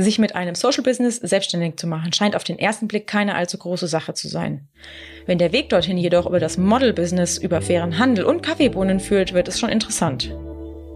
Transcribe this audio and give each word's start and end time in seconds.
Sich 0.00 0.18
mit 0.18 0.34
einem 0.34 0.54
Social 0.54 0.82
Business 0.82 1.16
selbstständig 1.16 1.76
zu 1.76 1.86
machen, 1.86 2.14
scheint 2.14 2.34
auf 2.34 2.42
den 2.42 2.58
ersten 2.58 2.88
Blick 2.88 3.06
keine 3.06 3.34
allzu 3.34 3.58
große 3.58 3.86
Sache 3.86 4.14
zu 4.14 4.28
sein. 4.28 4.66
Wenn 5.26 5.36
der 5.36 5.52
Weg 5.52 5.68
dorthin 5.68 5.98
jedoch 5.98 6.24
über 6.24 6.40
das 6.40 6.56
Model 6.56 6.94
Business, 6.94 7.36
über 7.36 7.60
fairen 7.60 7.98
Handel 7.98 8.24
und 8.24 8.42
Kaffeebohnen 8.42 8.98
führt, 8.98 9.34
wird 9.34 9.46
es 9.46 9.60
schon 9.60 9.68
interessant. 9.68 10.34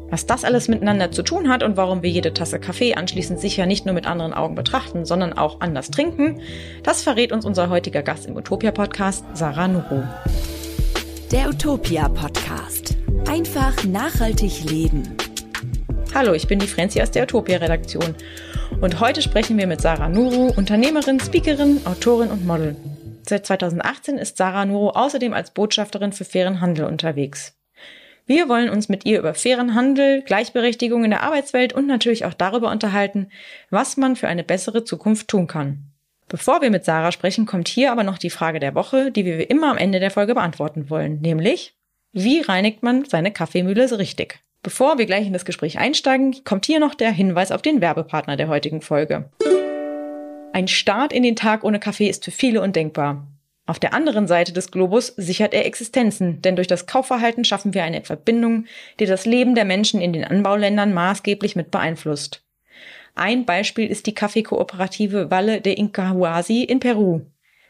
Was 0.08 0.24
das 0.24 0.42
alles 0.42 0.68
miteinander 0.68 1.12
zu 1.12 1.22
tun 1.22 1.50
hat 1.50 1.62
und 1.62 1.76
warum 1.76 2.02
wir 2.02 2.08
jede 2.08 2.32
Tasse 2.32 2.58
Kaffee 2.58 2.94
anschließend 2.94 3.38
sicher 3.38 3.66
nicht 3.66 3.84
nur 3.84 3.94
mit 3.94 4.06
anderen 4.06 4.32
Augen 4.32 4.54
betrachten, 4.54 5.04
sondern 5.04 5.34
auch 5.34 5.60
anders 5.60 5.90
trinken, 5.90 6.40
das 6.82 7.02
verrät 7.02 7.30
uns 7.30 7.44
unser 7.44 7.68
heutiger 7.68 8.02
Gast 8.02 8.24
im 8.24 8.36
Utopia 8.36 8.70
Podcast, 8.70 9.26
Sarah 9.34 9.68
Nuru. 9.68 10.02
Der 11.30 11.50
Utopia 11.50 12.08
Podcast. 12.08 12.96
Einfach 13.28 13.84
nachhaltig 13.84 14.64
leben. 14.64 15.14
Hallo, 16.14 16.32
ich 16.32 16.48
bin 16.48 16.58
die 16.58 16.68
Franzi 16.68 17.02
aus 17.02 17.10
der 17.10 17.24
Utopia 17.24 17.58
Redaktion 17.58 18.14
und 18.80 19.00
heute 19.00 19.22
sprechen 19.22 19.58
wir 19.58 19.66
mit 19.66 19.80
Sarah 19.80 20.08
Nuru, 20.08 20.52
Unternehmerin, 20.56 21.20
Speakerin, 21.20 21.80
Autorin 21.86 22.30
und 22.30 22.46
Model. 22.46 22.76
Seit 23.26 23.46
2018 23.46 24.18
ist 24.18 24.36
Sarah 24.36 24.64
Nuru 24.64 24.90
außerdem 24.90 25.32
als 25.32 25.50
Botschafterin 25.50 26.12
für 26.12 26.24
fairen 26.24 26.60
Handel 26.60 26.86
unterwegs. 26.86 27.56
Wir 28.26 28.48
wollen 28.48 28.70
uns 28.70 28.88
mit 28.88 29.04
ihr 29.04 29.18
über 29.18 29.34
fairen 29.34 29.74
Handel, 29.74 30.22
Gleichberechtigung 30.22 31.04
in 31.04 31.10
der 31.10 31.22
Arbeitswelt 31.22 31.72
und 31.72 31.86
natürlich 31.86 32.24
auch 32.24 32.34
darüber 32.34 32.70
unterhalten, 32.70 33.28
was 33.70 33.96
man 33.96 34.16
für 34.16 34.28
eine 34.28 34.44
bessere 34.44 34.84
Zukunft 34.84 35.28
tun 35.28 35.46
kann. 35.46 35.90
Bevor 36.28 36.62
wir 36.62 36.70
mit 36.70 36.84
Sarah 36.84 37.12
sprechen, 37.12 37.46
kommt 37.46 37.68
hier 37.68 37.92
aber 37.92 38.02
noch 38.02 38.18
die 38.18 38.30
Frage 38.30 38.60
der 38.60 38.74
Woche, 38.74 39.10
die 39.10 39.24
wir 39.24 39.50
immer 39.50 39.70
am 39.70 39.78
Ende 39.78 40.00
der 40.00 40.10
Folge 40.10 40.34
beantworten 40.34 40.88
wollen, 40.90 41.20
nämlich, 41.20 41.74
wie 42.12 42.40
reinigt 42.40 42.82
man 42.82 43.04
seine 43.04 43.30
Kaffeemühle 43.30 43.88
so 43.88 43.96
richtig? 43.96 44.43
Bevor 44.64 44.96
wir 44.96 45.04
gleich 45.04 45.26
in 45.26 45.34
das 45.34 45.44
Gespräch 45.44 45.78
einsteigen, 45.78 46.42
kommt 46.42 46.64
hier 46.64 46.80
noch 46.80 46.94
der 46.94 47.12
Hinweis 47.12 47.52
auf 47.52 47.60
den 47.60 47.82
Werbepartner 47.82 48.38
der 48.38 48.48
heutigen 48.48 48.80
Folge. 48.80 49.30
Ein 50.54 50.68
Start 50.68 51.12
in 51.12 51.22
den 51.22 51.36
Tag 51.36 51.64
ohne 51.64 51.78
Kaffee 51.78 52.08
ist 52.08 52.24
für 52.24 52.30
viele 52.30 52.62
undenkbar. 52.62 53.28
Auf 53.66 53.78
der 53.78 53.92
anderen 53.92 54.26
Seite 54.26 54.54
des 54.54 54.70
Globus 54.70 55.08
sichert 55.08 55.52
er 55.52 55.66
Existenzen, 55.66 56.40
denn 56.40 56.56
durch 56.56 56.66
das 56.66 56.86
Kaufverhalten 56.86 57.44
schaffen 57.44 57.74
wir 57.74 57.84
eine 57.84 58.04
Verbindung, 58.04 58.64
die 59.00 59.04
das 59.04 59.26
Leben 59.26 59.54
der 59.54 59.66
Menschen 59.66 60.00
in 60.00 60.14
den 60.14 60.24
Anbauländern 60.24 60.94
maßgeblich 60.94 61.56
mit 61.56 61.70
beeinflusst. 61.70 62.42
Ein 63.14 63.44
Beispiel 63.44 63.88
ist 63.88 64.06
die 64.06 64.14
Kaffeekooperative 64.14 65.30
Valle 65.30 65.60
de 65.60 65.74
Incahuasi 65.74 66.62
in 66.62 66.80
Peru. 66.80 67.20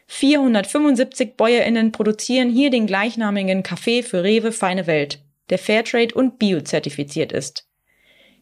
475 0.07 1.35
BäuerInnen 1.35 1.91
produzieren 1.91 2.49
hier 2.49 2.69
den 2.69 2.87
gleichnamigen 2.87 3.63
Kaffee 3.63 4.01
für 4.01 4.23
Rewe 4.23 4.53
Feine 4.53 4.87
Welt 4.87 5.24
der 5.49 5.59
Fairtrade 5.59 6.15
und 6.15 6.39
Bio-zertifiziert 6.39 7.31
ist. 7.31 7.67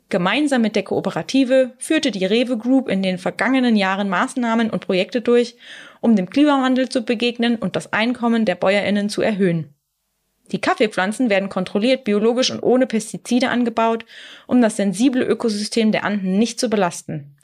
Gemeinsam 0.10 0.62
mit 0.62 0.76
der 0.76 0.84
Kooperative 0.84 1.74
führte 1.78 2.12
die 2.12 2.26
Rewe 2.26 2.58
Group 2.58 2.88
in 2.88 3.02
den 3.02 3.18
vergangenen 3.18 3.76
Jahren 3.76 4.10
Maßnahmen 4.10 4.70
und 4.70 4.86
Projekte 4.86 5.22
durch, 5.22 5.56
um 6.02 6.16
dem 6.16 6.30
Klimawandel 6.30 6.90
zu 6.90 7.04
begegnen 7.04 7.56
und 7.56 7.76
das 7.76 7.94
Einkommen 7.94 8.46
der 8.46 8.56
Bäuerinnen 8.56 9.10
zu 9.10 9.22
erhöhen. 9.22 9.74
Die 10.52 10.62
Kaffeepflanzen 10.62 11.30
werden 11.30 11.50
kontrolliert 11.50 12.04
biologisch 12.04 12.52
und 12.52 12.62
ohne 12.62 12.86
Pestizide 12.86 13.50
angebaut, 13.50 14.06
um 14.46 14.62
das 14.62 14.76
sensible 14.76 15.24
Ökosystem 15.24 15.92
der 15.92 16.04
Anden 16.04 16.38
nicht 16.38 16.60
zu 16.60 16.70
belasten. 16.70 17.38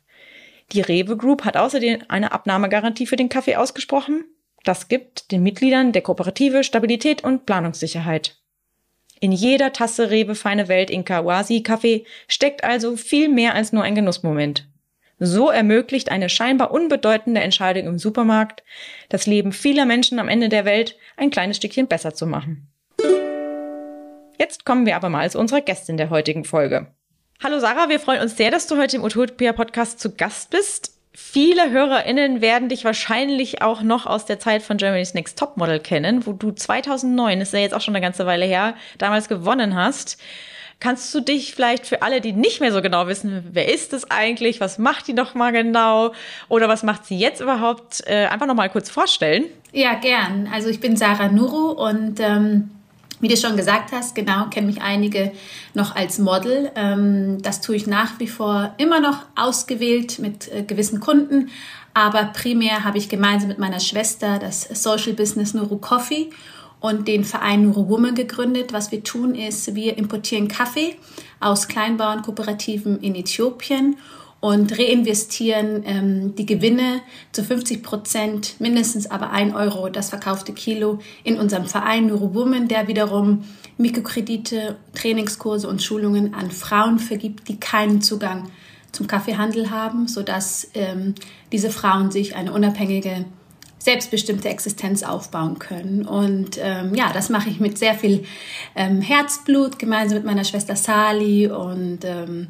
Die 0.71 0.81
Rewe 0.81 1.17
Group 1.17 1.45
hat 1.45 1.57
außerdem 1.57 2.03
eine 2.07 2.31
Abnahmegarantie 2.31 3.07
für 3.07 3.15
den 3.15 3.29
Kaffee 3.29 3.55
ausgesprochen. 3.55 4.25
Das 4.63 4.89
gibt 4.89 5.31
den 5.31 5.41
Mitgliedern 5.41 5.93
der 5.93 6.03
Kooperative 6.03 6.63
Stabilität 6.63 7.23
und 7.23 7.45
Planungssicherheit. 7.45 8.38
In 9.21 9.33
jeder 9.33 9.73
Tasse 9.73 10.09
Rewe 10.11 10.33
Feine 10.33 10.69
Welt 10.69 10.89
in 10.89 11.03
Kawasi 11.03 11.61
Kaffee 11.61 12.05
steckt 12.29 12.63
also 12.63 12.95
viel 12.95 13.27
mehr 13.27 13.53
als 13.53 13.73
nur 13.73 13.83
ein 13.83 13.95
Genussmoment. 13.95 14.65
So 15.19 15.49
ermöglicht 15.49 16.09
eine 16.09 16.29
scheinbar 16.29 16.71
unbedeutende 16.71 17.41
Entscheidung 17.41 17.85
im 17.87 17.99
Supermarkt, 17.99 18.63
das 19.09 19.25
Leben 19.25 19.51
vieler 19.51 19.85
Menschen 19.85 20.19
am 20.19 20.29
Ende 20.29 20.47
der 20.47 20.63
Welt 20.63 20.95
ein 21.17 21.31
kleines 21.31 21.57
Stückchen 21.57 21.87
besser 21.87 22.13
zu 22.13 22.25
machen. 22.25 22.69
Jetzt 24.39 24.63
kommen 24.63 24.85
wir 24.85 24.95
aber 24.95 25.09
mal 25.09 25.29
zu 25.29 25.37
unserer 25.37 25.59
Gästin 25.59 25.97
der 25.97 26.09
heutigen 26.09 26.45
Folge. 26.45 26.87
Hallo 27.43 27.59
Sarah, 27.59 27.89
wir 27.89 27.99
freuen 27.99 28.21
uns 28.21 28.37
sehr, 28.37 28.51
dass 28.51 28.67
du 28.67 28.77
heute 28.77 28.95
im 28.95 29.03
Utopia 29.03 29.51
Podcast 29.51 29.99
zu 29.99 30.15
Gast 30.15 30.49
bist. 30.49 30.98
Viele 31.11 31.71
HörerInnen 31.71 32.39
werden 32.39 32.69
dich 32.69 32.85
wahrscheinlich 32.85 33.61
auch 33.61 33.81
noch 33.81 34.05
aus 34.05 34.25
der 34.25 34.39
Zeit 34.39 34.61
von 34.61 34.77
Germany's 34.77 35.15
Next 35.15 35.39
Topmodel 35.39 35.79
kennen, 35.79 36.25
wo 36.25 36.33
du 36.33 36.51
2009, 36.51 37.41
ist 37.41 37.53
ja 37.53 37.59
jetzt 37.59 37.73
auch 37.73 37.81
schon 37.81 37.95
eine 37.95 38.05
ganze 38.05 38.25
Weile 38.25 38.45
her, 38.45 38.75
damals 38.97 39.27
gewonnen 39.27 39.75
hast. 39.75 40.17
Kannst 40.79 41.13
du 41.13 41.19
dich 41.19 41.53
vielleicht 41.55 41.85
für 41.85 42.03
alle, 42.03 42.21
die 42.21 42.31
nicht 42.31 42.61
mehr 42.61 42.71
so 42.71 42.81
genau 42.81 43.07
wissen, 43.07 43.49
wer 43.51 43.73
ist 43.73 43.91
es 43.91 44.09
eigentlich, 44.09 44.61
was 44.61 44.77
macht 44.77 45.07
die 45.07 45.13
noch 45.13 45.33
mal 45.33 45.51
genau 45.51 46.13
oder 46.47 46.69
was 46.69 46.83
macht 46.83 47.05
sie 47.05 47.17
jetzt 47.17 47.41
überhaupt, 47.41 48.01
äh, 48.05 48.27
einfach 48.27 48.45
noch 48.45 48.55
mal 48.55 48.69
kurz 48.69 48.89
vorstellen? 48.89 49.45
Ja, 49.73 49.95
gern. 49.95 50.49
Also 50.53 50.69
ich 50.69 50.79
bin 50.79 50.95
Sarah 50.95 51.27
Nuru 51.27 51.71
und 51.71 52.19
ähm, 52.21 52.71
wie 53.19 53.27
du 53.27 53.37
schon 53.37 53.57
gesagt 53.57 53.91
hast, 53.91 54.15
genau, 54.15 54.45
kennen 54.45 54.67
mich 54.67 54.81
einige 54.81 55.31
noch 55.73 55.95
als 55.95 56.19
Model. 56.19 56.71
Ähm, 56.75 57.41
das 57.41 57.61
tue 57.61 57.75
ich 57.75 57.87
nach 57.87 58.19
wie 58.19 58.27
vor 58.27 58.73
immer 58.77 58.99
noch 58.99 59.25
ausgewählt 59.35 60.19
mit 60.19 60.51
äh, 60.51 60.63
gewissen 60.63 60.99
Kunden. 60.99 61.49
Aber 61.93 62.25
primär 62.25 62.83
habe 62.83 62.97
ich 62.97 63.09
gemeinsam 63.09 63.49
mit 63.49 63.59
meiner 63.59 63.79
Schwester 63.79 64.39
das 64.39 64.63
Social 64.63 65.13
Business 65.13 65.53
Nuru 65.53 65.77
Coffee 65.77 66.29
und 66.79 67.07
den 67.07 67.25
Verein 67.25 67.63
Nuru 67.63 67.89
Woman 67.89 68.15
gegründet. 68.15 68.71
Was 68.71 68.91
wir 68.91 69.03
tun 69.03 69.35
ist, 69.35 69.75
wir 69.75 69.97
importieren 69.97 70.47
Kaffee 70.47 70.95
aus 71.39 71.67
Kleinbauernkooperativen 71.67 73.01
in 73.01 73.15
Äthiopien 73.15 73.97
und 74.41 74.77
reinvestieren 74.77 75.83
ähm, 75.85 76.35
die 76.35 76.45
Gewinne 76.45 77.01
zu 77.31 77.43
50 77.43 77.83
Prozent, 77.83 78.55
mindestens 78.59 79.09
aber 79.11 79.31
ein 79.31 79.53
Euro 79.53 79.89
das 79.89 80.09
verkaufte 80.09 80.53
Kilo 80.53 80.99
in 81.23 81.37
unserem 81.37 81.65
Verein 81.65 82.07
Neuro 82.07 82.33
Women, 82.33 82.67
der 82.67 82.87
wiederum 82.87 83.43
Mikrokredite, 83.77 84.77
Trainingskurse 84.93 85.67
und 85.67 85.83
Schulungen 85.83 86.33
an 86.33 86.51
Frauen 86.51 86.99
vergibt, 86.99 87.47
die 87.47 87.59
keinen 87.59 88.01
Zugang 88.01 88.49
zum 88.91 89.07
Kaffeehandel 89.07 89.69
haben, 89.69 90.07
sodass 90.07 90.69
ähm, 90.73 91.15
diese 91.51 91.69
Frauen 91.69 92.11
sich 92.11 92.35
eine 92.35 92.53
unabhängige 92.53 93.25
selbstbestimmte 93.77 94.49
Existenz 94.49 95.03
aufbauen 95.03 95.57
können. 95.59 96.05
Und 96.05 96.59
ähm, 96.61 96.93
ja, 96.95 97.11
das 97.13 97.29
mache 97.29 97.49
ich 97.49 97.59
mit 97.59 97.77
sehr 97.77 97.93
viel 97.93 98.23
ähm, 98.75 99.01
Herzblut, 99.01 99.79
gemeinsam 99.79 100.17
mit 100.17 100.25
meiner 100.25 100.43
Schwester 100.43 100.75
Sali 100.75 101.47
und 101.47 101.99
ähm, 102.03 102.47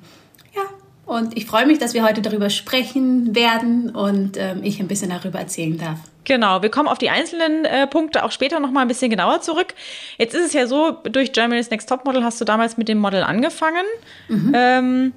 und 1.09 1.35
ich 1.35 1.47
freue 1.47 1.65
mich, 1.65 1.79
dass 1.79 1.95
wir 1.95 2.03
heute 2.03 2.21
darüber 2.21 2.51
sprechen 2.51 3.33
werden 3.35 3.89
und 3.89 4.37
ähm, 4.37 4.61
ich 4.63 4.79
ein 4.79 4.87
bisschen 4.87 5.09
darüber 5.09 5.39
erzählen 5.39 5.75
darf. 5.75 5.97
Genau, 6.23 6.61
wir 6.61 6.69
kommen 6.69 6.87
auf 6.87 6.99
die 6.99 7.09
einzelnen 7.09 7.65
äh, 7.65 7.87
Punkte 7.87 8.23
auch 8.23 8.31
später 8.31 8.59
noch 8.59 8.69
mal 8.69 8.81
ein 8.81 8.87
bisschen 8.87 9.09
genauer 9.09 9.41
zurück. 9.41 9.73
Jetzt 10.19 10.35
ist 10.35 10.45
es 10.45 10.53
ja 10.53 10.67
so, 10.67 10.91
durch 10.91 11.31
Germany's 11.31 11.71
Next 11.71 11.89
Top 11.89 12.05
Model 12.05 12.23
hast 12.23 12.39
du 12.39 12.45
damals 12.45 12.77
mit 12.77 12.87
dem 12.87 12.99
Model 12.99 13.23
angefangen. 13.23 13.85
Mhm. 14.27 14.51
Ähm, 14.55 15.13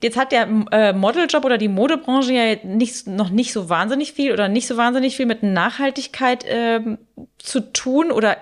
jetzt 0.00 0.16
hat 0.16 0.30
der 0.30 0.46
äh, 0.70 0.92
Modeljob 0.92 1.44
oder 1.44 1.58
die 1.58 1.66
Modebranche 1.66 2.32
ja 2.32 2.56
nicht, 2.62 3.08
noch 3.08 3.30
nicht 3.30 3.52
so 3.52 3.68
wahnsinnig 3.68 4.12
viel 4.12 4.32
oder 4.32 4.48
nicht 4.48 4.68
so 4.68 4.76
wahnsinnig 4.76 5.16
viel 5.16 5.26
mit 5.26 5.42
Nachhaltigkeit 5.42 6.44
ähm, 6.46 6.98
zu 7.38 7.72
tun 7.72 8.12
oder 8.12 8.36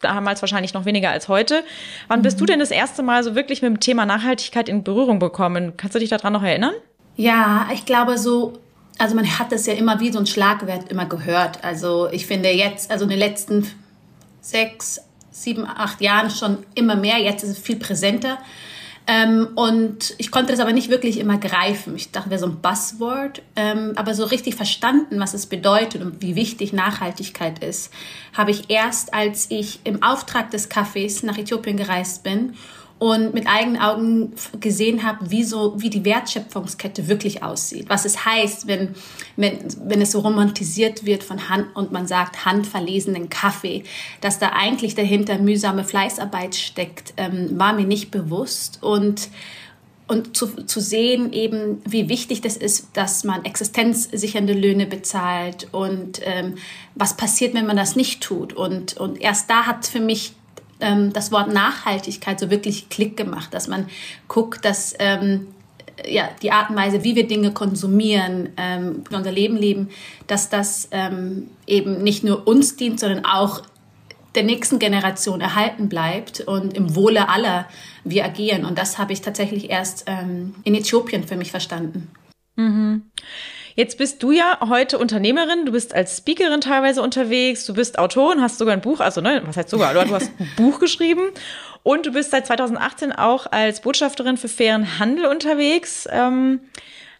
damals 0.00 0.42
wahrscheinlich 0.42 0.74
noch 0.74 0.84
weniger 0.84 1.10
als 1.10 1.28
heute. 1.28 1.64
Wann 2.08 2.22
bist 2.22 2.40
du 2.40 2.44
mhm. 2.44 2.48
denn 2.48 2.58
das 2.60 2.70
erste 2.70 3.02
Mal 3.02 3.24
so 3.24 3.34
wirklich 3.34 3.62
mit 3.62 3.70
dem 3.70 3.80
Thema 3.80 4.06
Nachhaltigkeit 4.06 4.68
in 4.68 4.84
Berührung 4.84 5.18
bekommen? 5.18 5.74
Kannst 5.76 5.94
du 5.94 5.98
dich 5.98 6.10
daran 6.10 6.32
noch 6.32 6.42
erinnern? 6.42 6.74
Ja, 7.16 7.68
ich 7.72 7.84
glaube 7.84 8.16
so, 8.16 8.58
also 8.98 9.14
man 9.14 9.38
hat 9.38 9.52
das 9.52 9.66
ja 9.66 9.74
immer 9.74 10.00
wie 10.00 10.12
so 10.12 10.18
ein 10.18 10.26
Schlagwort 10.26 10.90
immer 10.90 11.06
gehört. 11.06 11.64
Also 11.64 12.08
ich 12.10 12.26
finde 12.26 12.50
jetzt, 12.50 12.90
also 12.90 13.04
in 13.04 13.10
den 13.10 13.18
letzten 13.18 13.66
sechs, 14.40 15.00
sieben, 15.30 15.66
acht 15.66 16.00
Jahren 16.00 16.30
schon 16.30 16.58
immer 16.74 16.96
mehr. 16.96 17.18
Jetzt 17.18 17.42
ist 17.42 17.50
es 17.50 17.58
viel 17.58 17.76
präsenter. 17.76 18.38
Ähm, 19.10 19.48
und 19.54 20.14
ich 20.18 20.30
konnte 20.30 20.52
das 20.52 20.60
aber 20.60 20.72
nicht 20.72 20.90
wirklich 20.90 21.18
immer 21.18 21.38
greifen. 21.38 21.96
Ich 21.96 22.12
dachte, 22.12 22.28
wäre 22.28 22.38
so 22.38 22.46
ein 22.46 22.60
Buzzword. 22.60 23.40
Ähm, 23.56 23.94
aber 23.96 24.14
so 24.14 24.24
richtig 24.24 24.54
verstanden, 24.54 25.18
was 25.18 25.32
es 25.32 25.46
bedeutet 25.46 26.02
und 26.02 26.20
wie 26.20 26.36
wichtig 26.36 26.74
Nachhaltigkeit 26.74 27.64
ist, 27.64 27.90
habe 28.34 28.50
ich 28.50 28.68
erst, 28.68 29.14
als 29.14 29.50
ich 29.50 29.80
im 29.84 30.02
Auftrag 30.02 30.50
des 30.50 30.70
Cafés 30.70 31.24
nach 31.24 31.38
Äthiopien 31.38 31.78
gereist 31.78 32.22
bin 32.22 32.54
und 32.98 33.32
mit 33.32 33.46
eigenen 33.46 33.80
Augen 33.80 34.32
gesehen 34.60 35.04
habe, 35.04 35.30
wie, 35.30 35.44
so, 35.44 35.74
wie 35.80 35.90
die 35.90 36.04
Wertschöpfungskette 36.04 37.06
wirklich 37.06 37.42
aussieht. 37.42 37.88
Was 37.88 38.04
es 38.04 38.24
heißt, 38.24 38.66
wenn, 38.66 38.94
wenn, 39.36 39.58
wenn 39.84 40.00
es 40.00 40.12
so 40.12 40.20
romantisiert 40.20 41.06
wird 41.06 41.22
von 41.22 41.48
Hand 41.48 41.76
und 41.76 41.92
man 41.92 42.08
sagt 42.08 42.44
handverlesenen 42.44 43.28
Kaffee, 43.28 43.84
dass 44.20 44.40
da 44.40 44.50
eigentlich 44.50 44.96
dahinter 44.96 45.38
mühsame 45.38 45.84
Fleißarbeit 45.84 46.56
steckt, 46.56 47.14
ähm, 47.16 47.58
war 47.58 47.72
mir 47.72 47.86
nicht 47.86 48.10
bewusst. 48.10 48.82
Und 48.82 49.28
und 50.08 50.34
zu, 50.34 50.46
zu 50.64 50.80
sehen 50.80 51.34
eben, 51.34 51.82
wie 51.86 52.08
wichtig 52.08 52.40
das 52.40 52.56
ist, 52.56 52.88
dass 52.94 53.24
man 53.24 53.44
existenzsichernde 53.44 54.54
Löhne 54.54 54.86
bezahlt 54.86 55.68
und 55.70 56.22
ähm, 56.24 56.54
was 56.94 57.14
passiert, 57.18 57.52
wenn 57.52 57.66
man 57.66 57.76
das 57.76 57.94
nicht 57.94 58.22
tut. 58.22 58.54
Und, 58.54 58.96
und 58.96 59.20
erst 59.20 59.50
da 59.50 59.66
hat 59.66 59.86
für 59.86 60.00
mich 60.00 60.32
ähm, 60.80 61.12
das 61.12 61.32
Wort 61.32 61.52
Nachhaltigkeit 61.52 62.38
so 62.40 62.50
wirklich 62.50 62.88
Klick 62.88 63.16
gemacht, 63.16 63.52
dass 63.52 63.68
man 63.68 63.86
guckt, 64.28 64.64
dass 64.64 64.94
ähm, 64.98 65.48
ja, 66.06 66.28
die 66.42 66.52
Art 66.52 66.70
und 66.70 66.76
Weise, 66.76 67.04
wie 67.04 67.16
wir 67.16 67.26
Dinge 67.26 67.52
konsumieren, 67.52 68.50
ähm, 68.56 69.04
unser 69.10 69.32
Leben 69.32 69.56
leben, 69.56 69.90
dass 70.26 70.48
das 70.48 70.88
ähm, 70.92 71.50
eben 71.66 72.02
nicht 72.02 72.24
nur 72.24 72.46
uns 72.46 72.76
dient, 72.76 73.00
sondern 73.00 73.24
auch 73.24 73.62
der 74.34 74.44
nächsten 74.44 74.78
Generation 74.78 75.40
erhalten 75.40 75.88
bleibt 75.88 76.40
und 76.40 76.74
im 76.74 76.94
Wohle 76.94 77.28
aller 77.28 77.66
wir 78.04 78.24
agieren. 78.24 78.64
Und 78.64 78.78
das 78.78 78.98
habe 78.98 79.12
ich 79.12 79.22
tatsächlich 79.22 79.70
erst 79.70 80.04
ähm, 80.06 80.54
in 80.64 80.74
Äthiopien 80.74 81.24
für 81.24 81.36
mich 81.36 81.50
verstanden. 81.50 82.08
Mhm. 82.56 83.02
Jetzt 83.78 83.96
bist 83.96 84.24
du 84.24 84.32
ja 84.32 84.58
heute 84.68 84.98
Unternehmerin, 84.98 85.64
du 85.64 85.70
bist 85.70 85.94
als 85.94 86.16
Speakerin 86.16 86.60
teilweise 86.60 87.00
unterwegs, 87.00 87.64
du 87.64 87.74
bist 87.74 87.96
Autorin, 87.96 88.42
hast 88.42 88.58
sogar 88.58 88.74
ein 88.74 88.80
Buch, 88.80 88.98
also 88.98 89.20
ne, 89.20 89.40
was 89.46 89.56
heißt 89.56 89.68
sogar, 89.68 89.94
du 89.94 90.00
hast 90.10 90.32
ein 90.40 90.50
Buch 90.56 90.80
geschrieben 90.80 91.28
und 91.84 92.04
du 92.04 92.10
bist 92.10 92.32
seit 92.32 92.44
2018 92.48 93.12
auch 93.12 93.46
als 93.52 93.80
Botschafterin 93.80 94.36
für 94.36 94.48
fairen 94.48 94.98
Handel 94.98 95.26
unterwegs. 95.26 96.08
Ähm, 96.10 96.58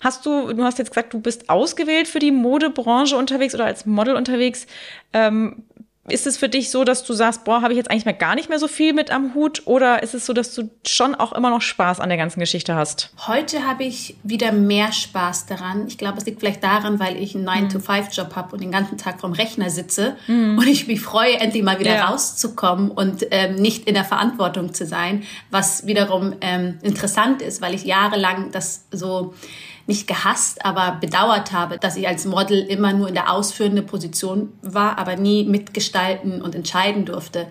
hast 0.00 0.26
du, 0.26 0.52
du 0.52 0.64
hast 0.64 0.78
jetzt 0.78 0.90
gesagt, 0.90 1.14
du 1.14 1.20
bist 1.20 1.48
ausgewählt 1.48 2.08
für 2.08 2.18
die 2.18 2.32
Modebranche 2.32 3.16
unterwegs 3.16 3.54
oder 3.54 3.66
als 3.66 3.86
Model 3.86 4.16
unterwegs. 4.16 4.66
Ähm, 5.12 5.62
ist 6.10 6.26
es 6.26 6.36
für 6.36 6.48
dich 6.48 6.70
so, 6.70 6.84
dass 6.84 7.04
du 7.04 7.12
sagst, 7.12 7.44
boah, 7.44 7.62
habe 7.62 7.72
ich 7.72 7.76
jetzt 7.76 7.90
eigentlich 7.90 8.04
mal 8.04 8.12
gar 8.12 8.34
nicht 8.34 8.48
mehr 8.48 8.58
so 8.58 8.68
viel 8.68 8.92
mit 8.92 9.10
am 9.10 9.34
Hut? 9.34 9.62
Oder 9.66 10.02
ist 10.02 10.14
es 10.14 10.26
so, 10.26 10.32
dass 10.32 10.54
du 10.54 10.70
schon 10.86 11.14
auch 11.14 11.32
immer 11.32 11.50
noch 11.50 11.62
Spaß 11.62 12.00
an 12.00 12.08
der 12.08 12.18
ganzen 12.18 12.40
Geschichte 12.40 12.74
hast? 12.74 13.10
Heute 13.26 13.66
habe 13.66 13.84
ich 13.84 14.16
wieder 14.22 14.52
mehr 14.52 14.92
Spaß 14.92 15.46
daran. 15.46 15.86
Ich 15.86 15.98
glaube, 15.98 16.18
es 16.18 16.26
liegt 16.26 16.40
vielleicht 16.40 16.62
daran, 16.62 16.98
weil 16.98 17.16
ich 17.16 17.34
einen 17.34 17.48
9-to-5-Job 17.48 18.36
habe 18.36 18.52
und 18.52 18.60
den 18.60 18.72
ganzen 18.72 18.98
Tag 18.98 19.20
vorm 19.20 19.32
Rechner 19.32 19.70
sitze 19.70 20.16
mhm. 20.26 20.58
und 20.58 20.66
ich 20.66 20.86
mich 20.86 21.00
freue, 21.00 21.38
endlich 21.38 21.62
mal 21.62 21.78
wieder 21.78 21.94
ja. 21.94 22.06
rauszukommen 22.06 22.90
und 22.90 23.26
ähm, 23.30 23.56
nicht 23.56 23.86
in 23.86 23.94
der 23.94 24.04
Verantwortung 24.04 24.74
zu 24.74 24.86
sein, 24.86 25.22
was 25.50 25.86
wiederum 25.86 26.34
ähm, 26.40 26.78
interessant 26.82 27.42
ist, 27.42 27.60
weil 27.60 27.74
ich 27.74 27.84
jahrelang 27.84 28.50
das 28.52 28.84
so 28.90 29.34
nicht 29.88 30.06
gehasst, 30.06 30.64
aber 30.66 30.98
bedauert 31.00 31.52
habe, 31.52 31.78
dass 31.78 31.96
ich 31.96 32.06
als 32.06 32.26
Model 32.26 32.58
immer 32.58 32.92
nur 32.92 33.08
in 33.08 33.14
der 33.14 33.32
ausführenden 33.32 33.86
Position 33.86 34.52
war, 34.60 34.98
aber 34.98 35.16
nie 35.16 35.44
mitgestalten 35.44 36.42
und 36.42 36.54
entscheiden 36.54 37.06
durfte. 37.06 37.46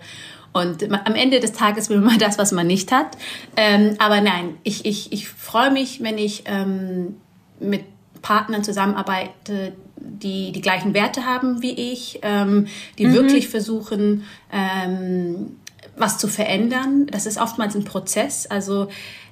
Und 0.52 0.84
am 0.90 1.14
Ende 1.16 1.40
des 1.40 1.52
Tages 1.52 1.90
will 1.90 2.00
man 2.00 2.18
das, 2.20 2.38
was 2.38 2.52
man 2.52 2.68
nicht 2.68 2.92
hat. 2.92 3.18
Ähm, 3.56 3.96
aber 3.98 4.20
nein, 4.20 4.56
ich, 4.62 4.86
ich, 4.86 5.12
ich 5.12 5.28
freue 5.28 5.72
mich, 5.72 6.00
wenn 6.00 6.16
ich 6.16 6.44
ähm, 6.46 7.16
mit 7.58 7.82
Partnern 8.22 8.62
zusammenarbeite, 8.62 9.72
die 9.96 10.52
die 10.52 10.60
gleichen 10.60 10.94
Werte 10.94 11.26
haben 11.26 11.60
wie 11.60 11.92
ich, 11.92 12.20
ähm, 12.22 12.68
die 12.98 13.06
mhm. 13.06 13.14
wirklich 13.14 13.48
versuchen, 13.48 14.22
ähm, 14.52 15.56
was 15.96 16.18
zu 16.18 16.28
verändern. 16.28 17.08
Das 17.10 17.26
ist 17.26 17.40
oftmals 17.40 17.74
ein 17.74 17.84
Prozess. 17.84 18.46
Also 18.46 18.88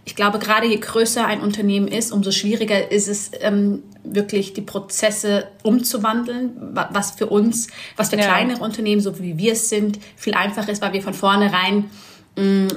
ich 0.07 0.15
glaube, 0.15 0.39
gerade 0.39 0.69
je 0.69 0.77
größer 0.77 1.27
ein 1.27 1.41
Unternehmen 1.41 1.89
ist, 1.89 2.13
umso 2.13 2.31
schwieriger 2.31 2.93
ist 2.93 3.09
es 3.09 3.33
ähm, 3.41 3.83
wirklich, 4.05 4.55
die 4.55 4.63
Prozesse 4.63 5.49
umzuwandeln, 5.65 6.53
was 6.73 7.11
für 7.11 7.27
uns, 7.27 7.67
was 7.97 8.11
für 8.11 8.17
ja. 8.17 8.23
kleinere 8.23 8.63
Unternehmen, 8.63 9.01
so 9.01 9.19
wie 9.19 9.37
wir 9.37 9.53
es 9.53 9.69
sind, 9.69 9.99
viel 10.15 10.35
einfacher 10.35 10.71
ist, 10.71 10.81
weil 10.81 10.93
wir 10.93 11.03
von 11.03 11.13
vornherein 11.13 11.91
mh, 12.37 12.45
mm, 12.45 12.69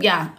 ja, 0.00 0.32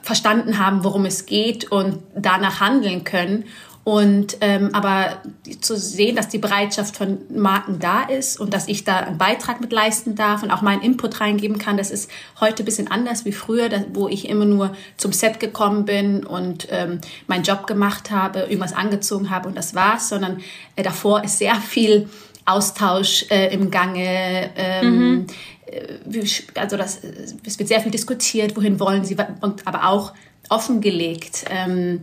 verstanden 0.00 0.58
haben, 0.58 0.84
worum 0.84 1.04
es 1.04 1.26
geht 1.26 1.70
und 1.72 1.98
danach 2.14 2.60
handeln 2.60 3.02
können 3.02 3.44
und 3.88 4.36
ähm, 4.42 4.74
aber 4.74 5.22
zu 5.62 5.74
sehen, 5.74 6.14
dass 6.14 6.28
die 6.28 6.36
Bereitschaft 6.36 6.94
von 6.94 7.20
Marken 7.34 7.78
da 7.78 8.02
ist 8.02 8.38
und 8.38 8.52
dass 8.52 8.68
ich 8.68 8.84
da 8.84 8.98
einen 8.98 9.16
Beitrag 9.16 9.62
mit 9.62 9.72
leisten 9.72 10.14
darf 10.14 10.42
und 10.42 10.50
auch 10.50 10.60
meinen 10.60 10.82
Input 10.82 11.22
reingeben 11.22 11.56
kann, 11.56 11.78
das 11.78 11.90
ist 11.90 12.10
heute 12.38 12.62
ein 12.62 12.66
bisschen 12.66 12.90
anders 12.90 13.24
wie 13.24 13.32
früher, 13.32 13.70
wo 13.94 14.06
ich 14.06 14.28
immer 14.28 14.44
nur 14.44 14.74
zum 14.98 15.14
Set 15.14 15.40
gekommen 15.40 15.86
bin 15.86 16.26
und 16.26 16.68
ähm, 16.70 17.00
meinen 17.28 17.44
Job 17.44 17.66
gemacht 17.66 18.10
habe, 18.10 18.40
irgendwas 18.40 18.74
angezogen 18.74 19.30
habe 19.30 19.48
und 19.48 19.56
das 19.56 19.74
war's, 19.74 20.10
sondern 20.10 20.42
äh, 20.76 20.82
davor 20.82 21.24
ist 21.24 21.38
sehr 21.38 21.54
viel 21.54 22.10
Austausch 22.44 23.24
äh, 23.30 23.54
im 23.54 23.70
Gange. 23.70 24.50
Ähm, 24.54 24.98
mhm. 25.00 25.26
Äh, 25.64 26.26
also 26.56 26.76
das, 26.76 27.00
es 27.42 27.58
wird 27.58 27.68
sehr 27.70 27.80
viel 27.80 27.90
diskutiert, 27.90 28.54
wohin 28.54 28.78
wollen 28.80 29.06
Sie, 29.06 29.16
aber 29.18 29.88
auch 29.88 30.12
offengelegt. 30.48 31.44
Ähm, 31.50 32.00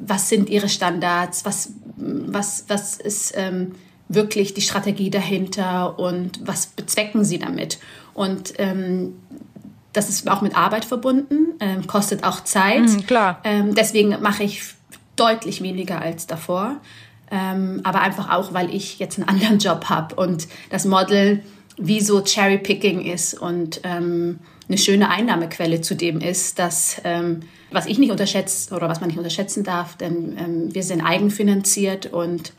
was 0.00 0.28
sind 0.28 0.48
ihre 0.48 0.68
Standards, 0.68 1.44
was, 1.44 1.72
was, 1.96 2.64
was 2.68 2.96
ist 2.96 3.34
ähm, 3.36 3.72
wirklich 4.08 4.54
die 4.54 4.60
Strategie 4.60 5.10
dahinter 5.10 5.98
und 5.98 6.46
was 6.46 6.66
bezwecken 6.66 7.24
sie 7.24 7.38
damit. 7.38 7.78
Und 8.14 8.54
ähm, 8.58 9.14
das 9.92 10.08
ist 10.08 10.28
auch 10.30 10.40
mit 10.40 10.56
Arbeit 10.56 10.84
verbunden, 10.84 11.54
ähm, 11.60 11.86
kostet 11.86 12.24
auch 12.24 12.44
Zeit. 12.44 12.82
Mhm, 12.82 13.06
klar. 13.06 13.40
Ähm, 13.44 13.74
deswegen 13.74 14.20
mache 14.20 14.42
ich 14.44 14.62
deutlich 15.16 15.62
weniger 15.62 16.00
als 16.00 16.26
davor. 16.26 16.76
Ähm, 17.30 17.80
aber 17.84 18.00
einfach 18.02 18.30
auch, 18.30 18.52
weil 18.52 18.74
ich 18.74 18.98
jetzt 18.98 19.18
einen 19.18 19.28
anderen 19.28 19.58
Job 19.58 19.86
habe 19.88 20.14
und 20.16 20.48
das 20.70 20.84
Model 20.84 21.42
wie 21.86 22.00
so 22.00 22.22
Cherry-Picking 22.22 23.00
ist 23.00 23.34
und 23.34 23.80
ähm, 23.84 24.38
eine 24.68 24.78
schöne 24.78 25.10
Einnahmequelle 25.10 25.80
zudem 25.80 26.20
ist, 26.20 26.58
dass 26.58 27.00
ähm, 27.04 27.40
was 27.70 27.86
ich 27.86 27.98
nicht 27.98 28.10
unterschätze 28.10 28.74
oder 28.74 28.88
was 28.88 29.00
man 29.00 29.08
nicht 29.08 29.18
unterschätzen 29.18 29.64
darf, 29.64 29.96
denn 29.96 30.36
ähm, 30.38 30.74
wir 30.74 30.82
sind 30.82 31.02
eigenfinanziert 31.02 32.06
und 32.06 32.52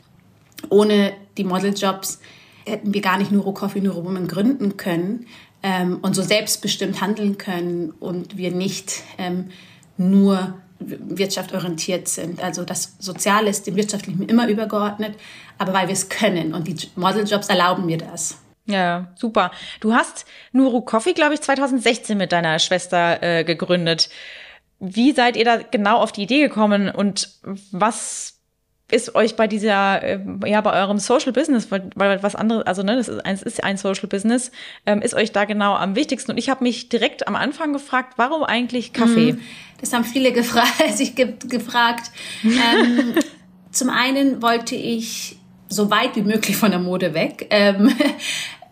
ohne 0.68 1.12
die 1.36 1.44
Modeljobs 1.44 2.20
hätten 2.66 2.94
wir 2.94 3.00
gar 3.00 3.18
nicht 3.18 3.32
Neuro 3.32 3.52
Coffee, 3.52 3.80
Neuro 3.80 4.04
Woman 4.04 4.28
gründen 4.28 4.76
können 4.76 5.26
ähm, 5.62 5.98
und 6.02 6.14
so 6.14 6.22
selbstbestimmt 6.22 7.00
handeln 7.00 7.38
können 7.38 7.92
und 8.00 8.36
wir 8.36 8.50
nicht 8.52 9.02
ähm, 9.18 9.50
nur 9.96 10.54
wirtschaftorientiert 10.78 12.08
sind. 12.08 12.42
Also 12.42 12.64
das 12.64 12.96
Soziale 12.98 13.48
ist 13.50 13.66
dem 13.66 13.76
Wirtschaftlichen 13.76 14.28
immer 14.28 14.48
übergeordnet, 14.48 15.14
aber 15.58 15.72
weil 15.72 15.88
wir 15.88 15.94
es 15.94 16.08
können 16.08 16.52
und 16.52 16.68
die 16.68 16.76
Modeljobs 16.96 17.48
erlauben 17.48 17.86
mir 17.86 17.98
das. 17.98 18.38
Ja, 18.66 19.12
super. 19.16 19.50
Du 19.80 19.92
hast 19.94 20.26
Nuru 20.52 20.80
Coffee, 20.80 21.12
glaube 21.12 21.34
ich, 21.34 21.42
2016 21.42 22.16
mit 22.16 22.32
deiner 22.32 22.58
Schwester 22.58 23.22
äh, 23.22 23.44
gegründet. 23.44 24.08
Wie 24.80 25.12
seid 25.12 25.36
ihr 25.36 25.44
da 25.44 25.58
genau 25.58 25.98
auf 25.98 26.12
die 26.12 26.22
Idee 26.22 26.40
gekommen 26.40 26.88
und 26.88 27.28
was 27.72 28.34
ist 28.90 29.14
euch 29.14 29.34
bei 29.34 29.46
dieser, 29.46 30.02
äh, 30.02 30.20
ja, 30.46 30.60
bei 30.60 30.72
eurem 30.72 30.98
Social 30.98 31.32
Business, 31.32 31.70
weil, 31.70 31.90
weil 31.94 32.22
was 32.22 32.34
anderes, 32.34 32.66
also 32.66 32.82
ne, 32.82 32.96
das 32.96 33.08
ist, 33.08 33.24
eins 33.24 33.42
ist 33.42 33.64
ein 33.64 33.76
Social 33.76 34.08
Business, 34.08 34.52
ähm, 34.86 35.00
ist 35.00 35.14
euch 35.14 35.32
da 35.32 35.46
genau 35.46 35.74
am 35.74 35.96
wichtigsten? 35.96 36.32
Und 36.32 36.38
ich 36.38 36.48
habe 36.48 36.62
mich 36.64 36.88
direkt 36.90 37.26
am 37.26 37.34
Anfang 37.34 37.72
gefragt, 37.72 38.14
warum 38.16 38.44
eigentlich 38.44 38.92
Kaffee? 38.92 39.32
Mhm. 39.32 39.40
Das 39.80 39.92
haben 39.92 40.04
viele 40.04 40.32
gefragt, 40.32 40.74
sich 40.96 41.14
ge 41.14 41.34
gefragt. 41.48 42.10
ähm, 42.44 43.14
zum 43.70 43.90
einen 43.90 44.42
wollte 44.42 44.76
ich 44.76 45.38
so 45.68 45.90
weit 45.90 46.14
wie 46.16 46.22
möglich 46.22 46.56
von 46.56 46.70
der 46.70 46.80
Mode 46.80 47.14
weg. 47.14 47.46
Ähm, 47.50 47.92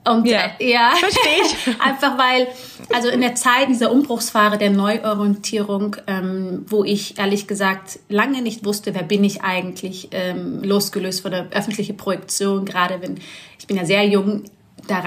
und 0.05 0.27
ja, 0.27 0.51
äh, 0.59 0.73
ja 0.73 0.93
verstehe 0.97 1.43
ich. 1.45 1.81
einfach 1.81 2.19
weil, 2.19 2.49
also 2.93 3.09
in 3.09 3.21
der 3.21 3.35
Zeit 3.35 3.69
dieser 3.69 3.93
Umbruchsphase 3.93 4.59
der 4.59 4.71
Neuorientierung, 4.71 5.97
ähm, 6.07 6.65
wo 6.69 6.83
ich 6.85 7.19
ehrlich 7.19 7.47
gesagt 7.47 8.01
lange 8.09 8.43
nicht 8.43 8.65
wusste, 8.65 8.95
wer 8.95 9.05
bin 9.05 9.23
ich 9.23 9.43
eigentlich, 9.43 10.09
ähm, 10.11 10.63
losgelöst 10.63 11.23
von 11.23 11.31
der 11.31 11.49
öffentlichen 11.51 11.97
Projektion, 11.97 12.65
gerade 12.65 13.01
wenn, 13.01 13.19
ich 13.59 13.67
bin 13.67 13.77
ja 13.77 13.85
sehr 13.85 14.07
jung 14.07 14.45
da 14.89 15.03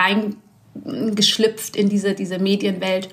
reingeschlüpft 0.86 1.76
in 1.76 1.90
diese, 1.90 2.14
diese 2.14 2.40
Medienwelt 2.40 3.10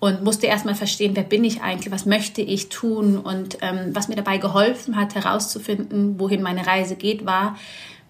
und 0.00 0.24
musste 0.24 0.46
erstmal 0.46 0.74
verstehen, 0.74 1.14
wer 1.14 1.22
bin 1.22 1.44
ich 1.44 1.60
eigentlich, 1.60 1.92
was 1.92 2.06
möchte 2.06 2.40
ich 2.40 2.70
tun 2.70 3.18
und 3.18 3.58
ähm, 3.60 3.90
was 3.92 4.08
mir 4.08 4.16
dabei 4.16 4.38
geholfen 4.38 4.96
hat, 4.96 5.14
herauszufinden, 5.14 6.18
wohin 6.18 6.42
meine 6.42 6.66
Reise 6.66 6.96
geht, 6.96 7.24
war, 7.24 7.56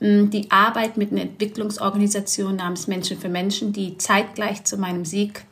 die 0.00 0.50
Arbeit 0.50 0.96
mit 0.96 1.12
einer 1.12 1.22
Entwicklungsorganisation 1.22 2.56
namens 2.56 2.86
Menschen 2.86 3.18
für 3.18 3.28
Menschen, 3.28 3.72
die 3.72 3.98
zeitgleich 3.98 4.64
zu 4.64 4.78
meinem 4.78 5.04
Sieg 5.04 5.44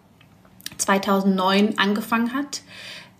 2009 0.79 1.79
angefangen 1.79 2.33
hat. 2.33 2.63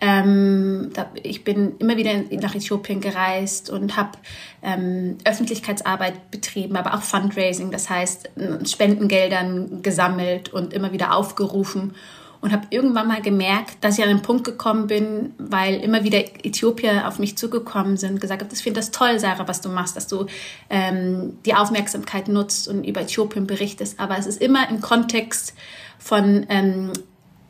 Ähm, 0.01 0.91
ich 1.21 1.43
bin 1.43 1.77
immer 1.77 1.97
wieder 1.97 2.13
nach 2.31 2.55
Äthiopien 2.55 3.01
gereist 3.01 3.69
und 3.69 3.97
habe 3.97 4.17
ähm, 4.63 5.17
Öffentlichkeitsarbeit 5.25 6.31
betrieben, 6.31 6.77
aber 6.77 6.93
auch 6.93 7.01
Fundraising, 7.01 7.69
das 7.69 7.89
heißt 7.89 8.29
Spendengeldern 8.65 9.81
gesammelt 9.81 10.53
und 10.53 10.73
immer 10.73 10.93
wieder 10.93 11.13
aufgerufen 11.13 11.93
und 12.41 12.51
habe 12.53 12.67
irgendwann 12.69 13.07
mal 13.07 13.21
gemerkt, 13.21 13.77
dass 13.81 13.97
ich 13.97 14.03
an 14.03 14.09
einen 14.09 14.21
Punkt 14.21 14.45
gekommen 14.45 14.87
bin, 14.87 15.33
weil 15.37 15.75
immer 15.75 16.03
wieder 16.03 16.19
Äthiopier 16.45 17.07
auf 17.07 17.19
mich 17.19 17.37
zugekommen 17.37 17.97
sind, 17.97 18.21
gesagt 18.21 18.41
haben, 18.41 18.49
ich 18.51 18.63
finde 18.63 18.79
das 18.79 18.91
toll, 18.91 19.19
Sarah, 19.19 19.47
was 19.47 19.61
du 19.61 19.69
machst, 19.69 19.97
dass 19.97 20.07
du 20.07 20.25
ähm, 20.69 21.37
die 21.45 21.53
Aufmerksamkeit 21.53 22.27
nutzt 22.27 22.67
und 22.67 22.85
über 22.85 23.01
Äthiopien 23.01 23.45
berichtest, 23.45 23.99
aber 23.99 24.17
es 24.17 24.25
ist 24.25 24.41
immer 24.41 24.69
im 24.69 24.79
Kontext 24.79 25.53
von 25.97 26.45
ähm, 26.49 26.93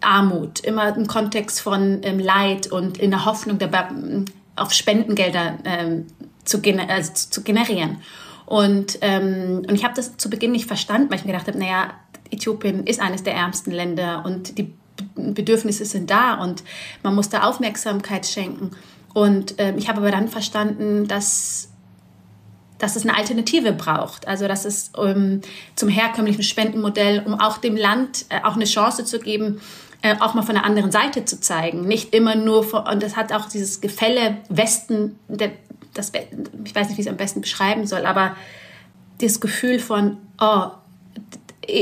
Armut, 0.01 0.61
immer 0.61 0.95
im 0.95 1.07
Kontext 1.07 1.61
von 1.61 1.99
ähm, 2.03 2.19
Leid 2.19 2.67
und 2.67 2.97
in 2.97 3.11
der 3.11 3.25
Hoffnung, 3.25 3.59
der, 3.59 3.69
auf 4.55 4.73
Spendengelder 4.73 5.59
ähm, 5.65 6.07
zu, 6.45 6.61
gener 6.61 6.89
also 6.89 7.13
zu 7.13 7.43
generieren. 7.43 7.97
Und, 8.45 8.97
ähm, 9.01 9.63
und 9.67 9.75
ich 9.75 9.83
habe 9.83 9.93
das 9.93 10.17
zu 10.17 10.27
Beginn 10.29 10.51
nicht 10.51 10.65
verstanden, 10.65 11.11
weil 11.11 11.19
ich 11.19 11.25
mir 11.25 11.33
gedacht 11.33 11.47
habe, 11.47 11.59
naja, 11.59 11.91
Äthiopien 12.31 12.85
ist 12.85 12.99
eines 12.99 13.23
der 13.23 13.33
ärmsten 13.33 13.71
Länder 13.71 14.23
und 14.25 14.57
die 14.57 14.73
Bedürfnisse 15.15 15.85
sind 15.85 16.09
da 16.09 16.35
und 16.35 16.63
man 17.03 17.15
muss 17.15 17.29
da 17.29 17.43
Aufmerksamkeit 17.43 18.25
schenken. 18.25 18.71
Und 19.13 19.55
ähm, 19.57 19.77
ich 19.77 19.89
habe 19.89 19.99
aber 19.99 20.11
dann 20.11 20.27
verstanden, 20.27 21.07
dass 21.07 21.69
dass 22.77 22.95
es 22.95 23.03
eine 23.03 23.15
Alternative 23.15 23.73
braucht. 23.73 24.27
Also 24.27 24.47
dass 24.47 24.65
es 24.65 24.91
ähm, 24.97 25.41
zum 25.75 25.89
herkömmlichen 25.89 26.43
Spendenmodell, 26.43 27.23
um 27.25 27.39
auch 27.39 27.57
dem 27.57 27.75
Land 27.75 28.25
äh, 28.29 28.39
auch 28.43 28.55
eine 28.55 28.65
Chance 28.65 29.03
zu 29.05 29.19
geben, 29.19 29.61
äh, 30.01 30.15
auch 30.19 30.33
mal 30.33 30.43
von 30.43 30.55
der 30.55 30.65
anderen 30.65 30.91
Seite 30.91 31.25
zu 31.25 31.39
zeigen. 31.41 31.81
Nicht 31.81 32.15
immer 32.15 32.35
nur, 32.35 32.63
von, 32.63 32.87
und 32.87 33.03
das 33.03 33.15
hat 33.15 33.33
auch 33.33 33.47
dieses 33.49 33.81
Gefälle 33.81 34.37
Westen, 34.47 35.19
der, 35.27 35.51
das, 35.93 36.13
ich 36.63 36.73
weiß 36.73 36.87
nicht, 36.87 36.97
wie 36.97 37.01
ich 37.01 37.07
es 37.07 37.11
am 37.11 37.17
besten 37.17 37.41
beschreiben 37.41 37.85
soll, 37.85 38.05
aber 38.05 38.35
das 39.19 39.41
Gefühl 39.41 39.79
von, 39.79 40.17
oh, 40.39 40.67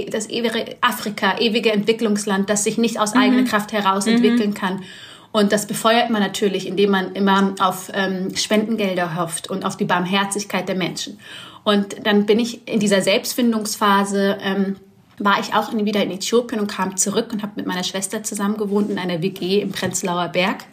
das 0.10 0.30
ewige 0.30 0.76
Afrika, 0.82 1.38
ewige 1.40 1.72
Entwicklungsland, 1.72 2.50
das 2.50 2.64
sich 2.64 2.78
nicht 2.78 3.00
aus 3.00 3.14
mhm. 3.14 3.22
eigener 3.22 3.44
Kraft 3.44 3.72
heraus 3.72 4.08
entwickeln 4.08 4.52
mhm. 4.52 4.56
kann. 4.56 4.84
Und 5.32 5.52
das 5.52 5.68
befeuert 5.68 6.10
man 6.10 6.22
natürlich, 6.22 6.68
indem 6.68 6.92
man 6.92 7.14
immer 7.14 7.54
auf 7.60 7.92
ähm, 7.94 8.36
Spendengelder 8.36 9.16
hofft 9.16 9.50
und 9.50 9.66
auf 9.66 9.78
die 9.78 9.86
Barmherzigkeit 9.86 10.68
der 10.68 10.76
Menschen. 10.76 11.20
Und 11.64 12.08
dann 12.08 12.26
bin 12.26 12.40
ich 12.40 12.68
in 12.68 12.80
dieser 12.80 13.02
Selbstfindungsphase, 13.02 14.38
ähm, 14.42 14.78
war 15.20 15.40
ich 15.40 15.54
auch 15.54 15.74
wieder 15.74 16.02
in 16.02 16.12
Äthiopien 16.12 16.62
und 16.62 16.68
kam 16.68 16.96
zurück 16.96 17.30
und 17.34 17.42
habe 17.44 17.54
mit 17.56 17.66
meiner 17.66 17.84
Schwester 17.84 18.24
zusammen 18.24 18.58
gewohnt 18.58 18.90
in 18.90 18.98
einer 18.98 19.22
WG 19.22 19.62
im 19.62 19.72
Prenzlauer 19.72 20.30
Berg 20.30 20.66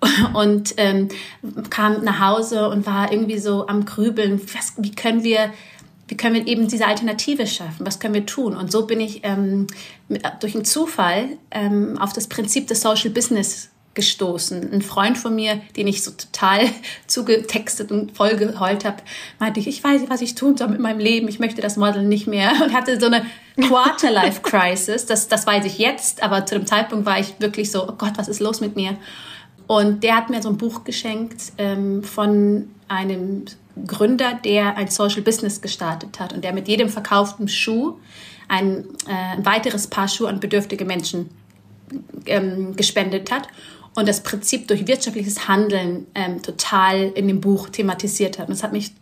und 0.34 0.74
ähm, 0.78 1.08
kam 1.68 2.02
nach 2.02 2.20
Hause 2.20 2.68
und 2.70 2.86
war 2.86 3.12
irgendwie 3.12 3.38
so 3.38 3.66
am 3.66 3.84
Grübeln, 3.84 4.40
was, 4.54 4.74
wie 4.78 4.92
können 4.92 5.22
wir 5.22 5.52
wie 6.12 6.16
können 6.18 6.34
wir 6.34 6.46
eben 6.46 6.68
diese 6.68 6.86
Alternative 6.86 7.46
schaffen? 7.46 7.86
Was 7.86 7.98
können 7.98 8.12
wir 8.12 8.26
tun? 8.26 8.54
Und 8.54 8.70
so 8.70 8.86
bin 8.86 9.00
ich 9.00 9.20
ähm, 9.22 9.66
mit, 10.08 10.22
durch 10.40 10.54
einen 10.54 10.66
Zufall 10.66 11.38
ähm, 11.50 11.96
auf 11.96 12.12
das 12.12 12.26
Prinzip 12.26 12.66
des 12.66 12.82
Social 12.82 13.08
Business 13.08 13.70
gestoßen. 13.94 14.74
Ein 14.74 14.82
Freund 14.82 15.16
von 15.16 15.34
mir, 15.34 15.62
den 15.74 15.86
ich 15.86 16.04
so 16.04 16.10
total 16.10 16.68
zugetextet 17.06 17.90
und 17.90 18.14
voll 18.14 18.36
geheult 18.36 18.84
habe, 18.84 18.98
meinte 19.38 19.58
ich, 19.58 19.66
ich 19.66 19.82
weiß 19.82 20.02
nicht, 20.02 20.10
was 20.10 20.20
ich 20.20 20.34
tun 20.34 20.54
soll 20.54 20.68
mit 20.68 20.80
meinem 20.80 20.98
Leben, 20.98 21.28
ich 21.28 21.38
möchte 21.38 21.62
das 21.62 21.78
Model 21.78 22.02
nicht 22.02 22.26
mehr 22.26 22.52
und 22.62 22.74
hatte 22.74 23.00
so 23.00 23.06
eine 23.06 23.24
Quarter-Life-Crisis. 23.58 25.06
Das, 25.06 25.28
das 25.28 25.46
weiß 25.46 25.64
ich 25.64 25.78
jetzt, 25.78 26.22
aber 26.22 26.44
zu 26.44 26.56
dem 26.56 26.66
Zeitpunkt 26.66 27.06
war 27.06 27.20
ich 27.20 27.40
wirklich 27.40 27.70
so, 27.70 27.88
oh 27.88 27.94
Gott, 27.96 28.12
was 28.16 28.28
ist 28.28 28.40
los 28.40 28.60
mit 28.60 28.76
mir? 28.76 28.98
Und 29.66 30.04
der 30.04 30.16
hat 30.16 30.28
mir 30.28 30.42
so 30.42 30.50
ein 30.50 30.58
Buch 30.58 30.84
geschenkt 30.84 31.52
ähm, 31.56 32.04
von 32.04 32.68
einem 32.88 33.46
Gründer, 33.86 34.38
der 34.44 34.76
ein 34.76 34.88
Social 34.88 35.22
Business 35.22 35.60
gestartet 35.60 36.20
hat 36.20 36.32
und 36.32 36.44
der 36.44 36.52
mit 36.52 36.68
jedem 36.68 36.88
verkauften 36.88 37.48
Schuh 37.48 37.98
ein, 38.48 38.84
äh, 39.06 39.36
ein 39.36 39.46
weiteres 39.46 39.86
Paar 39.86 40.08
Schuhe 40.08 40.28
an 40.28 40.40
bedürftige 40.40 40.84
Menschen 40.84 41.30
ähm, 42.26 42.76
gespendet 42.76 43.30
hat 43.30 43.48
und 43.94 44.08
das 44.08 44.22
Prinzip 44.22 44.68
durch 44.68 44.86
wirtschaftliches 44.86 45.48
Handeln 45.48 46.06
ähm, 46.14 46.42
total 46.42 47.12
in 47.14 47.28
dem 47.28 47.40
Buch 47.40 47.68
thematisiert 47.68 48.38
hat. 48.38 48.48
Und 48.48 48.54
das 48.54 48.62
hat 48.62 48.72
mich 48.72 48.92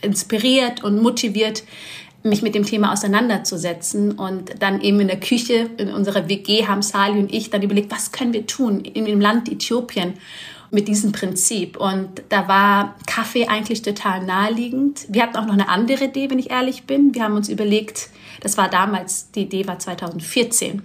inspiriert 0.00 0.82
und 0.82 1.00
motiviert, 1.00 1.62
mich 2.24 2.42
mit 2.42 2.54
dem 2.54 2.64
Thema 2.64 2.92
auseinanderzusetzen. 2.92 4.12
Und 4.12 4.50
dann 4.60 4.80
eben 4.80 5.00
in 5.00 5.08
der 5.08 5.20
Küche, 5.20 5.70
in 5.76 5.92
unserer 5.92 6.28
WG, 6.28 6.66
haben 6.66 6.82
Sali 6.82 7.18
und 7.18 7.32
ich 7.32 7.50
dann 7.50 7.62
überlegt, 7.62 7.90
was 7.92 8.12
können 8.12 8.32
wir 8.32 8.46
tun 8.46 8.80
in 8.80 9.04
dem 9.04 9.20
Land 9.20 9.50
Äthiopien 9.50 10.14
mit 10.72 10.88
diesem 10.88 11.12
Prinzip. 11.12 11.76
Und 11.76 12.22
da 12.30 12.48
war 12.48 12.96
Kaffee 13.06 13.46
eigentlich 13.46 13.82
total 13.82 14.24
naheliegend. 14.24 15.06
Wir 15.08 15.22
hatten 15.22 15.36
auch 15.36 15.46
noch 15.46 15.52
eine 15.52 15.68
andere 15.68 16.04
Idee, 16.04 16.30
wenn 16.30 16.38
ich 16.38 16.50
ehrlich 16.50 16.84
bin. 16.84 17.14
Wir 17.14 17.22
haben 17.22 17.36
uns 17.36 17.48
überlegt, 17.48 18.08
das 18.40 18.56
war 18.56 18.68
damals, 18.68 19.30
die 19.30 19.42
Idee 19.42 19.66
war 19.68 19.78
2014 19.78 20.82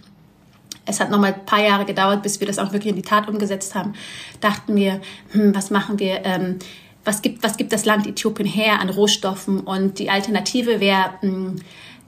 es 0.88 1.00
hat 1.00 1.12
noch 1.12 1.20
mal 1.20 1.34
ein 1.34 1.46
paar 1.46 1.62
Jahre 1.62 1.86
gedauert, 1.86 2.24
bis 2.24 2.40
wir 2.40 2.48
das 2.48 2.58
auch 2.58 2.72
wirklich 2.72 2.92
in 2.92 2.96
die 2.96 3.02
Tat 3.02 3.28
umgesetzt 3.28 3.76
haben, 3.76 3.94
dachten 4.40 4.76
wir, 4.76 5.02
hm, 5.32 5.54
was 5.54 5.70
machen 5.70 6.00
wir, 6.00 6.26
ähm, 6.26 6.60
was, 7.04 7.22
gibt, 7.22 7.44
was 7.44 7.58
gibt 7.58 7.74
das 7.74 7.86
Land 7.86 8.08
Äthiopien 8.08 8.48
her 8.48 8.80
an 8.80 8.90
Rohstoffen? 8.90 9.60
Und 9.60 10.00
die 10.00 10.10
Alternative 10.10 10.80
wäre 10.80 11.12
hm, 11.20 11.58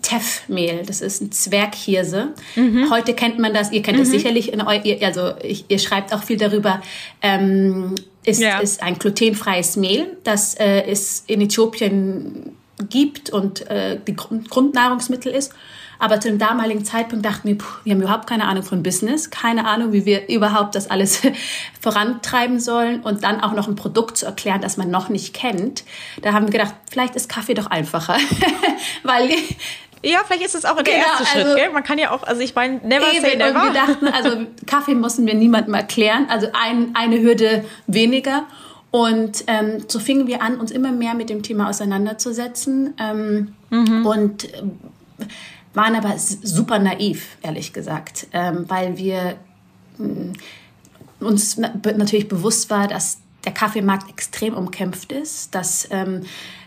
Teffmehl, 0.02 0.84
das 0.86 1.02
ist 1.02 1.22
ein 1.22 1.32
Zwerghirse. 1.32 2.30
Mhm. 2.56 2.90
Heute 2.90 3.14
kennt 3.14 3.40
man 3.40 3.54
das, 3.54 3.72
ihr 3.72 3.82
kennt 3.82 3.98
mhm. 3.98 4.04
es 4.04 4.12
sicherlich, 4.12 4.54
in 4.54 4.62
eu, 4.62 4.80
also 5.02 5.34
ich, 5.44 5.66
ihr 5.68 5.80
schreibt 5.80 6.14
auch 6.14 6.24
viel 6.24 6.38
darüber. 6.38 6.82
Ähm, 7.22 7.96
ist, 8.26 8.42
ja. 8.42 8.60
ist 8.60 8.84
ein 8.84 9.00
glutenfreies 9.00 9.76
Mehl, 9.78 10.18
das 10.24 10.56
äh, 10.56 10.84
es 10.84 11.24
in 11.28 11.42
Äthiopien 11.42 12.56
gibt 12.90 13.30
und 13.30 13.68
äh, 13.70 14.00
die 14.06 14.16
Grundnahrungsmittel 14.16 15.34
ist. 15.34 15.54
Aber 16.02 16.22
zu 16.22 16.30
dem 16.30 16.40
damaligen 16.40 16.86
Zeitpunkt 16.86 17.26
dachten 17.26 17.50
wir, 17.50 17.58
puh, 17.58 17.68
wir 17.84 17.94
haben 17.94 18.02
überhaupt 18.02 18.28
keine 18.28 18.46
Ahnung 18.48 18.64
von 18.64 18.82
Business, 18.82 19.30
keine 19.30 19.68
Ahnung, 19.68 19.92
wie 19.92 20.06
wir 20.06 20.30
überhaupt 20.30 20.76
das 20.76 20.90
alles 20.90 21.22
vorantreiben 21.82 22.62
sollen 22.62 23.02
und 23.02 23.26
dann 23.26 23.42
auch 23.42 23.52
noch 23.52 23.68
ein 23.68 23.76
Produkt 23.76 24.18
zu 24.18 24.26
erklären, 24.26 24.62
das 24.62 24.78
man 24.78 24.90
noch 24.90 25.10
nicht 25.10 25.34
kennt. 25.34 25.84
Da 26.22 26.32
haben 26.32 26.46
wir 26.46 26.54
gedacht, 26.54 26.74
vielleicht 26.90 27.16
ist 27.16 27.28
Kaffee 27.28 27.54
doch 27.54 27.68
einfacher, 27.68 28.18
weil 29.04 29.30
ja, 30.04 30.20
vielleicht 30.26 30.46
ist 30.46 30.56
es 30.56 30.66
auch 30.66 30.76
der 30.76 30.84
genau, 30.84 30.98
erste 30.98 31.26
Schritt, 31.26 31.46
also, 31.46 31.56
gell? 31.56 31.72
Man 31.72 31.84
kann 31.84 31.98
ja 31.98 32.12
auch, 32.12 32.24
also 32.24 32.42
ich 32.42 32.56
meine, 32.56 32.78
never 32.78 33.12
eben, 33.12 33.22
say 33.22 33.36
never. 33.36 33.68
Und 33.68 33.74
wir 33.74 33.74
dachten, 33.74 34.08
also 34.08 34.46
Kaffee 34.66 34.96
mussten 34.96 35.26
wir 35.26 35.34
niemandem 35.34 35.74
erklären, 35.74 36.28
also 36.30 36.48
ein, 36.54 36.92
eine 36.96 37.22
Hürde 37.22 37.66
weniger. 37.88 38.46
Und 38.92 39.44
ähm, 39.48 39.84
so 39.88 40.00
fingen 40.00 40.28
wir 40.28 40.42
an, 40.42 40.60
uns 40.60 40.72
immer 40.72 40.92
mehr 40.92 41.14
mit 41.14 41.30
dem 41.30 41.44
Thema 41.44 41.70
auseinanderzusetzen. 41.70 42.96
Ähm, 43.00 43.54
mhm. 43.70 44.06
Und 44.06 44.54
äh, 44.54 44.64
waren 45.74 45.96
aber 45.96 46.18
super 46.18 46.80
naiv, 46.80 47.38
ehrlich 47.42 47.74
gesagt, 47.74 48.28
ähm, 48.34 48.66
weil 48.68 48.98
wir 48.98 49.36
mm, 49.98 50.32
uns 51.20 51.58
natürlich 51.58 52.28
bewusst 52.28 52.70
war, 52.70 52.88
dass 52.88 53.20
der 53.46 53.54
Kaffeemarkt 53.54 54.10
extrem 54.10 54.56
umkämpft 54.56 55.12
ist, 55.12 55.54
dass 55.54 55.88
ähm, 55.92 56.24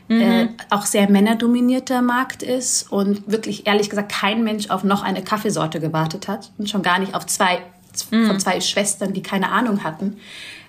mhm. 0.09 0.21
äh, 0.21 0.49
auch 0.71 0.87
sehr 0.87 1.09
männerdominierter 1.09 2.03
Markt 2.03 2.43
ist 2.43 2.91
und 2.91 3.31
wirklich 3.31 3.67
ehrlich 3.67 3.91
gesagt 3.91 4.13
kein 4.13 4.45
Mensch 4.45 4.71
auf 4.71 4.85
noch 4.85 5.03
eine 5.03 5.23
Kaffeesorte 5.23 5.81
gewartet 5.81 6.29
hat 6.29 6.53
und 6.59 6.69
schon 6.69 6.83
gar 6.83 6.99
nicht 6.99 7.15
auf 7.15 7.27
zwei 7.27 7.61
mhm. 8.11 8.27
von 8.27 8.41
zwei 8.41 8.61
Schwestern, 8.61 9.13
die 9.13 9.23
keine 9.23 9.51
Ahnung 9.51 9.85
hatten. 9.85 10.19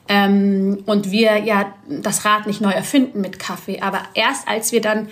Ähm, 0.10 0.84
und 0.86 1.12
wir 1.12 1.38
ja 1.38 1.74
das 1.88 2.26
Rad 2.26 2.46
nicht 2.46 2.60
neu 2.62 2.72
erfinden 2.72 3.22
mit 3.22 3.40
Kaffee, 3.40 3.80
aber 3.80 4.02
erst 4.14 4.48
als 4.48 4.72
wir 4.72 4.82
dann 4.82 5.08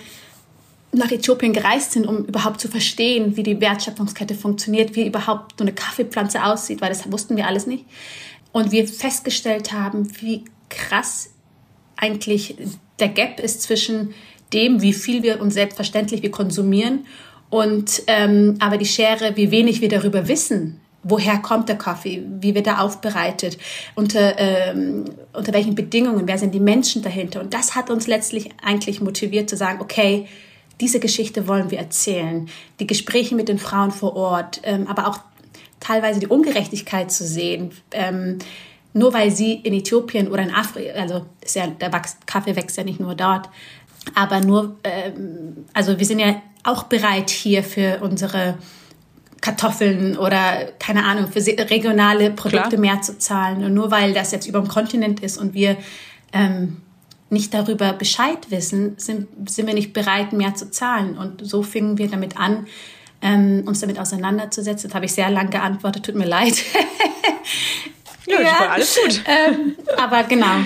nach 0.92 1.10
Äthiopien 1.10 1.54
gereist 1.54 1.92
sind, 1.92 2.06
um 2.06 2.26
überhaupt 2.26 2.60
zu 2.60 2.68
verstehen, 2.68 3.36
wie 3.36 3.42
die 3.42 3.60
Wertschöpfungskette 3.60 4.34
funktioniert, 4.34 4.94
wie 4.94 5.06
überhaupt 5.06 5.54
so 5.58 5.64
eine 5.64 5.72
Kaffeepflanze 5.72 6.44
aussieht, 6.44 6.82
weil 6.82 6.90
das 6.90 7.10
wussten 7.10 7.36
wir 7.36 7.46
alles 7.46 7.66
nicht. 7.66 7.86
Und 8.52 8.72
wir 8.72 8.86
festgestellt 8.86 9.72
haben, 9.72 10.12
wie 10.20 10.44
krass 10.68 11.30
eigentlich 11.96 12.56
der 13.02 13.08
Gap 13.08 13.40
ist 13.40 13.60
zwischen 13.62 14.14
dem, 14.52 14.80
wie 14.80 14.92
viel 14.92 15.22
wir 15.22 15.40
uns 15.40 15.54
selbstverständlich 15.54 16.22
wir 16.22 16.30
konsumieren 16.30 17.06
und 17.50 18.02
ähm, 18.06 18.56
aber 18.60 18.78
die 18.78 18.86
Schere, 18.86 19.36
wie 19.36 19.50
wenig 19.50 19.82
wir 19.82 19.90
darüber 19.90 20.26
wissen, 20.28 20.80
woher 21.02 21.38
kommt 21.38 21.68
der 21.68 21.76
Kaffee, 21.76 22.22
wie 22.40 22.54
wird 22.54 22.66
er 22.66 22.80
aufbereitet, 22.80 23.58
unter, 23.94 24.38
ähm, 24.38 25.04
unter 25.32 25.52
welchen 25.52 25.74
Bedingungen, 25.74 26.26
wer 26.26 26.38
sind 26.38 26.54
die 26.54 26.60
Menschen 26.60 27.02
dahinter. 27.02 27.40
Und 27.40 27.52
das 27.52 27.74
hat 27.74 27.90
uns 27.90 28.06
letztlich 28.06 28.50
eigentlich 28.64 29.00
motiviert 29.00 29.50
zu 29.50 29.56
sagen, 29.56 29.80
okay, 29.82 30.26
diese 30.80 31.00
Geschichte 31.00 31.46
wollen 31.46 31.70
wir 31.70 31.78
erzählen. 31.78 32.48
Die 32.80 32.86
Gespräche 32.86 33.34
mit 33.34 33.48
den 33.48 33.58
Frauen 33.58 33.90
vor 33.90 34.16
Ort, 34.16 34.60
ähm, 34.64 34.86
aber 34.86 35.08
auch 35.08 35.18
teilweise 35.80 36.20
die 36.20 36.28
Ungerechtigkeit 36.28 37.10
zu 37.10 37.24
sehen. 37.24 37.72
Ähm, 37.90 38.38
nur 38.94 39.12
weil 39.14 39.30
sie 39.30 39.54
in 39.54 39.74
Äthiopien 39.74 40.28
oder 40.28 40.42
in 40.42 40.50
Afrika, 40.54 40.92
also 40.98 41.26
ist 41.40 41.56
ja, 41.56 41.66
der 41.66 41.90
Kaffee 42.26 42.56
wächst 42.56 42.76
ja 42.76 42.84
nicht 42.84 43.00
nur 43.00 43.14
dort, 43.14 43.48
aber 44.14 44.40
nur, 44.40 44.76
ähm, 44.84 45.64
also 45.72 45.98
wir 45.98 46.06
sind 46.06 46.18
ja 46.18 46.42
auch 46.64 46.84
bereit 46.84 47.30
hier 47.30 47.62
für 47.62 48.00
unsere 48.02 48.58
Kartoffeln 49.40 50.16
oder 50.16 50.66
keine 50.78 51.04
Ahnung, 51.04 51.30
für 51.30 51.40
regionale 51.40 52.30
Produkte 52.30 52.76
Klar. 52.76 52.80
mehr 52.80 53.02
zu 53.02 53.18
zahlen. 53.18 53.64
Und 53.64 53.74
nur 53.74 53.90
weil 53.90 54.14
das 54.14 54.30
jetzt 54.30 54.46
über 54.46 54.60
dem 54.60 54.68
Kontinent 54.68 55.20
ist 55.20 55.36
und 55.36 55.52
wir 55.52 55.76
ähm, 56.32 56.80
nicht 57.28 57.52
darüber 57.52 57.92
Bescheid 57.92 58.50
wissen, 58.50 58.94
sind, 58.98 59.50
sind 59.50 59.66
wir 59.66 59.74
nicht 59.74 59.92
bereit, 59.92 60.32
mehr 60.32 60.54
zu 60.54 60.70
zahlen. 60.70 61.18
Und 61.18 61.44
so 61.44 61.62
fingen 61.62 61.98
wir 61.98 62.08
damit 62.08 62.36
an, 62.36 62.66
ähm, 63.20 63.64
uns 63.66 63.80
damit 63.80 63.98
auseinanderzusetzen. 63.98 64.88
Das 64.88 64.94
habe 64.94 65.06
ich 65.06 65.12
sehr 65.12 65.30
lang 65.30 65.50
geantwortet, 65.50 66.04
tut 66.04 66.14
mir 66.14 66.26
leid. 66.26 66.54
ja, 68.26 68.40
ja. 68.40 68.68
alles 68.70 68.98
gut. 69.02 69.22
Ähm, 69.26 69.76
aber 69.96 70.24
genau. 70.24 70.64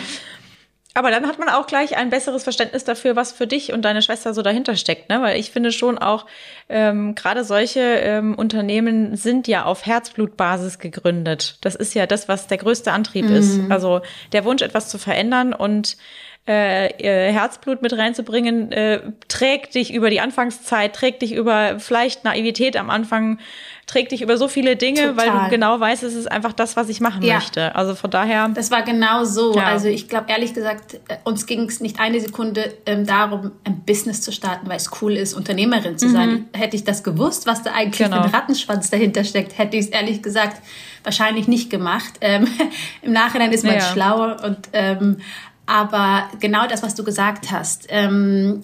Aber 0.96 1.10
dann 1.10 1.26
hat 1.26 1.38
man 1.38 1.50
auch 1.50 1.66
gleich 1.66 1.98
ein 1.98 2.08
besseres 2.08 2.42
Verständnis 2.42 2.84
dafür, 2.84 3.16
was 3.16 3.30
für 3.30 3.46
dich 3.46 3.74
und 3.74 3.82
deine 3.82 4.00
Schwester 4.00 4.32
so 4.32 4.40
dahinter 4.40 4.76
steckt, 4.76 5.10
ne? 5.10 5.20
Weil 5.20 5.38
ich 5.38 5.50
finde 5.50 5.70
schon 5.70 5.98
auch, 5.98 6.24
ähm, 6.70 7.14
gerade 7.14 7.44
solche 7.44 7.80
ähm, 7.80 8.34
Unternehmen 8.34 9.14
sind 9.14 9.46
ja 9.46 9.66
auf 9.66 9.84
Herzblutbasis 9.84 10.78
gegründet. 10.78 11.58
Das 11.60 11.74
ist 11.74 11.92
ja 11.92 12.06
das, 12.06 12.28
was 12.28 12.46
der 12.46 12.56
größte 12.56 12.92
Antrieb 12.92 13.26
mhm. 13.26 13.36
ist. 13.36 13.60
Also 13.68 14.00
der 14.32 14.46
Wunsch, 14.46 14.62
etwas 14.62 14.88
zu 14.88 14.96
verändern 14.96 15.52
und 15.52 15.98
äh, 16.46 17.32
Herzblut 17.32 17.82
mit 17.82 17.92
reinzubringen, 17.92 18.70
äh, 18.70 19.00
trägt 19.28 19.74
dich 19.74 19.92
über 19.92 20.10
die 20.10 20.20
Anfangszeit, 20.20 20.94
trägt 20.94 21.22
dich 21.22 21.34
über 21.34 21.80
vielleicht 21.80 22.24
Naivität 22.24 22.76
am 22.76 22.88
Anfang, 22.88 23.38
trägt 23.86 24.12
dich 24.12 24.22
über 24.22 24.36
so 24.36 24.46
viele 24.46 24.76
Dinge, 24.76 25.08
Total. 25.08 25.16
weil 25.16 25.30
du 25.30 25.50
genau 25.50 25.80
weißt, 25.80 26.04
es 26.04 26.14
ist 26.14 26.30
einfach 26.30 26.52
das, 26.52 26.76
was 26.76 26.88
ich 26.88 27.00
machen 27.00 27.22
ja. 27.22 27.34
möchte. 27.34 27.74
Also 27.74 27.94
von 27.94 28.10
daher. 28.10 28.48
Das 28.48 28.70
war 28.70 28.82
genau 28.82 29.24
so. 29.24 29.56
Ja. 29.56 29.64
Also 29.64 29.88
ich 29.88 30.08
glaube, 30.08 30.26
ehrlich 30.28 30.54
gesagt, 30.54 30.94
äh, 31.08 31.16
uns 31.24 31.46
ging 31.46 31.64
es 31.64 31.80
nicht 31.80 31.98
eine 31.98 32.20
Sekunde 32.20 32.74
ähm, 32.86 33.06
darum, 33.06 33.52
ein 33.64 33.82
Business 33.84 34.22
zu 34.22 34.30
starten, 34.30 34.68
weil 34.68 34.76
es 34.76 34.90
cool 35.00 35.14
ist, 35.14 35.34
Unternehmerin 35.34 35.98
zu 35.98 36.08
sein. 36.08 36.30
Mhm. 36.30 36.46
Hätte 36.52 36.76
ich 36.76 36.84
das 36.84 37.02
gewusst, 37.02 37.46
was 37.46 37.62
da 37.62 37.72
eigentlich 37.72 37.98
genau. 37.98 38.22
für 38.22 38.24
ein 38.24 38.30
Rattenschwanz 38.30 38.90
dahinter 38.90 39.24
steckt, 39.24 39.58
hätte 39.58 39.76
ich 39.76 39.86
es 39.86 39.90
ehrlich 39.90 40.22
gesagt 40.22 40.62
wahrscheinlich 41.06 41.46
nicht 41.46 41.70
gemacht. 41.70 42.14
Ähm, 42.20 42.48
Im 43.02 43.12
Nachhinein 43.12 43.52
ist 43.52 43.64
man 43.64 43.74
ja. 43.74 43.80
schlauer 43.80 44.36
und 44.44 44.58
ähm, 44.72 45.18
aber 45.66 46.28
genau 46.40 46.66
das, 46.66 46.82
was 46.82 46.94
du 46.94 47.04
gesagt 47.04 47.50
hast, 47.50 47.86
ähm, 47.88 48.62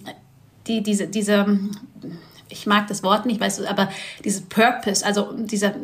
die, 0.66 0.82
diese, 0.82 1.09
diese, 1.09 1.59
ich 2.49 2.66
mag 2.66 2.87
das 2.87 3.02
Wort 3.02 3.26
nicht, 3.26 3.40
weißt 3.40 3.61
du, 3.61 3.68
aber 3.68 3.90
dieses 4.25 4.42
Purpose, 4.42 5.04
also 5.04 5.32
diese, 5.37 5.75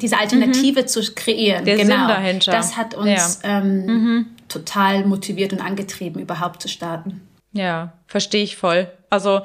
diese 0.00 0.18
Alternative 0.18 0.82
mhm. 0.82 0.86
zu 0.88 1.00
kreieren, 1.14 1.64
Der 1.64 1.76
genau, 1.76 1.96
Sinn 1.96 2.08
dahinter. 2.08 2.52
das 2.52 2.76
hat 2.76 2.94
uns 2.94 3.40
ja. 3.42 3.60
ähm, 3.60 3.86
mhm. 3.86 4.26
total 4.48 5.04
motiviert 5.04 5.52
und 5.52 5.60
angetrieben, 5.60 6.20
überhaupt 6.20 6.62
zu 6.62 6.68
starten. 6.68 7.22
Ja, 7.52 7.92
verstehe 8.06 8.42
ich 8.42 8.56
voll. 8.56 8.90
Also 9.08 9.42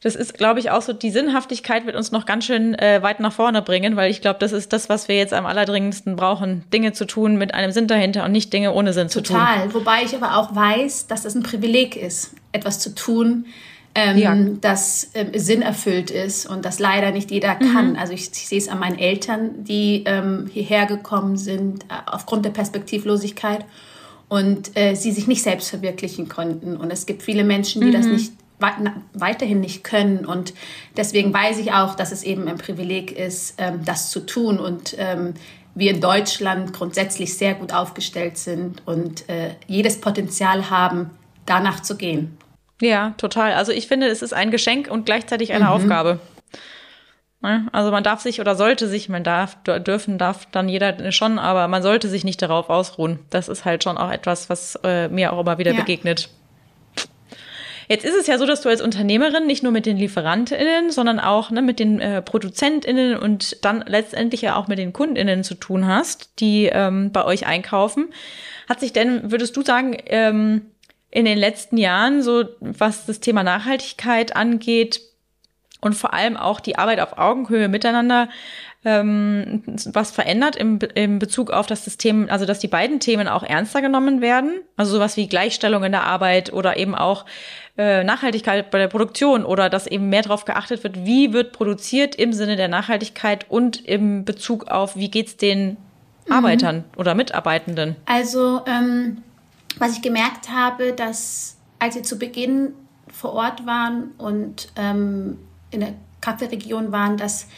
das 0.00 0.14
ist, 0.14 0.34
glaube 0.34 0.60
ich, 0.60 0.70
auch 0.70 0.82
so, 0.82 0.92
die 0.92 1.10
Sinnhaftigkeit 1.10 1.84
wird 1.84 1.96
uns 1.96 2.12
noch 2.12 2.24
ganz 2.24 2.44
schön 2.44 2.74
äh, 2.74 3.02
weit 3.02 3.18
nach 3.18 3.32
vorne 3.32 3.62
bringen, 3.62 3.96
weil 3.96 4.10
ich 4.10 4.20
glaube, 4.20 4.38
das 4.38 4.52
ist 4.52 4.72
das, 4.72 4.88
was 4.88 5.08
wir 5.08 5.16
jetzt 5.16 5.32
am 5.32 5.44
allerdringendsten 5.44 6.14
brauchen, 6.14 6.62
Dinge 6.72 6.92
zu 6.92 7.04
tun 7.04 7.36
mit 7.36 7.52
einem 7.52 7.72
Sinn 7.72 7.88
dahinter 7.88 8.24
und 8.24 8.30
nicht 8.30 8.52
Dinge 8.52 8.72
ohne 8.72 8.92
Sinn 8.92 9.08
Total. 9.08 9.24
zu 9.24 9.32
tun. 9.32 9.40
Total, 9.40 9.74
wobei 9.74 10.04
ich 10.04 10.14
aber 10.14 10.36
auch 10.36 10.54
weiß, 10.54 11.08
dass 11.08 11.22
das 11.22 11.34
ein 11.34 11.42
Privileg 11.42 11.96
ist, 11.96 12.34
etwas 12.52 12.78
zu 12.78 12.94
tun, 12.94 13.46
ähm, 13.96 14.18
ja. 14.18 14.36
das 14.60 15.10
ähm, 15.14 15.30
Sinn 15.34 15.62
erfüllt 15.62 16.12
ist 16.12 16.46
und 16.46 16.64
das 16.64 16.78
leider 16.78 17.10
nicht 17.10 17.32
jeder 17.32 17.56
mhm. 17.56 17.72
kann. 17.72 17.96
Also 17.96 18.12
ich, 18.12 18.30
ich 18.32 18.46
sehe 18.46 18.58
es 18.58 18.68
an 18.68 18.78
meinen 18.78 18.98
Eltern, 18.98 19.64
die 19.64 20.04
ähm, 20.06 20.48
hierher 20.52 20.86
gekommen 20.86 21.36
sind 21.36 21.84
äh, 21.84 21.94
aufgrund 22.06 22.44
der 22.44 22.50
Perspektivlosigkeit 22.50 23.64
und 24.28 24.76
äh, 24.76 24.94
sie 24.94 25.10
sich 25.10 25.26
nicht 25.26 25.42
selbst 25.42 25.70
verwirklichen 25.70 26.28
konnten. 26.28 26.76
Und 26.76 26.92
es 26.92 27.06
gibt 27.06 27.22
viele 27.22 27.42
Menschen, 27.42 27.80
die 27.80 27.88
mhm. 27.88 27.92
das 27.92 28.06
nicht 28.06 28.32
weiterhin 29.14 29.60
nicht 29.60 29.84
können. 29.84 30.24
Und 30.26 30.52
deswegen 30.96 31.32
weiß 31.32 31.58
ich 31.58 31.72
auch, 31.72 31.94
dass 31.94 32.12
es 32.12 32.22
eben 32.22 32.48
ein 32.48 32.58
Privileg 32.58 33.12
ist, 33.12 33.54
ähm, 33.58 33.84
das 33.84 34.10
zu 34.10 34.20
tun. 34.20 34.58
Und 34.58 34.96
ähm, 34.98 35.34
wir 35.74 35.92
in 35.92 36.00
Deutschland 36.00 36.72
grundsätzlich 36.72 37.36
sehr 37.36 37.54
gut 37.54 37.72
aufgestellt 37.72 38.36
sind 38.36 38.82
und 38.86 39.28
äh, 39.28 39.50
jedes 39.66 40.00
Potenzial 40.00 40.70
haben, 40.70 41.10
danach 41.46 41.80
zu 41.80 41.96
gehen. 41.96 42.36
Ja, 42.80 43.14
total. 43.16 43.52
Also 43.52 43.72
ich 43.72 43.86
finde, 43.88 44.08
es 44.08 44.22
ist 44.22 44.32
ein 44.32 44.50
Geschenk 44.50 44.88
und 44.90 45.06
gleichzeitig 45.06 45.52
eine 45.52 45.64
mhm. 45.64 45.70
Aufgabe. 45.70 46.20
Ne? 47.40 47.68
Also 47.72 47.90
man 47.90 48.02
darf 48.02 48.20
sich 48.20 48.40
oder 48.40 48.56
sollte 48.56 48.88
sich, 48.88 49.08
man 49.08 49.22
darf, 49.22 49.56
dürfen 49.64 50.18
darf 50.18 50.46
dann 50.46 50.68
jeder 50.68 51.12
schon, 51.12 51.38
aber 51.38 51.68
man 51.68 51.82
sollte 51.82 52.08
sich 52.08 52.24
nicht 52.24 52.42
darauf 52.42 52.68
ausruhen. 52.68 53.20
Das 53.30 53.48
ist 53.48 53.64
halt 53.64 53.84
schon 53.84 53.96
auch 53.96 54.10
etwas, 54.10 54.50
was 54.50 54.76
äh, 54.82 55.08
mir 55.08 55.32
auch 55.32 55.40
immer 55.40 55.58
wieder 55.58 55.72
ja. 55.72 55.78
begegnet. 55.78 56.30
Jetzt 57.88 58.04
ist 58.04 58.14
es 58.14 58.26
ja 58.26 58.36
so, 58.36 58.44
dass 58.44 58.60
du 58.60 58.68
als 58.68 58.82
Unternehmerin 58.82 59.46
nicht 59.46 59.62
nur 59.62 59.72
mit 59.72 59.86
den 59.86 59.96
LieferantInnen, 59.96 60.90
sondern 60.90 61.18
auch 61.18 61.50
ne, 61.50 61.62
mit 61.62 61.78
den 61.78 62.00
äh, 62.00 62.20
ProduzentInnen 62.20 63.16
und 63.16 63.64
dann 63.64 63.82
letztendlich 63.86 64.42
ja 64.42 64.56
auch 64.56 64.68
mit 64.68 64.78
den 64.78 64.92
KundInnen 64.92 65.42
zu 65.42 65.54
tun 65.54 65.86
hast, 65.86 66.38
die 66.38 66.66
ähm, 66.66 67.12
bei 67.12 67.24
euch 67.24 67.46
einkaufen. 67.46 68.08
Hat 68.68 68.80
sich 68.80 68.92
denn, 68.92 69.30
würdest 69.32 69.56
du 69.56 69.62
sagen, 69.62 69.96
ähm, 70.06 70.66
in 71.10 71.24
den 71.24 71.38
letzten 71.38 71.78
Jahren, 71.78 72.22
so 72.22 72.44
was 72.60 73.06
das 73.06 73.20
Thema 73.20 73.42
Nachhaltigkeit 73.42 74.36
angeht 74.36 75.00
und 75.80 75.94
vor 75.94 76.12
allem 76.12 76.36
auch 76.36 76.60
die 76.60 76.76
Arbeit 76.76 77.00
auf 77.00 77.16
Augenhöhe 77.16 77.68
miteinander, 77.68 78.28
ähm, 78.84 79.62
was 79.92 80.12
verändert 80.12 80.54
im, 80.54 80.78
im 80.94 81.18
Bezug 81.18 81.50
auf 81.50 81.66
das 81.66 81.84
System, 81.84 82.28
also 82.30 82.46
dass 82.46 82.60
die 82.60 82.68
beiden 82.68 83.00
Themen 83.00 83.26
auch 83.26 83.42
ernster 83.42 83.82
genommen 83.82 84.20
werden, 84.20 84.60
also 84.76 84.92
sowas 84.92 85.16
wie 85.16 85.26
Gleichstellung 85.26 85.82
in 85.82 85.92
der 85.92 86.04
Arbeit 86.04 86.52
oder 86.52 86.76
eben 86.76 86.94
auch 86.94 87.24
äh, 87.76 88.04
Nachhaltigkeit 88.04 88.70
bei 88.70 88.78
der 88.78 88.88
Produktion 88.88 89.44
oder 89.44 89.68
dass 89.68 89.88
eben 89.88 90.08
mehr 90.08 90.22
darauf 90.22 90.44
geachtet 90.44 90.84
wird, 90.84 91.04
wie 91.04 91.32
wird 91.32 91.52
produziert 91.52 92.14
im 92.14 92.32
Sinne 92.32 92.56
der 92.56 92.68
Nachhaltigkeit 92.68 93.46
und 93.48 93.84
im 93.84 94.24
Bezug 94.24 94.68
auf, 94.68 94.96
wie 94.96 95.10
geht's 95.10 95.36
den 95.36 95.76
mhm. 96.26 96.32
Arbeitern 96.32 96.84
oder 96.96 97.14
Mitarbeitenden? 97.16 97.96
Also 98.06 98.62
ähm, 98.66 99.22
was 99.78 99.92
ich 99.92 100.02
gemerkt 100.02 100.50
habe, 100.50 100.92
dass 100.92 101.56
als 101.80 101.96
wir 101.96 102.04
zu 102.04 102.18
Beginn 102.18 102.74
vor 103.12 103.32
Ort 103.32 103.66
waren 103.66 104.12
und 104.18 104.68
ähm, 104.76 105.38
in 105.70 105.80
der 105.80 105.94
Kaffeeregion 106.20 106.92
waren, 106.92 107.16
dass 107.16 107.48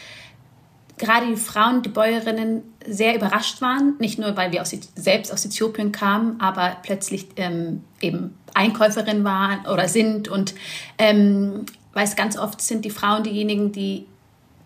gerade 1.01 1.27
die 1.27 1.37
Frauen, 1.37 1.83
die 1.83 1.89
Bäuerinnen 1.89 2.63
sehr 2.87 3.17
überrascht 3.17 3.61
waren, 3.61 3.95
nicht 3.99 4.19
nur 4.19 4.37
weil 4.37 4.53
wir 4.53 4.63
aus, 4.63 4.75
selbst 4.95 5.33
aus 5.33 5.45
Äthiopien 5.45 5.93
kamen, 5.93 6.41
aber 6.41 6.77
plötzlich 6.83 7.27
ähm, 7.37 7.83
eben 8.01 8.37
Einkäuferin 8.55 9.25
waren 9.25 9.67
oder 9.67 9.89
sind 9.89 10.29
und 10.29 10.55
ähm, 10.99 11.67
weil 11.93 12.05
es 12.05 12.15
ganz 12.15 12.39
oft 12.39 12.61
sind 12.61 12.85
die 12.85 12.91
Frauen 12.91 13.25
diejenigen, 13.25 13.73
die 13.73 14.07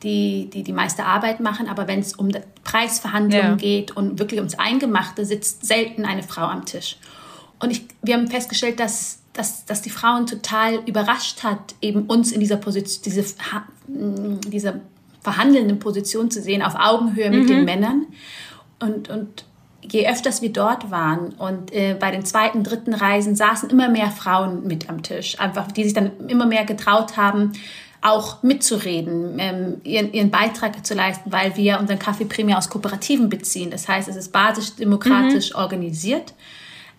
die 0.03 0.51
die, 0.53 0.62
die 0.62 0.73
meiste 0.73 1.05
Arbeit 1.05 1.40
machen, 1.40 1.66
aber 1.68 1.88
wenn 1.88 2.01
es 2.01 2.12
um 2.12 2.31
Preisverhandlungen 2.62 3.53
ja. 3.53 3.57
geht 3.57 3.97
und 3.97 4.18
wirklich 4.18 4.40
ums 4.40 4.59
Eingemachte, 4.59 5.25
sitzt 5.25 5.64
selten 5.64 6.05
eine 6.05 6.23
Frau 6.23 6.42
am 6.42 6.66
Tisch. 6.66 6.99
Und 7.59 7.70
ich, 7.70 7.87
wir 8.03 8.14
haben 8.14 8.29
festgestellt, 8.29 8.81
dass, 8.81 9.20
dass, 9.33 9.64
dass 9.64 9.81
die 9.81 9.88
Frauen 9.88 10.27
total 10.27 10.81
überrascht 10.87 11.42
hat, 11.42 11.75
eben 11.81 12.03
uns 12.03 12.33
in 12.33 12.40
dieser 12.40 12.59
Position, 12.59 13.03
diese, 13.05 13.25
diese 14.47 14.81
verhandelnden 15.25 15.81
Position 15.81 16.31
zu 16.31 16.41
sehen, 16.41 16.63
auf 16.63 16.77
Augenhöhe 16.77 17.31
mit 17.31 17.45
mhm. 17.45 17.49
den 17.49 17.65
Männern. 17.65 18.07
Und, 18.79 19.11
und 19.11 19.45
je 19.83 20.09
öfters 20.09 20.43
wir 20.43 20.53
dort 20.53 20.91
waren 20.91 21.31
und 21.33 21.73
äh, 21.73 21.97
bei 21.99 22.11
den 22.11 22.25
zweiten, 22.25 22.63
dritten 22.63 22.95
Reisen 22.95 23.35
saßen 23.35 23.71
immer 23.71 23.89
mehr 23.89 24.11
Frauen 24.11 24.67
mit 24.67 24.89
am 24.89 25.03
Tisch, 25.03 25.39
einfach 25.41 25.73
die 25.73 25.85
sich 25.85 25.95
dann 25.95 26.13
immer 26.29 26.47
mehr 26.47 26.65
getraut 26.65 27.17
haben, 27.17 27.53
auch 28.01 28.43
mitzureden, 28.43 29.37
ähm, 29.39 29.81
ihren, 29.83 30.13
ihren 30.13 30.31
Beitrag 30.31 30.85
zu 30.85 30.95
leisten, 30.95 31.33
weil 31.33 31.57
wir 31.57 31.81
unseren 31.81 31.99
Kaffee 31.99 32.27
primär 32.27 32.59
aus 32.59 32.69
Kooperativen 32.69 33.31
beziehen. 33.31 33.71
Das 33.71 33.89
heißt, 33.89 34.09
es 34.09 34.17
ist 34.17 34.31
basisdemokratisch 34.31 35.51
mhm. 35.55 35.57
organisiert. 35.59 36.35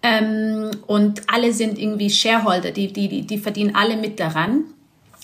Ähm, 0.02 0.72
und 0.88 1.22
alle 1.28 1.54
sind 1.54 1.78
irgendwie 1.78 2.10
Shareholder, 2.10 2.72
die, 2.72 2.92
die, 2.92 3.22
die 3.22 3.38
verdienen 3.38 3.76
alle 3.76 3.98
mit 3.98 4.20
daran. 4.20 4.64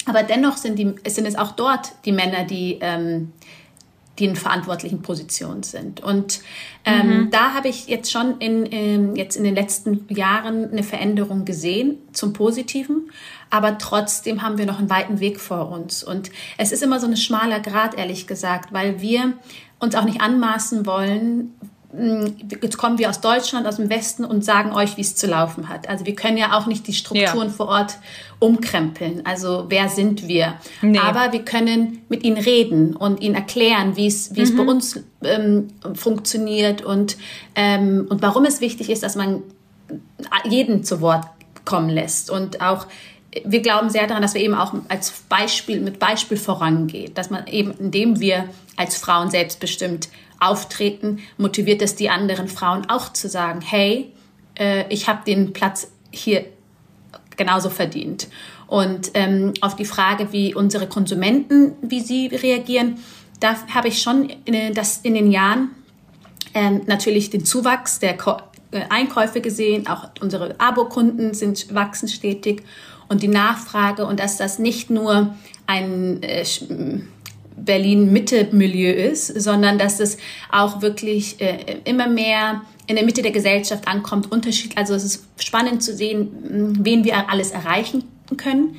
Aber 0.06 0.24
dennoch 0.24 0.58
sind, 0.58 0.80
die, 0.80 0.96
sind 1.08 1.26
es 1.26 1.36
auch 1.36 1.52
dort 1.52 1.92
die 2.06 2.12
Männer, 2.12 2.44
die, 2.44 2.80
ähm, 2.82 3.34
die 4.20 4.26
in 4.26 4.36
verantwortlichen 4.36 5.02
Positionen 5.02 5.64
sind. 5.64 6.02
Und 6.02 6.42
ähm, 6.86 7.08
mhm. 7.08 7.32
da 7.32 7.54
habe 7.54 7.70
ich 7.70 7.88
jetzt 7.88 8.12
schon 8.12 8.40
in, 8.40 8.66
in, 8.66 9.16
jetzt 9.16 9.36
in 9.36 9.44
den 9.44 9.56
letzten 9.56 10.06
Jahren 10.10 10.72
eine 10.72 10.84
Veränderung 10.84 11.46
gesehen 11.46 11.98
zum 12.14 12.34
Positiven. 12.34 13.12
Aber 13.50 13.78
trotzdem 13.78 14.42
haben 14.42 14.58
wir 14.58 14.66
noch 14.66 14.80
einen 14.80 14.90
weiten 14.90 15.20
Weg 15.20 15.40
vor 15.40 15.72
uns. 15.72 16.04
Und 16.04 16.32
es 16.58 16.72
ist 16.72 16.84
immer 16.84 17.00
so 17.00 17.08
ein 17.08 17.18
schmaler 17.18 17.60
Grad, 17.60 17.98
ehrlich 17.98 18.28
gesagt, 18.28 18.74
weil 18.74 19.02
wir 19.02 19.34
uns 19.80 19.96
auch 19.96 20.06
nicht 20.06 20.22
anmaßen 20.22 20.86
wollen, 20.86 21.54
jetzt 22.62 22.78
kommen 22.78 22.98
wir 22.98 23.10
aus 23.10 23.20
Deutschland, 23.20 23.68
aus 23.68 23.76
dem 23.76 23.90
Westen 23.90 24.24
und 24.24 24.46
sagen 24.46 24.72
euch, 24.72 24.98
wie 24.98 25.02
es 25.02 25.16
zu 25.16 25.28
laufen 25.28 25.68
hat. 25.68 25.90
Also 25.90 26.06
wir 26.06 26.16
können 26.16 26.38
ja 26.38 26.58
auch 26.58 26.66
nicht 26.66 26.88
die 26.88 26.94
Strukturen 26.94 27.48
ja. 27.48 27.54
vor 27.54 27.68
Ort 27.68 27.98
umkrempeln. 28.40 29.26
Also 29.26 29.66
wer 29.68 29.90
sind 29.90 30.28
wir? 30.28 30.56
Nee. 30.82 31.00
Aber 31.00 31.34
wir 31.34 31.44
können 31.44 32.02
mit 32.08 32.24
ihnen 32.24 32.38
reden 32.38 32.96
und 32.96 33.22
ihnen 33.22 33.36
erklären, 33.36 33.98
wie 33.98 34.08
es, 34.08 34.36
wie 34.36 34.40
mhm. 34.40 34.46
es 34.46 34.56
bei 34.56 34.64
uns 34.64 35.04
ähm, 35.24 35.68
funktioniert 35.94 36.82
und, 36.82 37.18
ähm, 37.56 38.08
und 38.10 38.22
warum 38.22 38.46
es 38.46 38.62
wichtig 38.62 38.90
ist, 38.90 39.04
dass 39.04 39.16
man 39.16 39.44
jeden 40.46 40.86
zu 40.86 41.02
Wort 41.02 41.26
kommen 41.66 41.90
lässt 41.90 42.30
und 42.30 42.62
auch 42.62 42.88
wir 43.46 43.62
glauben 43.62 43.90
sehr 43.90 44.08
daran, 44.08 44.22
dass 44.22 44.34
wir 44.34 44.42
eben 44.42 44.56
auch 44.56 44.74
als 44.90 45.12
Beispiel, 45.30 45.80
mit 45.80 46.00
Beispiel 46.00 46.38
vorangehen, 46.38 47.14
dass 47.14 47.30
man 47.30 47.48
eben, 47.48 47.72
indem 47.80 48.20
wir 48.20 48.50
als 48.78 48.98
Frauen 48.98 49.30
selbstbestimmt 49.30 50.10
auftreten, 50.40 51.20
motiviert 51.38 51.82
es 51.82 51.96
die 51.96 52.10
anderen 52.10 52.48
Frauen 52.48 52.90
auch 52.90 53.14
zu 53.14 53.30
sagen, 53.30 53.62
hey, 53.62 54.12
äh, 54.58 54.86
ich 54.90 55.08
habe 55.08 55.22
den 55.26 55.54
Platz 55.54 55.92
hier 56.12 56.46
genauso 57.38 57.70
verdient. 57.70 58.28
Und 58.68 59.12
ähm, 59.14 59.54
auf 59.62 59.76
die 59.76 59.86
Frage, 59.86 60.32
wie 60.32 60.56
unsere 60.56 60.88
Konsumenten, 60.88 61.74
wie 61.82 62.00
sie 62.00 62.28
reagieren, 62.28 63.00
da 63.40 63.56
habe 63.74 63.90
ich 63.90 64.02
schon 64.02 64.30
in, 64.46 64.74
das 64.74 65.00
in 65.00 65.14
den 65.14 65.32
Jahren 65.32 65.72
ähm, 66.54 66.82
natürlich 66.86 67.30
den 67.30 67.44
Zuwachs 67.44 68.00
der 68.00 68.18
Ko 68.18 68.38
äh, 68.72 68.82
Einkäufe 68.90 69.42
gesehen, 69.42 69.88
auch 69.88 70.10
unsere 70.22 70.60
Abokunden 70.60 71.34
sind 71.34 71.74
wachsen 71.74 72.08
stetig 72.08 72.64
und 73.10 73.22
die 73.22 73.28
Nachfrage 73.28 74.06
und 74.06 74.20
dass 74.20 74.38
das 74.38 74.60
nicht 74.60 74.90
nur 74.90 75.36
ein 75.68 76.24
äh, 76.24 76.46
Berlin-Mitte-Milieu 77.66 78.92
ist, 78.92 79.28
sondern 79.42 79.78
dass 79.78 80.00
es 80.00 80.18
auch 80.52 80.82
wirklich 80.82 81.40
äh, 81.42 81.78
immer 81.86 82.08
mehr 82.08 82.62
in 82.88 82.96
der 82.96 83.06
Mitte 83.06 83.22
der 83.22 83.32
Gesellschaft 83.32 83.88
ankommt, 83.88 84.32
unterschiedlich. 84.32 84.78
Also 84.78 84.94
es 84.94 85.04
ist 85.04 85.26
spannend 85.40 85.82
zu 85.84 85.96
sehen, 85.96 86.76
wen 86.82 87.04
wir 87.04 87.30
alles 87.30 87.52
erreichen 87.52 88.04
können. 88.38 88.76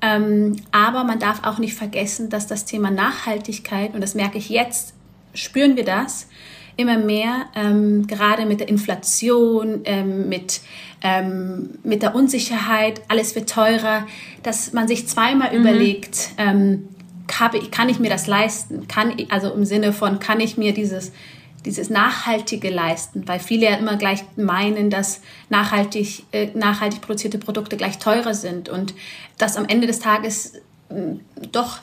Ähm, 0.00 0.56
aber 0.72 1.04
man 1.04 1.20
darf 1.20 1.44
auch 1.44 1.58
nicht 1.58 1.74
vergessen, 1.74 2.28
dass 2.28 2.46
das 2.48 2.64
Thema 2.64 2.90
Nachhaltigkeit, 2.90 3.94
und 3.94 4.00
das 4.00 4.14
merke 4.14 4.38
ich 4.38 4.48
jetzt, 4.48 4.94
spüren 5.32 5.76
wir 5.76 5.84
das, 5.84 6.26
immer 6.76 6.98
mehr, 6.98 7.46
ähm, 7.54 8.06
gerade 8.06 8.46
mit 8.46 8.60
der 8.60 8.68
Inflation, 8.68 9.82
ähm, 9.84 10.28
mit, 10.28 10.60
ähm, 11.02 11.70
mit 11.84 12.02
der 12.02 12.14
Unsicherheit, 12.14 13.02
alles 13.08 13.34
wird 13.34 13.48
teurer, 13.48 14.06
dass 14.42 14.72
man 14.72 14.88
sich 14.88 15.06
zweimal 15.06 15.52
mhm. 15.52 15.60
überlegt, 15.60 16.30
ähm, 16.38 16.88
kann 17.26 17.88
ich 17.88 17.98
mir 17.98 18.10
das 18.10 18.26
leisten? 18.26 18.88
Kann, 18.88 19.14
also 19.30 19.52
im 19.52 19.64
Sinne 19.64 19.92
von, 19.92 20.18
kann 20.18 20.40
ich 20.40 20.56
mir 20.56 20.72
dieses, 20.74 21.12
dieses 21.64 21.90
Nachhaltige 21.90 22.70
leisten? 22.70 23.26
Weil 23.26 23.40
viele 23.40 23.66
ja 23.66 23.76
immer 23.76 23.96
gleich 23.96 24.24
meinen, 24.36 24.90
dass 24.90 25.22
nachhaltig, 25.48 26.24
äh, 26.32 26.48
nachhaltig 26.54 27.00
produzierte 27.00 27.38
Produkte 27.38 27.76
gleich 27.76 27.98
teurer 27.98 28.34
sind 28.34 28.68
und 28.68 28.94
dass 29.38 29.56
am 29.56 29.66
Ende 29.66 29.86
des 29.86 29.98
Tages 30.00 30.54
äh, 30.88 31.16
doch 31.50 31.78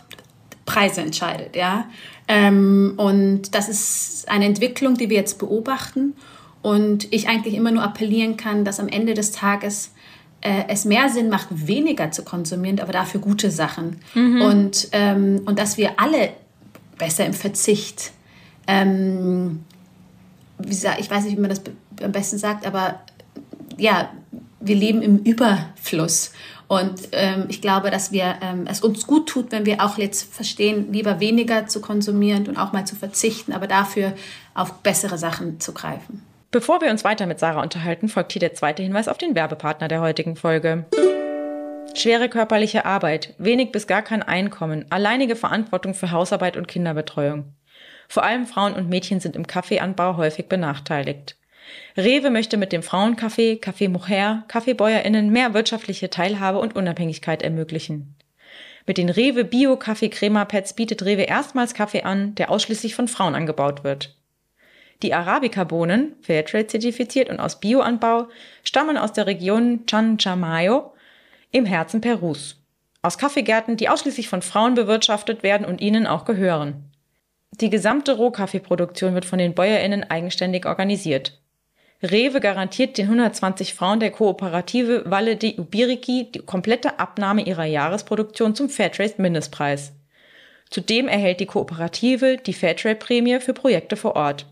Preise 0.65 1.01
entscheidet, 1.01 1.55
ja. 1.55 1.89
Ähm, 2.27 2.93
und 2.97 3.55
das 3.55 3.69
ist 3.69 4.29
eine 4.29 4.45
Entwicklung, 4.45 4.95
die 4.95 5.09
wir 5.09 5.17
jetzt 5.17 5.39
beobachten 5.39 6.13
und 6.61 7.11
ich 7.11 7.27
eigentlich 7.27 7.55
immer 7.55 7.71
nur 7.71 7.83
appellieren 7.83 8.37
kann, 8.37 8.65
dass 8.65 8.79
am 8.79 8.87
Ende 8.87 9.15
des 9.15 9.31
Tages 9.31 9.91
äh, 10.41 10.63
es 10.67 10.85
mehr 10.85 11.09
Sinn 11.09 11.29
macht, 11.29 11.47
weniger 11.51 12.11
zu 12.11 12.23
konsumieren, 12.23 12.79
aber 12.79 12.93
dafür 12.93 13.19
gute 13.19 13.51
Sachen. 13.51 13.97
Mhm. 14.13 14.41
Und, 14.41 14.87
ähm, 14.91 15.41
und 15.45 15.59
dass 15.59 15.77
wir 15.77 15.99
alle 15.99 16.31
besser 16.97 17.25
im 17.25 17.33
Verzicht, 17.33 18.11
ähm, 18.67 19.63
wie 20.59 20.69
gesagt, 20.69 20.99
ich 20.99 21.09
weiß 21.09 21.23
nicht, 21.25 21.37
wie 21.37 21.41
man 21.41 21.49
das 21.49 21.61
am 22.03 22.11
besten 22.11 22.37
sagt, 22.37 22.65
aber 22.65 23.01
ja, 23.77 24.09
wir 24.59 24.75
leben 24.75 25.01
im 25.01 25.19
Überfluss. 25.19 26.31
Und 26.67 27.09
ähm, 27.13 27.45
ich 27.47 27.61
glaube, 27.61 27.89
dass 27.89 28.11
wir 28.11 28.35
ähm, 28.41 28.67
es 28.67 28.81
uns 28.81 29.07
gut 29.07 29.27
tut, 29.27 29.51
wenn 29.51 29.65
wir 29.65 29.83
auch 29.83 29.97
jetzt 29.97 30.31
verstehen, 30.31 30.93
lieber 30.93 31.19
weniger 31.19 31.65
zu 31.65 31.81
konsumieren 31.81 32.47
und 32.47 32.57
auch 32.57 32.73
mal 32.73 32.85
zu 32.85 32.95
verzichten, 32.95 33.53
aber 33.53 33.65
dafür 33.65 34.13
auf 34.53 34.73
bessere 34.83 35.17
Sachen 35.17 35.59
zu 35.59 35.73
greifen. 35.73 36.21
Bevor 36.51 36.81
wir 36.81 36.89
uns 36.89 37.03
weiter 37.03 37.27
mit 37.27 37.37
Sarah 37.37 37.61
unterhalten, 37.61 38.09
folgt 38.09 38.31
hier 38.31 38.39
der 38.39 38.55
zweite 38.55 38.81
Hinweis 38.81 39.07
auf 39.07 39.19
den 39.19 39.35
Werbepartner 39.35 39.87
der 39.87 40.01
heutigen 40.01 40.35
Folge. 40.35 40.85
Schwere 41.93 42.27
körperliche 42.27 42.85
Arbeit, 42.85 43.35
wenig 43.37 43.71
bis 43.71 43.85
gar 43.85 44.01
kein 44.01 44.23
Einkommen, 44.23 44.85
alleinige 44.89 45.35
Verantwortung 45.35 45.93
für 45.93 46.09
Hausarbeit 46.09 46.57
und 46.57 46.67
Kinderbetreuung. 46.67 47.53
Vor 48.07 48.23
allem 48.23 48.47
Frauen 48.47 48.73
und 48.73 48.89
Mädchen 48.89 49.19
sind 49.19 49.35
im 49.35 49.45
Kaffeeanbau 49.45 50.17
häufig 50.17 50.47
benachteiligt. 50.47 51.37
Rewe 51.95 52.31
möchte 52.31 52.57
mit 52.57 52.71
dem 52.71 52.81
Frauencafé, 52.81 53.61
Café 53.61 53.87
Moher, 53.87 54.43
Kaffeebäuerinnen 54.47 55.29
mehr 55.29 55.53
wirtschaftliche 55.53 56.09
Teilhabe 56.09 56.57
und 56.57 56.75
Unabhängigkeit 56.75 57.43
ermöglichen. 57.43 58.15
Mit 58.87 58.97
den 58.97 59.09
Rewe 59.09 59.45
Bio 59.45 59.77
Kaffee 59.77 60.09
Crema 60.09 60.45
Pads 60.45 60.73
bietet 60.73 61.05
Rewe 61.05 61.23
erstmals 61.23 61.75
Kaffee 61.75 62.01
an, 62.01 62.33
der 62.33 62.49
ausschließlich 62.49 62.95
von 62.95 63.07
Frauen 63.07 63.35
angebaut 63.35 63.83
wird. 63.83 64.18
Die 65.01 65.13
Arabica-Bohnen, 65.13 66.15
Fairtrade 66.21 66.67
zertifiziert 66.67 67.29
und 67.29 67.39
aus 67.39 67.61
Bioanbau, 67.61 68.27
stammen 68.63 68.97
aus 68.97 69.13
der 69.13 69.27
Region 69.27 69.85
Chanchamayo 69.87 70.93
im 71.51 71.65
Herzen 71.65 72.01
Perus. 72.01 72.57
Aus 73.01 73.17
Kaffeegärten, 73.17 73.77
die 73.77 73.87
ausschließlich 73.87 74.27
von 74.27 74.41
Frauen 74.41 74.73
bewirtschaftet 74.73 75.41
werden 75.41 75.65
und 75.65 75.79
ihnen 75.79 76.05
auch 76.05 76.25
gehören. 76.25 76.83
Die 77.61 77.69
gesamte 77.69 78.17
Rohkaffeeproduktion 78.17 79.13
wird 79.13 79.23
von 79.23 79.39
den 79.39 79.53
BäuerInnen 79.53 80.09
eigenständig 80.09 80.65
organisiert. 80.65 81.39
Rewe 82.03 82.41
garantiert 82.41 82.97
den 82.97 83.05
120 83.05 83.73
Frauen 83.73 84.01
der 84.01 84.11
Kooperative 84.11 85.03
Valle 85.05 85.37
di 85.37 85.57
Ubiriki 85.57 86.31
die 86.31 86.39
komplette 86.39 86.99
Abnahme 86.99 87.43
ihrer 87.43 87.65
Jahresproduktion 87.65 88.53
zum 88.53 88.69
Fairtrade-Mindestpreis. 88.69 89.93
Zudem 90.69 91.07
erhält 91.07 91.39
die 91.39 91.45
Kooperative 91.45 92.37
die 92.37 92.53
Fairtrade-Prämie 92.53 93.39
für 93.39 93.53
Projekte 93.53 93.95
vor 93.95 94.15
Ort. 94.15 94.45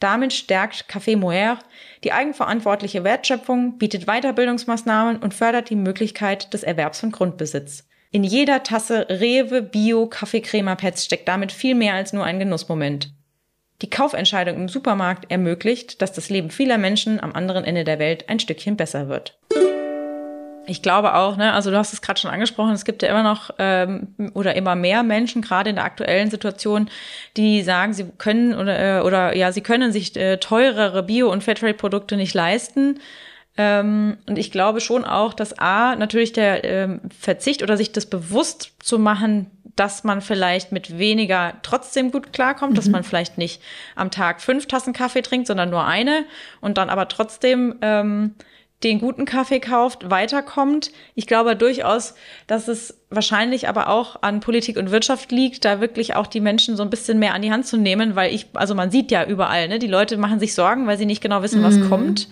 Damit 0.00 0.32
stärkt 0.32 0.86
Café 0.90 1.16
Moer 1.16 1.58
die 2.02 2.12
eigenverantwortliche 2.12 3.04
Wertschöpfung, 3.04 3.76
bietet 3.78 4.06
Weiterbildungsmaßnahmen 4.06 5.18
und 5.18 5.34
fördert 5.34 5.68
die 5.68 5.76
Möglichkeit 5.76 6.52
des 6.54 6.62
Erwerbs 6.62 7.00
von 7.00 7.12
Grundbesitz. 7.12 7.86
In 8.10 8.24
jeder 8.24 8.62
Tasse 8.62 9.06
Rewe 9.08 9.62
Bio 9.62 10.06
Kaffeecrema 10.06 10.74
Pads 10.74 11.04
steckt 11.04 11.28
damit 11.28 11.52
viel 11.52 11.74
mehr 11.74 11.94
als 11.94 12.12
nur 12.12 12.24
ein 12.24 12.38
Genussmoment. 12.38 13.12
Die 13.82 13.90
Kaufentscheidung 13.90 14.56
im 14.56 14.68
Supermarkt 14.68 15.30
ermöglicht, 15.30 16.02
dass 16.02 16.12
das 16.12 16.28
Leben 16.28 16.50
vieler 16.50 16.76
Menschen 16.76 17.20
am 17.20 17.32
anderen 17.32 17.64
Ende 17.64 17.84
der 17.84 17.98
Welt 17.98 18.28
ein 18.28 18.40
Stückchen 18.40 18.76
besser 18.76 19.08
wird. 19.08 19.38
Ich 20.70 20.82
glaube 20.82 21.16
auch, 21.16 21.36
ne, 21.36 21.52
also 21.52 21.72
du 21.72 21.76
hast 21.76 21.92
es 21.92 22.00
gerade 22.00 22.20
schon 22.20 22.30
angesprochen, 22.30 22.70
es 22.70 22.84
gibt 22.84 23.02
ja 23.02 23.08
immer 23.08 23.24
noch 23.24 23.50
ähm, 23.58 24.14
oder 24.34 24.54
immer 24.54 24.76
mehr 24.76 25.02
Menschen, 25.02 25.42
gerade 25.42 25.68
in 25.68 25.76
der 25.76 25.84
aktuellen 25.84 26.30
Situation, 26.30 26.88
die 27.36 27.62
sagen, 27.62 27.92
sie 27.92 28.04
können 28.18 28.54
oder, 28.54 28.98
äh, 28.98 29.02
oder 29.02 29.36
ja, 29.36 29.50
sie 29.50 29.62
können 29.62 29.90
sich 29.90 30.16
äh, 30.16 30.36
teurere 30.36 31.02
Bio- 31.02 31.32
und 31.32 31.42
Fairtrade-Produkte 31.42 32.16
nicht 32.16 32.34
leisten. 32.34 33.00
Ähm, 33.56 34.18
und 34.28 34.38
ich 34.38 34.52
glaube 34.52 34.80
schon 34.80 35.04
auch, 35.04 35.34
dass 35.34 35.58
A, 35.58 35.96
natürlich 35.96 36.32
der 36.32 36.62
ähm, 36.62 37.00
Verzicht 37.18 37.64
oder 37.64 37.76
sich 37.76 37.90
das 37.90 38.06
bewusst 38.06 38.72
zu 38.78 39.00
machen, 39.00 39.50
dass 39.74 40.04
man 40.04 40.20
vielleicht 40.20 40.70
mit 40.70 40.98
weniger 40.98 41.54
trotzdem 41.62 42.12
gut 42.12 42.32
klarkommt, 42.32 42.72
mhm. 42.72 42.76
dass 42.76 42.88
man 42.88 43.02
vielleicht 43.02 43.38
nicht 43.38 43.60
am 43.96 44.12
Tag 44.12 44.40
fünf 44.40 44.68
Tassen 44.68 44.92
Kaffee 44.92 45.22
trinkt, 45.22 45.48
sondern 45.48 45.70
nur 45.70 45.84
eine 45.84 46.26
und 46.60 46.78
dann 46.78 46.90
aber 46.90 47.08
trotzdem 47.08 47.74
ähm, 47.82 48.36
den 48.82 48.98
guten 48.98 49.26
Kaffee 49.26 49.60
kauft, 49.60 50.10
weiterkommt. 50.10 50.90
Ich 51.14 51.26
glaube 51.26 51.54
durchaus, 51.54 52.14
dass 52.46 52.66
es 52.66 52.98
wahrscheinlich 53.10 53.68
aber 53.68 53.88
auch 53.88 54.22
an 54.22 54.40
Politik 54.40 54.78
und 54.78 54.90
Wirtschaft 54.90 55.32
liegt, 55.32 55.64
da 55.64 55.80
wirklich 55.80 56.16
auch 56.16 56.26
die 56.26 56.40
Menschen 56.40 56.76
so 56.76 56.82
ein 56.82 56.90
bisschen 56.90 57.18
mehr 57.18 57.34
an 57.34 57.42
die 57.42 57.52
Hand 57.52 57.66
zu 57.66 57.76
nehmen, 57.76 58.16
weil 58.16 58.34
ich, 58.34 58.46
also 58.54 58.74
man 58.74 58.90
sieht 58.90 59.10
ja 59.10 59.26
überall, 59.26 59.68
ne, 59.68 59.78
die 59.78 59.86
Leute 59.86 60.16
machen 60.16 60.40
sich 60.40 60.54
Sorgen, 60.54 60.86
weil 60.86 60.96
sie 60.96 61.06
nicht 61.06 61.22
genau 61.22 61.42
wissen, 61.42 61.62
was 61.62 61.76
mhm. 61.76 61.88
kommt. 61.90 62.28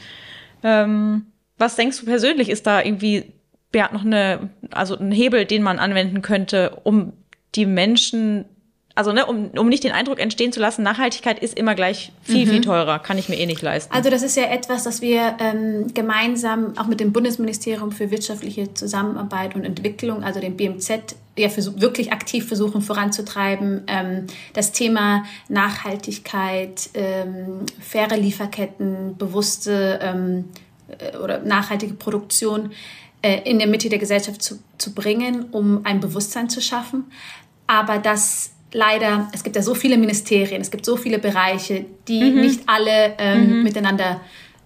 Ähm, 0.62 1.26
was 1.58 1.76
denkst 1.76 2.00
du 2.00 2.06
persönlich, 2.06 2.48
ist 2.48 2.66
da 2.66 2.82
irgendwie 2.82 3.32
ja, 3.74 3.90
noch 3.92 4.04
eine, 4.04 4.50
also 4.70 4.96
ein 4.96 5.12
Hebel, 5.12 5.44
den 5.44 5.62
man 5.62 5.78
anwenden 5.78 6.22
könnte, 6.22 6.80
um 6.84 7.12
die 7.54 7.66
Menschen, 7.66 8.46
also 8.98 9.12
ne, 9.12 9.24
um, 9.26 9.50
um 9.56 9.68
nicht 9.68 9.84
den 9.84 9.92
Eindruck 9.92 10.18
entstehen 10.18 10.52
zu 10.52 10.58
lassen, 10.58 10.82
Nachhaltigkeit 10.82 11.38
ist 11.38 11.56
immer 11.56 11.76
gleich 11.76 12.10
viel, 12.20 12.46
mhm. 12.46 12.50
viel 12.50 12.60
teurer, 12.62 12.98
kann 12.98 13.16
ich 13.16 13.28
mir 13.28 13.36
eh 13.36 13.46
nicht 13.46 13.62
leisten. 13.62 13.94
Also 13.94 14.10
das 14.10 14.22
ist 14.22 14.36
ja 14.36 14.46
etwas, 14.46 14.82
das 14.82 15.00
wir 15.00 15.36
ähm, 15.38 15.94
gemeinsam 15.94 16.76
auch 16.76 16.88
mit 16.88 16.98
dem 16.98 17.12
Bundesministerium 17.12 17.92
für 17.92 18.10
wirtschaftliche 18.10 18.74
Zusammenarbeit 18.74 19.54
und 19.54 19.64
Entwicklung, 19.64 20.24
also 20.24 20.40
dem 20.40 20.56
BMZ, 20.56 21.14
ja 21.36 21.48
versuch, 21.48 21.74
wirklich 21.76 22.12
aktiv 22.12 22.48
versuchen 22.48 22.82
voranzutreiben. 22.82 23.84
Ähm, 23.86 24.26
das 24.52 24.72
Thema 24.72 25.22
Nachhaltigkeit, 25.48 26.90
ähm, 26.94 27.66
faire 27.78 28.16
Lieferketten, 28.16 29.16
bewusste 29.16 30.00
ähm, 30.02 30.46
äh, 30.88 31.16
oder 31.18 31.38
nachhaltige 31.38 31.94
Produktion 31.94 32.72
äh, 33.22 33.48
in 33.48 33.60
der 33.60 33.68
Mitte 33.68 33.90
der 33.90 34.00
Gesellschaft 34.00 34.42
zu, 34.42 34.58
zu 34.76 34.92
bringen, 34.92 35.50
um 35.52 35.86
ein 35.86 36.00
Bewusstsein 36.00 36.50
zu 36.50 36.60
schaffen. 36.60 37.04
Aber 37.68 37.98
das 37.98 38.50
leider, 38.72 39.28
es 39.32 39.42
gibt 39.42 39.56
ja 39.56 39.62
so 39.62 39.74
viele 39.74 39.96
Ministerien, 39.96 40.60
es 40.60 40.70
gibt 40.70 40.84
so 40.84 40.96
viele 40.96 41.18
Bereiche, 41.18 41.86
die 42.06 42.30
mhm. 42.30 42.40
nicht 42.40 42.60
alle 42.66 43.14
ähm, 43.18 43.58
mhm. 43.58 43.62
miteinander 43.62 44.20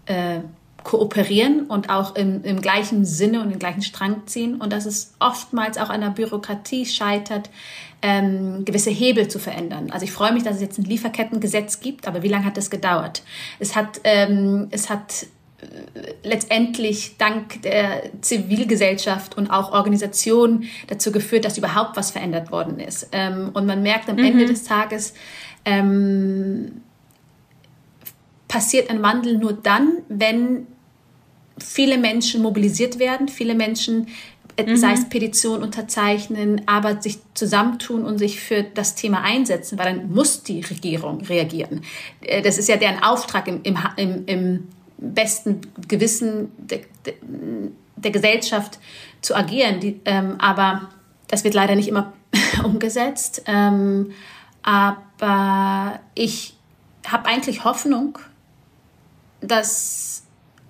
äh, 0.06 0.40
kooperieren 0.82 1.66
und 1.66 1.90
auch 1.90 2.16
im, 2.16 2.42
im 2.42 2.60
gleichen 2.60 3.04
Sinne 3.04 3.40
und 3.40 3.52
im 3.52 3.58
gleichen 3.58 3.82
Strang 3.82 4.26
ziehen 4.26 4.56
und 4.60 4.72
dass 4.72 4.84
es 4.84 5.14
oftmals 5.20 5.78
auch 5.78 5.90
an 5.90 6.00
der 6.00 6.08
Bürokratie 6.08 6.86
scheitert, 6.86 7.50
ähm, 8.02 8.64
gewisse 8.64 8.90
Hebel 8.90 9.28
zu 9.28 9.38
verändern. 9.38 9.90
Also 9.92 10.04
ich 10.04 10.12
freue 10.12 10.32
mich, 10.32 10.42
dass 10.42 10.56
es 10.56 10.60
jetzt 10.60 10.78
ein 10.78 10.84
Lieferkettengesetz 10.84 11.78
gibt, 11.80 12.08
aber 12.08 12.22
wie 12.24 12.28
lange 12.28 12.44
hat 12.44 12.56
das 12.56 12.68
gedauert? 12.68 13.22
Es 13.60 13.76
hat, 13.76 14.00
ähm, 14.02 14.66
es 14.70 14.90
hat 14.90 15.26
letztendlich 16.22 17.16
dank 17.18 17.62
der 17.62 18.10
Zivilgesellschaft 18.20 19.36
und 19.36 19.50
auch 19.50 19.72
Organisationen 19.72 20.64
dazu 20.88 21.12
geführt, 21.12 21.44
dass 21.44 21.58
überhaupt 21.58 21.96
was 21.96 22.10
verändert 22.10 22.50
worden 22.50 22.80
ist. 22.80 23.08
Ähm, 23.12 23.50
und 23.52 23.66
man 23.66 23.82
merkt 23.82 24.08
am 24.08 24.16
mhm. 24.16 24.24
Ende 24.24 24.46
des 24.46 24.64
Tages, 24.64 25.14
ähm, 25.64 26.82
passiert 28.48 28.90
ein 28.90 29.02
Wandel 29.02 29.38
nur 29.38 29.52
dann, 29.52 29.98
wenn 30.08 30.66
viele 31.58 31.98
Menschen 31.98 32.42
mobilisiert 32.42 32.98
werden, 32.98 33.28
viele 33.28 33.54
Menschen, 33.54 34.08
äh, 34.56 34.64
mhm. 34.64 34.76
sei 34.76 34.92
es 34.92 35.08
Petition 35.08 35.62
unterzeichnen, 35.62 36.62
aber 36.66 37.00
sich 37.00 37.18
zusammentun 37.34 38.04
und 38.04 38.18
sich 38.18 38.40
für 38.40 38.62
das 38.62 38.94
Thema 38.94 39.22
einsetzen, 39.22 39.78
weil 39.78 39.94
dann 39.94 40.12
muss 40.12 40.42
die 40.42 40.60
Regierung 40.60 41.22
reagieren. 41.22 41.82
Äh, 42.20 42.42
das 42.42 42.58
ist 42.58 42.68
ja 42.68 42.76
deren 42.76 43.02
Auftrag 43.02 43.48
im, 43.48 43.60
im, 43.62 43.78
im, 43.96 44.24
im 44.26 44.68
besten 45.02 45.60
Gewissen 45.88 46.52
der, 46.56 46.80
der, 47.04 47.14
der 47.96 48.10
Gesellschaft 48.10 48.78
zu 49.20 49.34
agieren. 49.34 49.80
Die, 49.80 50.00
ähm, 50.04 50.36
aber 50.38 50.88
das 51.28 51.44
wird 51.44 51.54
leider 51.54 51.74
nicht 51.74 51.88
immer 51.88 52.12
umgesetzt. 52.64 53.42
Ähm, 53.46 54.12
aber 54.62 56.00
ich 56.14 56.54
habe 57.06 57.26
eigentlich 57.26 57.64
Hoffnung, 57.64 58.18
dass 59.40 60.24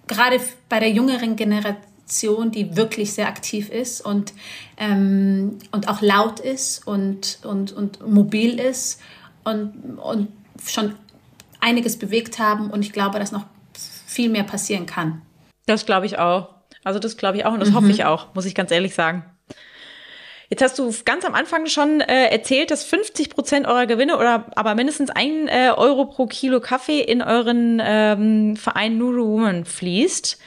gerade 0.07 0.41
bei 0.69 0.81
der 0.81 0.91
jüngeren 0.91 1.37
Generation, 1.37 2.51
die 2.51 2.77
wirklich 2.77 3.13
sehr 3.13 3.29
aktiv 3.29 3.69
ist 3.71 4.01
und, 4.01 4.33
ähm, 4.77 5.59
und 5.71 5.89
auch 5.89 6.01
laut 6.01 6.41
ist 6.41 6.87
und, 6.87 7.41
und, 7.45 7.73
und 7.73 8.07
mobil 8.09 8.59
ist 8.59 9.01
und, 9.45 9.99
und 9.99 10.29
schon 10.67 10.95
einiges 11.61 11.99
bewegt 11.99 12.39
haben 12.39 12.71
und 12.71 12.83
ich 12.83 12.93
glaube, 12.93 13.19
dass 13.19 13.33
noch 13.33 13.45
viel 14.13 14.29
mehr 14.29 14.45
passieren 14.45 14.87
kann. 14.87 15.23
Das 15.67 15.87
glaube 15.87 16.07
ich 16.07 16.19
auch. 16.19 16.55
Also 16.85 16.99
das 16.99 17.17
glaube 17.17 17.39
ich 17.39 17.45
auch 17.45 17.53
und 17.53 17.61
das 17.61 17.71
mhm. 17.71 17.75
hoffe 17.77 17.91
ich 17.91 18.05
auch, 18.05 18.35
muss 18.35 18.45
ich 18.45 18.55
ganz 18.55 18.71
ehrlich 18.71 18.95
sagen. 18.95 19.25
Jetzt 20.53 20.63
hast 20.63 20.79
du 20.79 20.93
ganz 21.07 21.25
am 21.25 21.35
Anfang 21.35 21.65
schon 21.65 22.03
äh, 22.03 22.27
erzählt, 22.27 22.71
dass 22.71 22.85
50 22.85 23.31
Prozent 23.31 23.67
eurer 23.67 23.87
Gewinne 23.87 24.19
oder 24.19 24.51
aber 24.55 24.75
mindestens 24.75 25.09
ein 25.09 25.49
äh, 25.49 25.71
Euro 25.75 26.05
pro 26.05 26.27
Kilo 26.27 26.61
Kaffee 26.61 27.01
in 27.01 27.23
euren 27.23 27.81
ähm, 27.83 28.57
Verein 28.57 28.99
Nuru 28.99 29.29
Woman 29.29 29.65
fließt, 29.65 30.39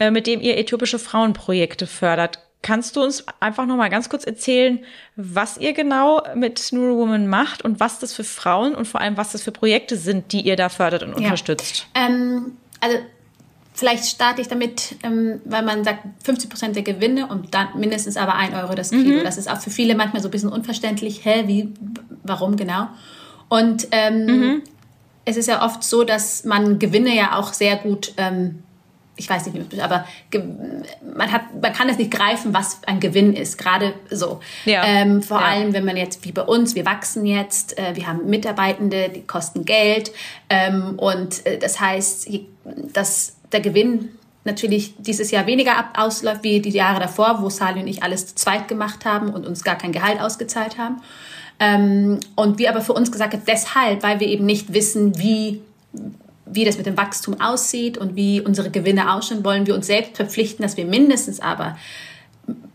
äh, 0.00 0.10
mit 0.10 0.26
dem 0.26 0.40
ihr 0.40 0.58
äthiopische 0.58 0.98
Frauenprojekte 0.98 1.86
fördert. 1.86 2.40
Kannst 2.62 2.96
du 2.96 3.04
uns 3.04 3.24
einfach 3.38 3.66
noch 3.66 3.76
mal 3.76 3.88
ganz 3.88 4.08
kurz 4.08 4.24
erzählen, 4.24 4.80
was 5.14 5.58
ihr 5.58 5.74
genau 5.74 6.22
mit 6.34 6.72
Nuru 6.72 6.98
Woman 6.98 7.28
macht 7.28 7.62
und 7.62 7.78
was 7.78 8.00
das 8.00 8.12
für 8.12 8.24
Frauen 8.24 8.74
und 8.74 8.88
vor 8.88 9.00
allem 9.00 9.16
was 9.16 9.30
das 9.30 9.42
für 9.42 9.52
Projekte 9.52 9.96
sind, 9.96 10.32
die 10.32 10.40
ihr 10.40 10.56
da 10.56 10.68
fördert 10.68 11.04
und 11.04 11.10
ja. 11.10 11.18
unterstützt? 11.18 11.86
Ähm, 11.94 12.56
also 12.80 12.98
Vielleicht 13.80 14.04
starte 14.04 14.42
ich 14.42 14.48
damit, 14.48 14.96
ähm, 15.04 15.40
weil 15.46 15.62
man 15.62 15.84
sagt 15.84 16.00
50 16.24 16.50
Prozent 16.50 16.76
der 16.76 16.82
Gewinne 16.82 17.28
und 17.28 17.54
dann 17.54 17.68
mindestens 17.78 18.18
aber 18.18 18.34
ein 18.34 18.52
Euro 18.52 18.74
das 18.74 18.90
Kilo. 18.90 19.20
Mhm. 19.20 19.24
Das 19.24 19.38
ist 19.38 19.50
auch 19.50 19.58
für 19.58 19.70
viele 19.70 19.94
manchmal 19.94 20.20
so 20.20 20.28
ein 20.28 20.30
bisschen 20.32 20.50
unverständlich. 20.50 21.24
Hä, 21.24 21.44
wie, 21.46 21.72
warum 22.22 22.56
genau? 22.56 22.88
Und 23.48 23.88
ähm, 23.92 24.26
mhm. 24.26 24.62
es 25.24 25.38
ist 25.38 25.46
ja 25.46 25.64
oft 25.64 25.82
so, 25.82 26.04
dass 26.04 26.44
man 26.44 26.78
Gewinne 26.78 27.16
ja 27.16 27.38
auch 27.38 27.54
sehr 27.54 27.76
gut, 27.76 28.12
ähm, 28.18 28.64
ich 29.20 29.28
weiß 29.28 29.46
nicht, 29.46 29.80
aber 29.80 30.06
man, 31.14 31.30
hat, 31.30 31.42
man 31.60 31.72
kann 31.72 31.88
es 31.90 31.98
nicht 31.98 32.10
greifen, 32.10 32.54
was 32.54 32.80
ein 32.86 33.00
Gewinn 33.00 33.34
ist, 33.34 33.58
gerade 33.58 33.92
so. 34.10 34.40
Ja. 34.64 34.82
Ähm, 34.84 35.22
vor 35.22 35.40
ja. 35.40 35.46
allem, 35.46 35.72
wenn 35.74 35.84
man 35.84 35.96
jetzt, 35.96 36.24
wie 36.24 36.32
bei 36.32 36.42
uns, 36.42 36.74
wir 36.74 36.86
wachsen 36.86 37.26
jetzt, 37.26 37.78
äh, 37.78 37.94
wir 37.94 38.06
haben 38.06 38.28
Mitarbeitende, 38.28 39.10
die 39.10 39.22
kosten 39.22 39.64
Geld 39.64 40.10
ähm, 40.48 40.98
und 40.98 41.46
äh, 41.46 41.58
das 41.58 41.80
heißt, 41.80 42.28
dass 42.92 43.36
der 43.52 43.60
Gewinn 43.60 44.08
natürlich 44.44 44.94
dieses 44.96 45.30
Jahr 45.30 45.46
weniger 45.46 45.76
ab 45.76 45.98
ausläuft 45.98 46.42
wie 46.42 46.60
die 46.60 46.70
Jahre 46.70 47.00
davor, 47.00 47.42
wo 47.42 47.50
Sali 47.50 47.80
und 47.80 47.88
ich 47.88 48.02
alles 48.02 48.28
zu 48.28 48.34
zweit 48.36 48.68
gemacht 48.68 49.04
haben 49.04 49.28
und 49.28 49.46
uns 49.46 49.62
gar 49.64 49.76
kein 49.76 49.92
Gehalt 49.92 50.20
ausgezahlt 50.20 50.78
haben. 50.78 51.02
Ähm, 51.58 52.20
und 52.36 52.58
wir 52.58 52.70
aber 52.70 52.80
für 52.80 52.94
uns 52.94 53.12
gesagt 53.12 53.34
haben, 53.34 53.42
deshalb, 53.46 54.02
weil 54.02 54.18
wir 54.18 54.28
eben 54.28 54.46
nicht 54.46 54.72
wissen, 54.72 55.18
wie, 55.18 55.60
wie 56.52 56.64
das 56.64 56.76
mit 56.76 56.86
dem 56.86 56.96
Wachstum 56.96 57.40
aussieht 57.40 57.98
und 57.98 58.16
wie 58.16 58.40
unsere 58.40 58.70
Gewinne 58.70 59.12
ausschauen, 59.12 59.44
wollen 59.44 59.66
wir 59.66 59.74
uns 59.74 59.86
selbst 59.86 60.16
verpflichten, 60.16 60.62
dass 60.62 60.76
wir 60.76 60.84
mindestens 60.84 61.40
aber 61.40 61.76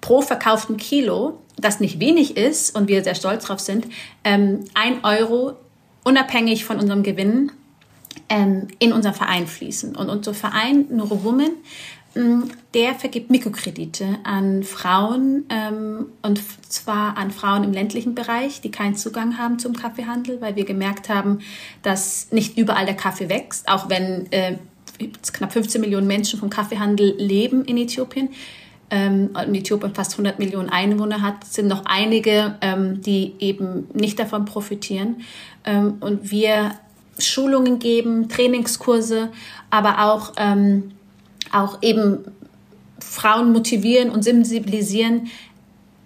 pro 0.02 0.22
verkauften 0.22 0.78
Kilo, 0.78 1.40
das 1.58 1.80
nicht 1.80 2.00
wenig 2.00 2.38
ist 2.38 2.76
und 2.76 2.88
wir 2.88 3.04
sehr 3.04 3.16
stolz 3.16 3.46
drauf 3.46 3.60
sind, 3.60 3.88
ähm, 4.24 4.66
ein 4.74 5.04
Euro 5.04 5.54
unabhängig 6.04 6.66
von 6.66 6.80
unserem 6.80 7.04
Gewinn 7.04 7.52
ähm, 8.30 8.68
in 8.80 8.94
unseren 8.94 9.14
Verein 9.14 9.48
fließen. 9.48 9.96
Und 9.96 10.10
unser 10.10 10.34
Verein 10.34 10.86
Neuro 10.90 11.24
Women, 11.24 11.52
der 12.74 12.96
vergibt 12.96 13.30
Mikrokredite 13.30 14.20
an 14.24 14.64
Frauen 14.64 15.46
ähm, 15.50 16.06
und 16.22 16.42
zwar 16.70 17.18
an 17.18 17.32
Frauen 17.32 17.66
im 17.66 17.74
ländlichen 17.74 18.16
Bereich, 18.16 18.62
die 18.62 18.72
keinen 18.72 18.96
Zugang 18.96 19.38
haben 19.38 19.60
zum 19.60 19.76
Kaffeehandel, 19.76 20.40
weil 20.40 20.56
wir 20.56 20.64
gemerkt 20.64 21.10
haben, 21.10 21.40
dass 21.84 22.32
nicht 22.32 22.58
überall 22.58 22.86
der 22.86 22.96
Kaffee 22.96 23.28
wächst, 23.28 23.68
auch 23.68 23.90
wenn 23.90 24.32
äh, 24.32 24.58
knapp 25.34 25.52
15 25.52 25.82
Millionen 25.82 26.08
Menschen 26.08 26.40
vom 26.40 26.50
Kaffeehandel 26.50 27.16
leben 27.18 27.66
in 27.66 27.78
Äthiopien. 27.78 28.30
Ähm, 28.90 29.32
und 29.34 29.54
Äthiopien 29.54 29.94
fast 29.94 30.14
100 30.14 30.40
Millionen 30.40 30.70
Einwohner 30.70 31.22
hat, 31.22 31.44
sind 31.44 31.68
noch 31.68 31.84
einige, 31.86 32.56
ähm, 32.62 33.02
die 33.02 33.34
eben 33.40 33.88
nicht 33.94 34.20
davon 34.20 34.46
profitieren. 34.46 35.22
Ähm, 35.66 35.96
und 36.00 36.32
wir 36.32 36.76
Schulungen 37.20 37.80
geben, 37.80 38.30
Trainingskurse, 38.30 39.30
aber 39.70 40.06
auch, 40.06 40.34
ähm, 40.38 40.92
auch 41.56 41.82
eben 41.82 42.20
Frauen 43.00 43.52
motivieren 43.52 44.10
und 44.10 44.24
sensibilisieren, 44.24 45.28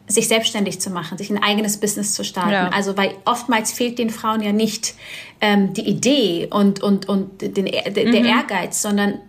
sich 0.07 0.27
selbstständig 0.27 0.81
zu 0.81 0.89
machen, 0.89 1.17
sich 1.17 1.29
ein 1.29 1.41
eigenes 1.41 1.77
Business 1.77 2.13
zu 2.13 2.23
starten. 2.23 2.51
Ja. 2.51 2.69
Also 2.69 2.97
weil 2.97 3.11
oftmals 3.25 3.71
fehlt 3.71 3.99
den 3.99 4.09
Frauen 4.09 4.41
ja 4.41 4.51
nicht 4.51 4.95
ähm, 5.39 5.73
die 5.73 5.87
Idee 5.87 6.47
und, 6.49 6.81
und, 6.81 7.07
und 7.07 7.41
den, 7.41 7.65
der, 7.65 7.91
der 7.91 8.05
mhm. 8.05 8.25
Ehrgeiz, 8.25 8.81
sondern 8.81 9.19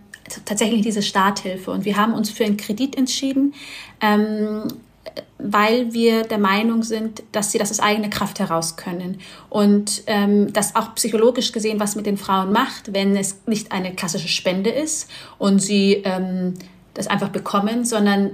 tatsächlich 0.45 0.81
diese 0.81 1.03
Starthilfe. 1.03 1.69
Und 1.71 1.85
wir 1.85 1.97
haben 1.97 2.13
uns 2.13 2.31
für 2.31 2.45
einen 2.45 2.57
Kredit 2.57 2.97
entschieden. 2.97 3.53
Ähm, 4.01 4.67
weil 5.37 5.93
wir 5.93 6.23
der 6.23 6.37
Meinung 6.37 6.83
sind, 6.83 7.23
dass 7.31 7.51
sie 7.51 7.57
das 7.57 7.71
aus 7.71 7.79
eigener 7.79 8.09
Kraft 8.09 8.39
heraus 8.39 8.77
können. 8.77 9.19
Und 9.49 10.03
ähm, 10.07 10.53
das 10.53 10.75
auch 10.75 10.95
psychologisch 10.95 11.51
gesehen, 11.51 11.79
was 11.79 11.95
mit 11.95 12.05
den 12.05 12.17
Frauen 12.17 12.51
macht, 12.51 12.93
wenn 12.93 13.15
es 13.15 13.41
nicht 13.45 13.71
eine 13.71 13.93
klassische 13.93 14.27
Spende 14.27 14.69
ist 14.69 15.09
und 15.37 15.59
sie 15.59 16.01
ähm, 16.05 16.53
das 16.93 17.07
einfach 17.07 17.29
bekommen, 17.29 17.85
sondern 17.85 18.31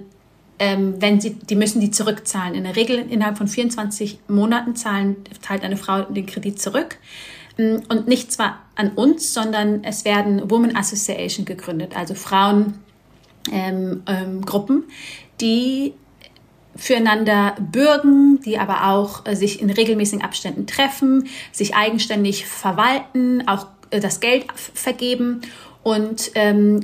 ähm, 0.59 0.95
wenn 0.99 1.21
sie, 1.21 1.35
die 1.35 1.55
müssen 1.55 1.81
die 1.81 1.91
zurückzahlen. 1.91 2.55
In 2.55 2.63
der 2.63 2.75
Regel 2.75 2.97
innerhalb 2.97 3.37
von 3.37 3.47
24 3.47 4.19
Monaten 4.27 4.75
zahlen, 4.75 5.17
zahlt 5.41 5.63
eine 5.63 5.77
Frau 5.77 6.01
den 6.03 6.25
Kredit 6.25 6.59
zurück. 6.59 6.97
Mm, 7.57 7.77
und 7.89 8.07
nicht 8.07 8.31
zwar 8.31 8.59
an 8.75 8.91
uns, 8.91 9.33
sondern 9.33 9.83
es 9.83 10.03
werden 10.05 10.49
Women 10.49 10.75
Association 10.75 11.45
gegründet, 11.45 11.95
also 11.95 12.15
Frauengruppen, 12.15 12.83
ähm, 13.51 14.03
ähm, 14.07 14.83
die 15.39 15.93
füreinander 16.77 17.55
bürgen, 17.59 18.39
die 18.41 18.59
aber 18.59 18.89
auch 18.89 19.25
äh, 19.25 19.35
sich 19.35 19.61
in 19.61 19.69
regelmäßigen 19.69 20.23
Abständen 20.23 20.67
treffen, 20.67 21.27
sich 21.51 21.75
eigenständig 21.75 22.45
verwalten, 22.45 23.47
auch 23.47 23.67
äh, 23.89 23.99
das 23.99 24.19
Geld 24.19 24.45
vergeben 24.73 25.41
und 25.83 26.31
ähm, 26.35 26.81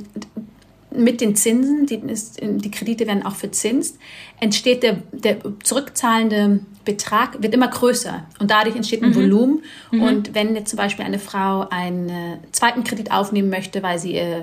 mit 0.96 1.20
den 1.20 1.34
Zinsen, 1.34 1.86
die, 1.86 2.00
die, 2.00 2.70
Kredite 2.70 3.06
werden 3.06 3.26
auch 3.26 3.34
verzinst, 3.34 3.98
entsteht 4.40 4.82
der, 4.82 4.98
der 5.12 5.38
zurückzahlende 5.62 6.60
Betrag, 6.84 7.42
wird 7.42 7.52
immer 7.52 7.68
größer 7.68 8.24
und 8.38 8.50
dadurch 8.50 8.76
entsteht 8.76 9.02
ein 9.02 9.10
mhm. 9.10 9.16
Volumen. 9.16 9.62
Mhm. 9.90 10.02
Und 10.02 10.34
wenn 10.34 10.54
jetzt 10.54 10.70
zum 10.70 10.76
Beispiel 10.76 11.04
eine 11.04 11.18
Frau 11.18 11.66
einen 11.68 12.08
äh, 12.08 12.38
zweiten 12.52 12.84
Kredit 12.84 13.10
aufnehmen 13.10 13.50
möchte, 13.50 13.82
weil 13.82 13.98
sie 13.98 14.14
äh, 14.14 14.42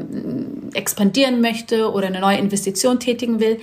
expandieren 0.73 1.41
möchte 1.41 1.91
oder 1.91 2.07
eine 2.07 2.19
neue 2.19 2.37
Investition 2.37 2.99
tätigen 2.99 3.39
will, 3.39 3.59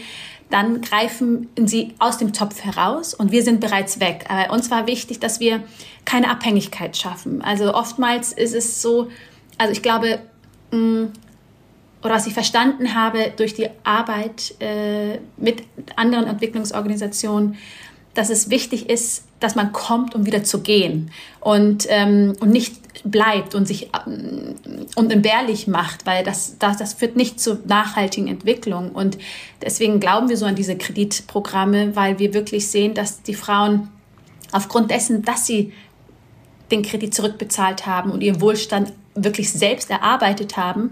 dann 0.51 0.81
greifen 0.81 1.49
sie 1.63 1.95
aus 1.99 2.19
dem 2.19 2.33
Topf 2.33 2.65
heraus 2.65 3.15
und 3.15 3.33
wir 3.33 3.43
sind 3.43 3.61
bereits 3.61 4.01
weg. 4.01 4.25
Aber 4.29 4.53
uns 4.53 4.71
war 4.71 4.87
wichtig, 4.87 5.21
dass 5.21 5.41
wir 5.41 5.63
keine 6.05 6.31
Abhängigkeit 6.31 6.97
schaffen. 6.97 7.43
Also 7.43 7.75
oftmals 7.75 8.33
ist 8.33 8.55
es 8.55 8.81
so, 8.81 9.09
also 9.59 9.73
ich 9.73 9.83
glaube, 9.83 10.21
mm, 10.71 11.07
oder 12.03 12.15
was 12.15 12.27
ich 12.27 12.35
verstanden 12.35 12.95
habe 12.95 13.33
durch 13.37 13.55
die 13.55 13.69
Arbeit 13.85 14.55
äh, 14.61 15.19
mit 15.37 15.65
anderen 15.97 16.27
Entwicklungsorganisationen, 16.27 17.57
dass 18.15 18.31
es 18.31 18.51
wichtig 18.51 18.89
ist, 18.89 19.25
dass 19.41 19.55
man 19.55 19.73
kommt, 19.73 20.15
um 20.15 20.27
wieder 20.27 20.45
zu 20.45 20.61
gehen 20.61 21.11
und, 21.41 21.87
ähm, 21.89 22.35
und 22.41 22.51
nicht 22.51 22.88
bleibt 23.11 23.55
und 23.55 23.67
sich 23.67 23.91
ähm, 24.07 24.55
unentbehrlich 24.97 25.67
macht, 25.67 26.07
weil 26.07 26.25
das, 26.25 26.57
das, 26.59 26.77
das 26.77 26.95
führt 26.95 27.17
nicht 27.17 27.41
zu 27.41 27.59
nachhaltigen 27.67 28.29
Entwicklung. 28.29 28.91
Und 28.93 29.19
deswegen 29.63 30.01
glauben 30.01 30.29
wir 30.29 30.37
so 30.37 30.47
an 30.47 30.55
diese 30.55 30.77
Kreditprogramme, 30.77 31.95
weil 31.97 32.19
wir 32.19 32.35
wirklich 32.35 32.69
sehen, 32.69 32.95
dass 32.95 33.23
die 33.23 33.35
Frauen 33.35 33.89
aufgrund 34.53 34.91
dessen, 34.91 35.23
dass 35.23 35.47
sie 35.47 35.73
den 36.71 36.83
Kredit 36.83 37.15
zurückbezahlt 37.15 37.87
haben 37.87 38.11
und 38.11 38.23
ihren 38.23 38.41
Wohlstand 38.41 38.93
wirklich 39.25 39.53
selbst 39.53 39.91
erarbeitet 39.91 40.57
haben, 40.57 40.91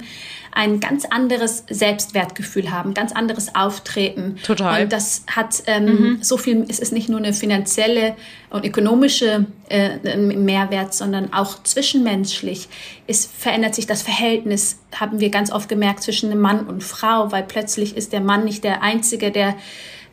ein 0.56 0.80
ganz 0.80 1.04
anderes 1.04 1.64
Selbstwertgefühl 1.68 2.70
haben, 2.70 2.94
ganz 2.94 3.12
anderes 3.12 3.54
Auftreten. 3.54 4.38
Total. 4.42 4.84
Und 4.84 4.92
das 4.92 5.24
hat 5.26 5.62
ähm, 5.66 5.84
mhm. 5.84 6.18
so 6.22 6.38
viel, 6.38 6.64
es 6.68 6.78
ist 6.78 6.92
nicht 6.92 7.10
nur 7.10 7.18
eine 7.18 7.34
finanzielle 7.34 8.16
und 8.48 8.64
ökonomische 8.64 9.46
äh, 9.68 10.16
Mehrwert, 10.16 10.94
sondern 10.94 11.34
auch 11.34 11.62
zwischenmenschlich. 11.62 12.68
Es 13.06 13.26
verändert 13.26 13.74
sich 13.74 13.86
das 13.86 14.00
Verhältnis, 14.00 14.78
haben 14.98 15.20
wir 15.20 15.28
ganz 15.28 15.52
oft 15.52 15.68
gemerkt, 15.68 16.02
zwischen 16.02 16.38
Mann 16.40 16.66
und 16.66 16.82
Frau, 16.82 17.30
weil 17.32 17.42
plötzlich 17.42 17.94
ist 17.94 18.14
der 18.14 18.22
Mann 18.22 18.44
nicht 18.44 18.64
der 18.64 18.82
Einzige, 18.82 19.30
der 19.30 19.56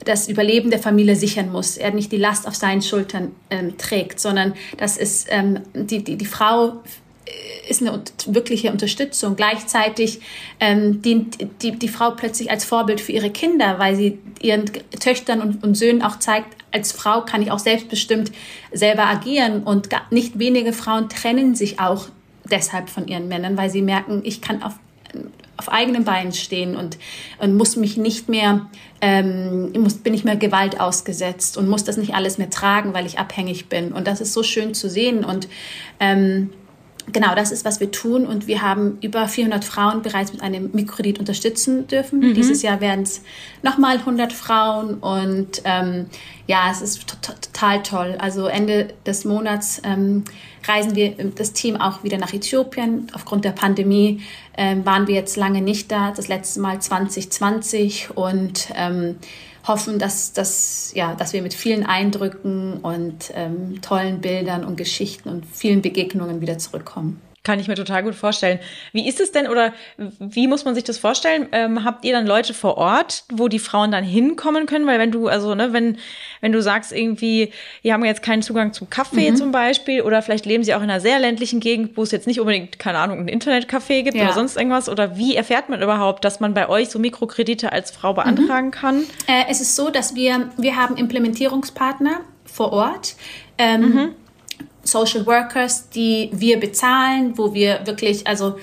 das 0.04 0.28
Überleben 0.28 0.70
der 0.70 0.80
Familie 0.80 1.16
sichern 1.16 1.52
muss, 1.52 1.78
er 1.78 1.92
nicht 1.92 2.12
die 2.12 2.18
Last 2.18 2.48
auf 2.48 2.56
seinen 2.56 2.82
Schultern 2.82 3.32
ähm, 3.50 3.78
trägt, 3.78 4.20
sondern 4.20 4.54
das 4.78 4.98
ist 4.98 5.28
ähm, 5.30 5.62
die, 5.74 6.04
die, 6.04 6.18
die 6.18 6.26
Frau 6.26 6.82
ist 7.68 7.82
eine 7.82 8.02
wirkliche 8.28 8.72
Unterstützung. 8.72 9.36
Gleichzeitig 9.36 10.20
ähm, 10.60 11.02
dient 11.02 11.38
die, 11.62 11.72
die 11.72 11.88
Frau 11.88 12.12
plötzlich 12.12 12.52
als 12.52 12.66
Vorbild 12.66 13.02
für 13.02 13.12
ihre 13.12 13.30
Kinder, 13.30 13.80
weil 13.80 13.96
sie 13.96 14.20
ihren 14.42 14.66
Töchtern 15.00 15.42
und, 15.42 15.64
und 15.64 15.76
Söhnen 15.76 16.02
auch 16.02 16.20
zeigt, 16.20 16.58
als 16.72 16.92
Frau 16.92 17.22
kann 17.22 17.42
ich 17.42 17.52
auch 17.52 17.60
selbstbestimmt 17.60 18.32
selber 18.72 19.06
agieren. 19.06 19.64
Und 19.64 19.90
nicht 20.12 20.40
wenige 20.40 20.74
Frauen 20.74 21.10
trennen 21.10 21.56
sich 21.56 21.80
auch 21.80 22.08
deshalb 22.44 22.90
von 22.90 23.08
ihren 23.08 23.28
Männern, 23.28 23.58
weil 23.58 23.70
sie 23.70 23.82
merken, 23.82 24.22
ich 24.24 24.42
kann 24.42 24.62
auf 24.62 24.74
auf 25.56 25.72
eigenen 25.72 26.04
Beinen 26.04 26.34
stehen 26.34 26.76
und, 26.76 26.98
und 27.38 27.56
muss 27.56 27.76
mich 27.76 27.96
nicht 27.96 28.28
mehr, 28.28 28.68
ähm, 29.02 29.72
muss, 29.74 29.96
bin 29.96 30.14
nicht 30.14 30.26
mehr 30.26 30.36
Gewalt 30.36 30.80
ausgesetzt 30.80 31.58
und 31.58 31.70
muss 31.70 31.84
das 31.84 31.98
nicht 31.98 32.16
alles 32.16 32.38
mehr 32.40 32.50
tragen, 32.50 32.94
weil 32.94 33.06
ich 33.06 33.20
abhängig 33.20 33.70
bin. 33.70 33.92
Und 33.92 34.08
das 34.08 34.20
ist 34.20 34.34
so 34.34 34.42
schön 34.42 34.74
zu 34.74 34.90
sehen. 34.90 35.24
Und 35.24 35.48
ähm, 36.00 36.50
genau, 37.12 37.36
das 37.36 37.52
ist, 37.52 37.66
was 37.66 37.80
wir 37.80 37.92
tun. 37.92 38.26
Und 38.26 38.48
wir 38.48 38.62
haben 38.62 38.98
über 39.02 39.28
400 39.28 39.64
Frauen 39.64 40.02
bereits 40.02 40.32
mit 40.34 40.42
einem 40.42 40.70
Mikrokredit 40.74 41.20
unterstützen 41.20 41.88
dürfen. 41.88 42.20
Mhm. 42.20 42.34
Dieses 42.34 42.62
Jahr 42.62 42.82
werden 42.82 43.04
es 43.04 43.22
nochmal 43.62 43.98
100 43.98 44.32
Frauen. 44.34 44.96
Und 44.96 45.62
ähm, 45.66 46.06
ja, 46.48 46.70
es 46.72 46.82
ist 46.82 47.08
total 47.22 47.84
toll. 47.84 48.16
Also 48.20 48.48
Ende 48.48 48.94
des 49.06 49.26
Monats 49.26 49.82
ähm, 49.84 50.24
reisen 50.68 50.96
wir 50.96 51.12
das 51.36 51.54
Team 51.54 51.76
auch 51.76 52.04
wieder 52.04 52.18
nach 52.18 52.34
Äthiopien. 52.34 53.08
Aufgrund 53.14 53.46
der 53.46 53.52
Pandemie 53.52 54.22
ähm, 54.58 54.86
waren 54.86 55.08
wir 55.08 55.16
jetzt 55.16 55.36
lange 55.36 55.62
nicht 55.62 55.92
da. 55.92 56.12
Das 56.12 56.28
letzte 56.28 56.62
Mal 56.62 56.82
2020. 56.82 58.10
Und 58.16 58.70
ähm, 58.76 59.16
hoffen, 59.66 60.00
dass, 60.00 60.34
dass, 60.34 60.92
ja, 60.94 61.16
dass 61.16 61.34
wir 61.34 61.42
mit 61.42 61.54
vielen 61.54 61.86
Eindrücken 61.86 62.78
und 62.78 63.32
ähm, 63.34 63.82
tollen 63.82 64.22
Bildern 64.22 64.66
und 64.66 64.78
Geschichten 64.78 65.30
und 65.30 65.46
vielen 65.46 65.82
Begegnungen 65.82 66.42
wieder 66.42 66.58
zurückkommen. 66.58 67.22
Kann 67.44 67.60
ich 67.60 67.68
mir 67.68 67.76
total 67.76 68.04
gut 68.04 68.16
vorstellen. 68.16 68.60
Wie 68.94 69.06
ist 69.06 69.20
es 69.20 69.34
denn 69.34 69.48
oder 69.48 69.74
wie 70.20 70.48
muss 70.48 70.64
man 70.64 70.76
sich 70.76 70.86
das 70.86 70.98
vorstellen? 70.98 71.48
Ähm, 71.52 71.84
habt 71.84 72.06
ihr 72.06 72.14
dann 72.14 72.26
Leute 72.26 72.54
vor 72.54 72.78
Ort, 72.78 73.26
wo 73.34 73.50
die 73.50 73.60
Frauen 73.60 73.92
dann 73.92 74.06
hinkommen 74.06 74.66
können? 74.66 74.88
Weil 74.88 74.98
wenn 74.98 75.12
du, 75.12 75.28
also, 75.28 75.54
ne, 75.54 75.74
wenn, 75.74 75.98
wenn 76.40 76.54
du 76.54 76.62
sagst 76.62 76.94
irgendwie, 76.94 77.52
die 77.84 77.92
haben 77.92 78.06
jetzt 78.06 78.24
keinen 78.24 78.44
Zugang 78.44 78.72
zum 78.72 78.90
Kaffee 78.90 79.32
mhm. 79.32 79.36
zum 79.36 79.52
Beispiel 79.52 80.04
oder 80.04 80.22
vielleicht 80.22 80.46
leben 80.46 80.64
sie 80.64 80.74
auch 80.74 80.82
in 80.82 80.90
einer 80.90 81.02
sehr 81.02 81.20
ländlichen 81.20 81.60
Gegend, 81.60 81.98
wo 81.98 82.04
es 82.04 82.12
jetzt 82.12 82.28
nicht 82.28 82.40
unbedingt, 82.40 82.80
keine 82.80 83.00
Ahnung, 83.00 83.20
ein 83.20 83.28
Internetcafé 83.28 84.04
gibt 84.04 84.16
ja. 84.16 84.24
oder 84.24 84.34
sonst 84.34 84.56
irgendwas 84.56 84.88
oder 84.88 85.18
wie 85.18 85.36
erfährt 85.36 85.68
man 85.68 85.82
überhaupt, 85.82 86.24
dass 86.24 86.40
man 86.40 86.54
bei 86.54 86.70
euch 86.70 86.88
so 86.88 86.98
Mikrokredite 86.98 87.74
als 87.74 87.92
Frau 87.92 88.14
beantragen 88.14 88.68
mhm. 88.68 88.72
kann? 88.72 89.04
Äh, 89.28 89.44
es 89.50 89.60
ist 89.60 89.76
so, 89.76 89.90
dass 89.90 90.16
wir, 90.16 90.50
wir 90.56 90.78
haben 90.78 90.96
Implementierungspartner 90.96 92.22
vor 92.46 92.72
Ort. 92.72 93.16
Ähm, 93.58 93.82
mhm 93.82 94.16
Social 94.84 95.26
Workers, 95.26 95.90
die 95.90 96.30
wir 96.34 96.60
bezahlen, 96.60 97.38
wo 97.38 97.54
wir 97.54 97.86
wirklich, 97.86 98.28
also 98.28 98.58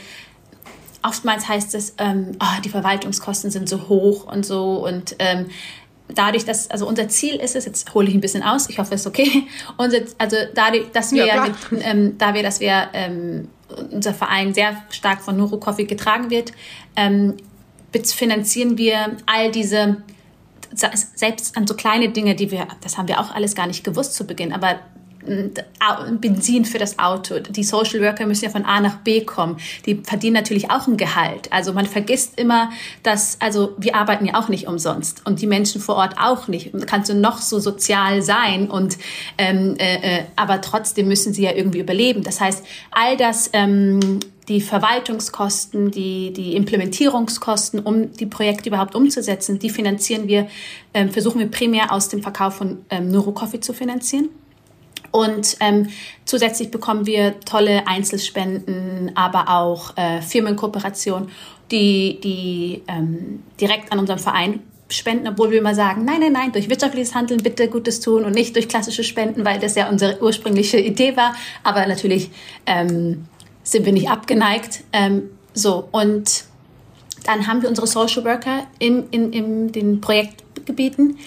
oftmals 1.03 1.49
heißt 1.49 1.75
es, 1.75 1.95
ähm, 1.99 2.33
oh, 2.41 2.61
die 2.65 2.69
Verwaltungskosten 2.69 3.51
sind 3.51 3.69
so 3.69 3.89
hoch 3.89 4.31
und 4.31 4.45
so 4.45 4.87
und 4.87 5.17
ähm, 5.19 5.47
dadurch, 6.15 6.45
dass, 6.45 6.71
also 6.71 6.87
unser 6.87 7.09
Ziel 7.09 7.37
ist 7.37 7.57
es, 7.57 7.65
jetzt 7.65 7.95
hole 7.95 8.09
ich 8.09 8.15
ein 8.15 8.21
bisschen 8.21 8.43
aus, 8.43 8.69
ich 8.69 8.79
hoffe, 8.79 8.95
es 8.95 9.03
ist 9.03 9.07
okay, 9.07 9.45
unser, 9.77 10.01
also 10.19 10.37
dadurch, 10.55 10.91
dass 10.93 11.13
wir, 11.13 11.27
ja, 11.27 11.47
ähm, 11.81 12.19
da 12.19 12.35
wir, 12.35 12.43
dass 12.43 12.61
wir, 12.61 12.89
ähm, 12.93 13.49
unser 13.93 14.13
Verein 14.13 14.53
sehr 14.53 14.83
stark 14.91 15.23
von 15.23 15.37
Nuro 15.37 15.59
Coffee 15.59 15.85
getragen 15.85 16.29
wird, 16.29 16.53
ähm, 16.97 17.37
finanzieren 17.93 18.77
wir 18.79 19.17
all 19.27 19.53
diese, 19.53 19.99
selbst 20.73 21.57
an 21.57 21.67
so 21.67 21.75
kleine 21.75 22.11
Dinge, 22.11 22.35
die 22.35 22.51
wir, 22.51 22.67
das 22.81 22.99
haben 22.99 23.09
wir 23.09 23.21
auch 23.21 23.35
alles 23.35 23.55
gar 23.55 23.67
nicht 23.67 23.85
gewusst 23.85 24.15
zu 24.15 24.25
Beginn, 24.25 24.53
aber 24.53 24.81
Benzin 26.21 26.65
für 26.65 26.79
das 26.79 26.99
Auto. 26.99 27.39
Die 27.39 27.65
Social 27.65 28.01
Worker 28.01 28.27
müssen 28.27 28.45
ja 28.45 28.51
von 28.51 28.65
A 28.65 28.81
nach 28.81 28.99
B 28.99 29.23
kommen. 29.23 29.59
Die 29.87 29.97
verdienen 29.97 30.35
natürlich 30.35 30.71
auch 30.71 30.87
ein 30.87 30.97
Gehalt. 30.97 31.53
Also 31.53 31.73
man 31.73 31.87
vergisst 31.87 32.39
immer, 32.39 32.71
dass, 33.03 33.37
also 33.41 33.75
wir 33.79 33.97
arbeiten 33.97 34.27
ja 34.27 34.35
auch 34.35 34.49
nicht 34.49 34.67
umsonst 34.67 35.27
und 35.27 35.41
die 35.41 35.47
Menschen 35.47 35.81
vor 35.81 35.97
Ort 35.97 36.17
auch 36.19 36.49
nicht. 36.49 36.71
Kannst 36.87 37.11
du 37.11 37.15
noch 37.15 37.39
so 37.39 37.59
sozial 37.59 38.23
sein 38.23 38.71
und 38.71 38.99
ähm, 39.39 39.77
äh, 39.79 40.19
äh, 40.19 40.25
aber 40.37 40.61
trotzdem 40.61 41.09
müssen 41.09 41.33
sie 41.33 41.43
ja 41.43 41.53
irgendwie 41.53 41.81
überleben. 41.81 42.23
Das 42.23 42.41
heißt, 42.41 42.65
all 42.91 43.17
das 43.17 43.51
ähm, 43.53 44.21
die 44.51 44.61
Verwaltungskosten, 44.61 45.93
die, 45.93 46.33
die 46.33 46.57
Implementierungskosten, 46.57 47.79
um 47.79 48.13
die 48.13 48.27
Projekte 48.27 48.69
überhaupt 48.69 48.97
umzusetzen, 48.97 49.61
die 49.61 49.71
finanzieren 49.71 50.27
wir, 50.27 50.49
ähm, 50.93 51.09
versuchen 51.11 51.39
wir 51.39 51.49
primär 51.49 51.93
aus 51.93 52.09
dem 52.09 52.21
Verkauf 52.21 52.57
von 52.57 52.79
ähm, 52.91 53.13
Neurocoffee 53.13 53.61
zu 53.61 53.73
finanzieren. 53.73 54.29
Und 55.11 55.57
ähm, 55.61 55.89
zusätzlich 56.25 56.71
bekommen 56.71 57.07
wir 57.07 57.41
tolle 57.41 57.87
Einzelspenden, 57.87 59.13
aber 59.15 59.49
auch 59.49 59.97
äh, 59.97 60.23
Firmenkooperationen, 60.23 61.31
die, 61.71 62.21
die 62.23 62.83
ähm, 62.89 63.43
direkt 63.61 63.93
an 63.93 63.99
unserem 63.99 64.19
Verein 64.19 64.61
spenden, 64.89 65.29
obwohl 65.29 65.51
wir 65.51 65.59
immer 65.59 65.75
sagen, 65.75 66.05
nein, 66.05 66.21
nein, 66.21 66.33
nein, 66.33 66.53
durch 66.53 66.69
wirtschaftliches 66.69 67.15
Handeln 67.15 67.43
bitte 67.43 67.69
Gutes 67.69 68.01
tun 68.01 68.25
und 68.25 68.35
nicht 68.35 68.55
durch 68.57 68.69
klassische 68.69 69.05
Spenden, 69.05 69.45
weil 69.45 69.59
das 69.59 69.75
ja 69.77 69.89
unsere 69.89 70.21
ursprüngliche 70.23 70.79
Idee 70.79 71.17
war. 71.17 71.35
Aber 71.63 71.87
natürlich 71.87 72.31
ähm, 72.67 73.27
sind 73.63 73.87
wir 73.87 73.93
nicht 73.93 74.11
abgeneigt. 74.11 74.83
Ähm, 74.93 75.31
so, 75.55 75.89
und 75.93 76.45
dann 77.25 77.47
haben 77.47 77.63
wir 77.63 77.69
unsere 77.69 77.87
Social 77.87 78.25
Worker 78.25 78.67
in, 78.79 79.09
in, 79.11 79.33
in 79.33 79.73
den 79.73 80.01
Projektgebieten, 80.01 81.19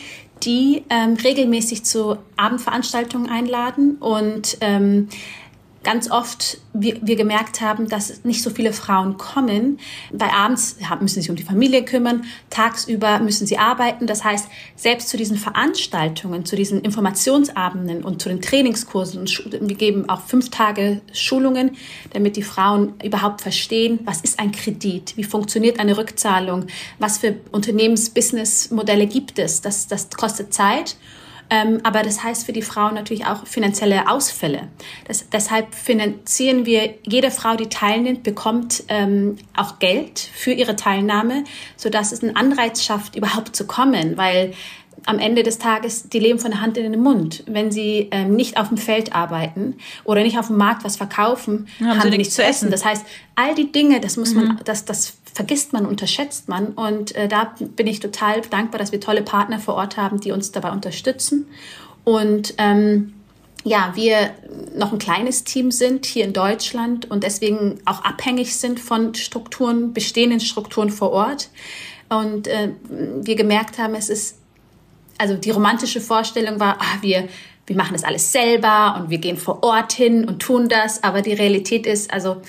die 0.45 0.83
ähm, 0.89 1.15
regelmäßig 1.15 1.83
zu 1.83 2.17
Abendveranstaltungen 2.35 3.29
einladen 3.29 3.97
und 3.99 4.57
ähm, 4.61 5.09
ganz 5.83 6.09
oft 6.09 6.57
wir, 6.73 6.97
wir 7.01 7.15
gemerkt 7.15 7.61
haben, 7.61 7.87
dass 7.87 8.23
nicht 8.23 8.41
so 8.41 8.49
viele 8.49 8.73
Frauen 8.73 9.17
kommen, 9.17 9.79
weil 10.11 10.29
abends 10.29 10.77
müssen 11.01 11.15
sie 11.15 11.21
sich 11.21 11.29
um 11.29 11.35
die 11.35 11.43
Familie 11.43 11.83
kümmern, 11.83 12.23
tagsüber 12.49 13.19
müssen 13.19 13.45
sie 13.45 13.57
arbeiten. 13.57 14.07
Das 14.07 14.23
heißt, 14.23 14.47
selbst 14.75 15.09
zu 15.09 15.17
diesen 15.17 15.37
Veranstaltungen, 15.37 16.45
zu 16.45 16.55
diesen 16.55 16.81
Informationsabenden 16.81 18.03
und 18.03 18.21
zu 18.21 18.29
den 18.29 18.41
Trainingskursen, 18.41 19.27
wir 19.27 19.75
geben 19.75 20.09
auch 20.09 20.21
fünf 20.21 20.49
Tage 20.49 21.01
Schulungen, 21.11 21.71
damit 22.11 22.37
die 22.37 22.43
Frauen 22.43 22.93
überhaupt 23.03 23.41
verstehen, 23.41 23.99
was 24.05 24.21
ist 24.21 24.39
ein 24.39 24.51
Kredit, 24.51 25.15
wie 25.17 25.23
funktioniert 25.23 25.79
eine 25.79 25.97
Rückzahlung, 25.97 26.67
was 26.99 27.19
für 27.19 27.35
Unternehmens-Business-Modelle 27.51 29.07
gibt 29.07 29.37
es. 29.37 29.61
Das, 29.61 29.87
das 29.87 30.09
kostet 30.09 30.53
Zeit. 30.53 30.95
Ähm, 31.53 31.81
aber 31.83 32.01
das 32.01 32.23
heißt 32.23 32.47
für 32.47 32.51
die 32.51 32.63
Frauen 32.63 32.95
natürlich 32.95 33.27
auch 33.27 33.45
finanzielle 33.45 34.09
Ausfälle. 34.09 34.69
Das, 35.07 35.29
deshalb 35.29 35.75
finanzieren 35.75 36.65
wir, 36.65 36.95
jede 37.03 37.29
Frau, 37.29 37.55
die 37.55 37.69
teilnimmt, 37.69 38.23
bekommt 38.23 38.83
ähm, 38.87 39.37
auch 39.55 39.77
Geld 39.77 40.19
für 40.19 40.51
ihre 40.51 40.75
Teilnahme, 40.75 41.43
sodass 41.77 42.11
es 42.11 42.23
einen 42.23 42.35
Anreiz 42.35 42.83
schafft, 42.83 43.15
überhaupt 43.15 43.55
zu 43.55 43.67
kommen, 43.67 44.17
weil 44.17 44.53
am 45.05 45.19
Ende 45.19 45.43
des 45.43 45.59
Tages, 45.59 46.09
die 46.09 46.17
leben 46.17 46.39
von 46.39 46.49
der 46.49 46.61
Hand 46.61 46.77
in 46.77 46.91
den 46.91 47.01
Mund. 47.01 47.43
Wenn 47.45 47.71
sie 47.71 48.07
ähm, 48.11 48.35
nicht 48.35 48.57
auf 48.57 48.69
dem 48.69 48.77
Feld 48.77 49.13
arbeiten 49.13 49.75
oder 50.05 50.23
nicht 50.23 50.39
auf 50.39 50.47
dem 50.47 50.57
Markt 50.57 50.83
was 50.83 50.95
verkaufen, 50.95 51.67
haben, 51.79 51.99
haben 51.99 52.11
sie 52.11 52.17
nichts 52.17 52.33
zu 52.33 52.43
essen. 52.43 52.71
Das 52.71 52.83
heißt, 52.83 53.05
all 53.35 53.53
die 53.53 53.71
Dinge, 53.71 53.99
das 53.99 54.17
muss 54.17 54.33
man, 54.33 54.45
mhm. 54.45 54.59
das, 54.63 54.85
das 54.85 55.17
vergisst 55.33 55.73
man, 55.73 55.85
unterschätzt 55.85 56.47
man. 56.47 56.67
Und 56.67 57.15
äh, 57.15 57.27
da 57.27 57.53
bin 57.75 57.87
ich 57.87 57.99
total 57.99 58.41
dankbar, 58.41 58.79
dass 58.79 58.91
wir 58.91 58.99
tolle 58.99 59.23
Partner 59.23 59.59
vor 59.59 59.75
Ort 59.75 59.97
haben, 59.97 60.19
die 60.19 60.31
uns 60.31 60.51
dabei 60.51 60.71
unterstützen. 60.71 61.47
Und 62.03 62.53
ähm, 62.57 63.13
ja, 63.63 63.93
wir 63.95 64.31
noch 64.75 64.91
ein 64.91 64.99
kleines 64.99 65.43
Team 65.43 65.71
sind 65.71 66.05
hier 66.05 66.25
in 66.25 66.33
Deutschland 66.33 67.09
und 67.09 67.23
deswegen 67.23 67.79
auch 67.85 68.03
abhängig 68.03 68.55
sind 68.55 68.79
von 68.79 69.15
Strukturen, 69.15 69.93
bestehenden 69.93 70.39
Strukturen 70.39 70.89
vor 70.89 71.11
Ort. 71.11 71.49
Und 72.09 72.47
äh, 72.47 72.71
wir 72.89 73.35
gemerkt 73.35 73.77
haben, 73.77 73.95
es 73.95 74.09
ist, 74.09 74.37
also 75.17 75.35
die 75.35 75.51
romantische 75.51 76.01
Vorstellung 76.01 76.59
war, 76.59 76.77
ah, 76.79 76.97
wir, 77.01 77.29
wir 77.65 77.75
machen 77.75 77.93
das 77.93 78.03
alles 78.03 78.31
selber 78.31 78.99
und 78.99 79.09
wir 79.09 79.17
gehen 79.17 79.37
vor 79.37 79.63
Ort 79.63 79.93
hin 79.93 80.25
und 80.25 80.41
tun 80.41 80.67
das. 80.67 81.03
Aber 81.03 81.21
die 81.21 81.33
Realität 81.33 81.87
ist, 81.87 82.11
also 82.11 82.41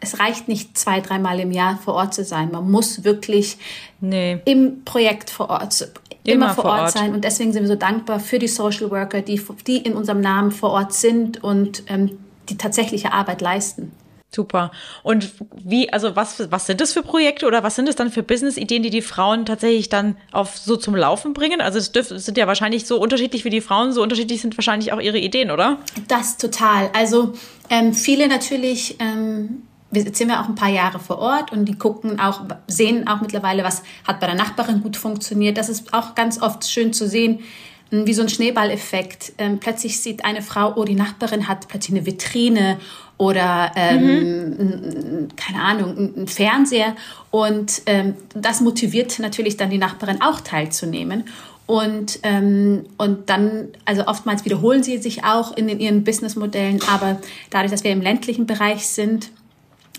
es 0.00 0.20
reicht 0.20 0.48
nicht 0.48 0.78
zwei, 0.78 1.00
dreimal 1.00 1.40
im 1.40 1.50
Jahr 1.50 1.78
vor 1.78 1.94
Ort 1.94 2.14
zu 2.14 2.24
sein. 2.24 2.50
Man 2.52 2.70
muss 2.70 3.04
wirklich 3.04 3.58
nee. 4.00 4.40
im 4.44 4.84
Projekt 4.84 5.30
vor 5.30 5.50
Ort, 5.50 5.88
immer, 6.24 6.46
immer 6.46 6.54
vor, 6.54 6.64
Ort, 6.66 6.80
Ort, 6.80 6.90
sein. 6.92 7.14
Und 7.14 7.24
deswegen 7.24 7.52
sind 7.52 7.62
wir 7.62 7.68
so 7.68 7.74
dankbar 7.74 8.20
für 8.20 8.38
die 8.38 8.48
Social 8.48 8.90
Worker, 8.90 9.22
die, 9.22 9.40
die 9.66 9.78
in 9.78 9.94
unserem 9.94 10.20
Namen 10.20 10.52
vor 10.52 10.70
Ort 10.70 10.92
sind 10.92 11.42
und 11.42 11.82
ähm, 11.88 12.18
die 12.48 12.56
tatsächliche 12.56 13.12
Arbeit 13.12 13.40
leisten. 13.40 13.92
Super. 14.30 14.72
Und 15.02 15.32
wie, 15.56 15.90
also 15.90 16.14
was, 16.14 16.50
was 16.50 16.66
sind 16.66 16.82
das 16.82 16.92
für 16.92 17.02
Projekte 17.02 17.46
oder 17.46 17.62
was 17.62 17.76
sind 17.76 17.88
es 17.88 17.96
dann 17.96 18.10
für 18.10 18.22
Business-Ideen, 18.22 18.82
die 18.82 18.90
die 18.90 19.00
Frauen 19.00 19.46
tatsächlich 19.46 19.88
dann 19.88 20.18
auf 20.32 20.58
so 20.58 20.76
zum 20.76 20.94
Laufen 20.94 21.32
bringen? 21.32 21.62
Also 21.62 21.78
es, 21.78 21.92
dürf, 21.92 22.08
sind 22.08 22.36
ja 22.36 22.46
wahrscheinlich 22.46 22.86
so 22.86 23.00
unterschiedlich 23.00 23.46
wie 23.46 23.50
die 23.50 23.62
Frauen, 23.62 23.92
so 23.92 24.02
unterschiedlich 24.02 24.42
sind 24.42 24.56
wahrscheinlich 24.58 24.92
auch 24.92 25.00
ihre 25.00 25.18
Ideen, 25.18 25.50
oder? 25.50 25.78
Das 26.08 26.36
total. 26.36 26.90
Also 26.92 27.32
ähm, 27.70 27.94
viele 27.94 28.28
natürlich 28.28 28.96
ähm, 28.98 29.62
wir 29.90 30.02
sind 30.02 30.28
wir 30.28 30.40
auch 30.40 30.48
ein 30.48 30.54
paar 30.54 30.68
Jahre 30.68 30.98
vor 30.98 31.18
Ort 31.18 31.52
und 31.52 31.64
die 31.64 31.76
gucken 31.76 32.20
auch, 32.20 32.42
sehen 32.66 33.08
auch 33.08 33.20
mittlerweile, 33.20 33.64
was 33.64 33.82
hat 34.06 34.20
bei 34.20 34.26
der 34.26 34.36
Nachbarin 34.36 34.82
gut 34.82 34.96
funktioniert. 34.96 35.56
Das 35.56 35.68
ist 35.68 35.94
auch 35.94 36.14
ganz 36.14 36.42
oft 36.42 36.68
schön 36.70 36.92
zu 36.92 37.08
sehen, 37.08 37.40
hm, 37.90 38.06
wie 38.06 38.12
so 38.12 38.22
ein 38.22 38.28
Schneeballeffekt. 38.28 39.32
Ähm, 39.38 39.58
plötzlich 39.58 40.00
sieht 40.00 40.24
eine 40.24 40.42
Frau, 40.42 40.74
oh, 40.76 40.84
die 40.84 40.94
Nachbarin 40.94 41.48
hat 41.48 41.68
plötzlich 41.68 41.96
eine 41.96 42.06
Vitrine 42.06 42.78
oder 43.16 43.72
ähm, 43.76 44.50
mhm. 44.50 45.28
keine 45.36 45.62
Ahnung, 45.62 46.12
ein 46.16 46.28
Fernseher. 46.28 46.94
Und 47.30 47.82
ähm, 47.86 48.14
das 48.34 48.60
motiviert 48.60 49.18
natürlich 49.18 49.56
dann 49.56 49.70
die 49.70 49.78
Nachbarin 49.78 50.20
auch 50.20 50.40
teilzunehmen. 50.40 51.24
Und, 51.66 52.20
ähm, 52.22 52.86
und 52.96 53.28
dann, 53.28 53.68
also 53.84 54.06
oftmals 54.06 54.46
wiederholen 54.46 54.82
sie 54.82 54.96
sich 54.98 55.24
auch 55.24 55.54
in, 55.54 55.68
in 55.68 55.80
ihren 55.80 56.02
Businessmodellen, 56.02 56.80
aber 56.88 57.20
dadurch, 57.50 57.70
dass 57.70 57.84
wir 57.84 57.90
im 57.90 58.00
ländlichen 58.00 58.46
Bereich 58.46 58.86
sind, 58.86 59.30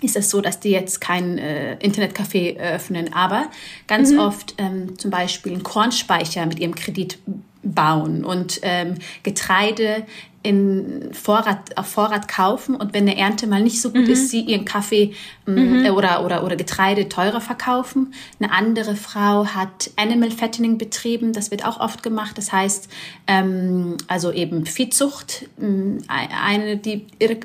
ist 0.02 0.16
es 0.16 0.30
so, 0.30 0.41
dass 0.41 0.60
die 0.60 0.70
jetzt 0.70 1.02
kein 1.02 1.38
äh, 1.38 1.78
Internetcafé 1.82 2.58
öffnen, 2.58 3.14
aber 3.14 3.50
ganz 3.88 4.12
mhm. 4.12 4.20
oft 4.20 4.56
ähm, 4.58 4.97
zum 4.97 5.12
Beispiel 5.12 5.54
einen 5.54 5.64
Kornspeicher 5.64 6.45
mit 6.45 6.60
ihrem 6.60 6.76
Kredit 6.76 7.20
bauen 7.62 8.24
und 8.24 8.60
ähm, 8.64 8.95
Getreide 9.24 10.06
in 10.42 11.10
Vorrat, 11.12 11.78
auf 11.78 11.88
Vorrat 11.88 12.28
kaufen 12.30 12.76
und 12.76 12.94
wenn 12.94 13.04
eine 13.04 13.18
Ernte 13.18 13.46
mal 13.46 13.62
nicht 13.62 13.82
so 13.82 13.92
gut 13.92 14.06
mhm. 14.06 14.14
ist, 14.14 14.30
sie 14.30 14.42
ihren 14.42 14.64
Kaffee 14.64 15.14
ähm, 15.48 15.80
mhm. 15.80 15.86
äh, 15.86 15.90
oder, 15.90 16.24
oder, 16.24 16.44
oder 16.46 16.56
Getreide 16.56 17.10
teurer 17.10 17.42
verkaufen. 17.42 18.14
Eine 18.40 18.52
andere 18.54 18.96
Frau 18.96 19.46
hat 19.46 19.92
Animal 19.98 20.32
Fattening 20.32 20.78
betrieben, 20.78 21.34
das 21.34 21.52
wird 21.52 21.66
auch 21.66 21.80
oft 21.80 22.04
gemacht. 22.04 22.38
Das 22.38 22.54
heißt, 22.54 22.90
ähm, 23.28 23.98
also 24.08 24.32
eben 24.32 24.66
Viehzucht. 24.66 25.50
Ähm, 25.62 26.00
eine, 26.08 26.78
die 26.78 27.08
Ir 27.20 27.40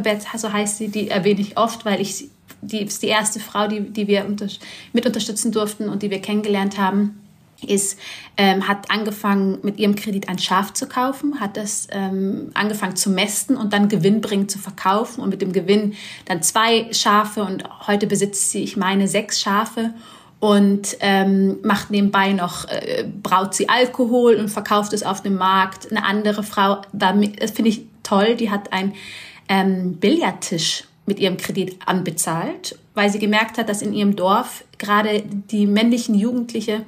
Bet, 0.00 0.22
so 0.36 0.52
heißt 0.52 0.78
sie, 0.78 0.88
die 0.88 1.08
erwähne 1.10 1.40
ich 1.40 1.58
oft, 1.58 1.84
weil 1.84 2.00
ich 2.00 2.28
die 2.62 2.82
ist 2.82 3.02
die 3.02 3.08
erste 3.08 3.38
Frau, 3.38 3.68
die, 3.68 3.80
die 3.80 4.08
wir 4.08 4.24
unter, 4.24 4.48
mit 4.92 5.06
unterstützen 5.06 5.52
durften 5.52 5.88
und 5.88 6.02
die 6.02 6.10
wir 6.10 6.20
kennengelernt 6.20 6.78
haben 6.78 7.25
ist, 7.66 7.98
ähm, 8.36 8.68
hat 8.68 8.90
angefangen, 8.90 9.58
mit 9.62 9.78
ihrem 9.78 9.94
Kredit 9.94 10.28
ein 10.28 10.38
Schaf 10.38 10.72
zu 10.74 10.86
kaufen, 10.86 11.40
hat 11.40 11.56
das 11.56 11.88
ähm, 11.90 12.50
angefangen 12.54 12.96
zu 12.96 13.10
mästen 13.10 13.56
und 13.56 13.72
dann 13.72 13.88
gewinnbringend 13.88 14.50
zu 14.50 14.58
verkaufen 14.58 15.22
und 15.22 15.30
mit 15.30 15.40
dem 15.40 15.52
Gewinn 15.52 15.94
dann 16.26 16.42
zwei 16.42 16.92
Schafe 16.92 17.42
und 17.42 17.64
heute 17.86 18.06
besitzt 18.06 18.50
sie, 18.50 18.62
ich 18.62 18.76
meine, 18.76 19.08
sechs 19.08 19.40
Schafe 19.40 19.94
und 20.38 20.96
ähm, 21.00 21.58
macht 21.62 21.90
nebenbei 21.90 22.32
noch, 22.32 22.68
äh, 22.68 23.04
braut 23.22 23.54
sie 23.54 23.68
Alkohol 23.68 24.36
und 24.36 24.48
verkauft 24.48 24.92
es 24.92 25.02
auf 25.02 25.22
dem 25.22 25.36
Markt. 25.36 25.90
Eine 25.90 26.04
andere 26.04 26.42
Frau, 26.42 26.82
das 26.92 27.50
finde 27.52 27.70
ich 27.70 27.86
toll, 28.02 28.36
die 28.36 28.50
hat 28.50 28.72
einen 28.72 28.94
ähm, 29.48 29.94
Billardtisch 29.94 30.84
mit 31.06 31.20
ihrem 31.20 31.36
Kredit 31.36 31.78
anbezahlt, 31.86 32.78
weil 32.94 33.10
sie 33.10 33.18
gemerkt 33.18 33.58
hat, 33.58 33.68
dass 33.68 33.80
in 33.80 33.92
ihrem 33.92 34.16
Dorf 34.16 34.64
gerade 34.76 35.22
die 35.22 35.66
männlichen 35.66 36.14
Jugendliche 36.14 36.82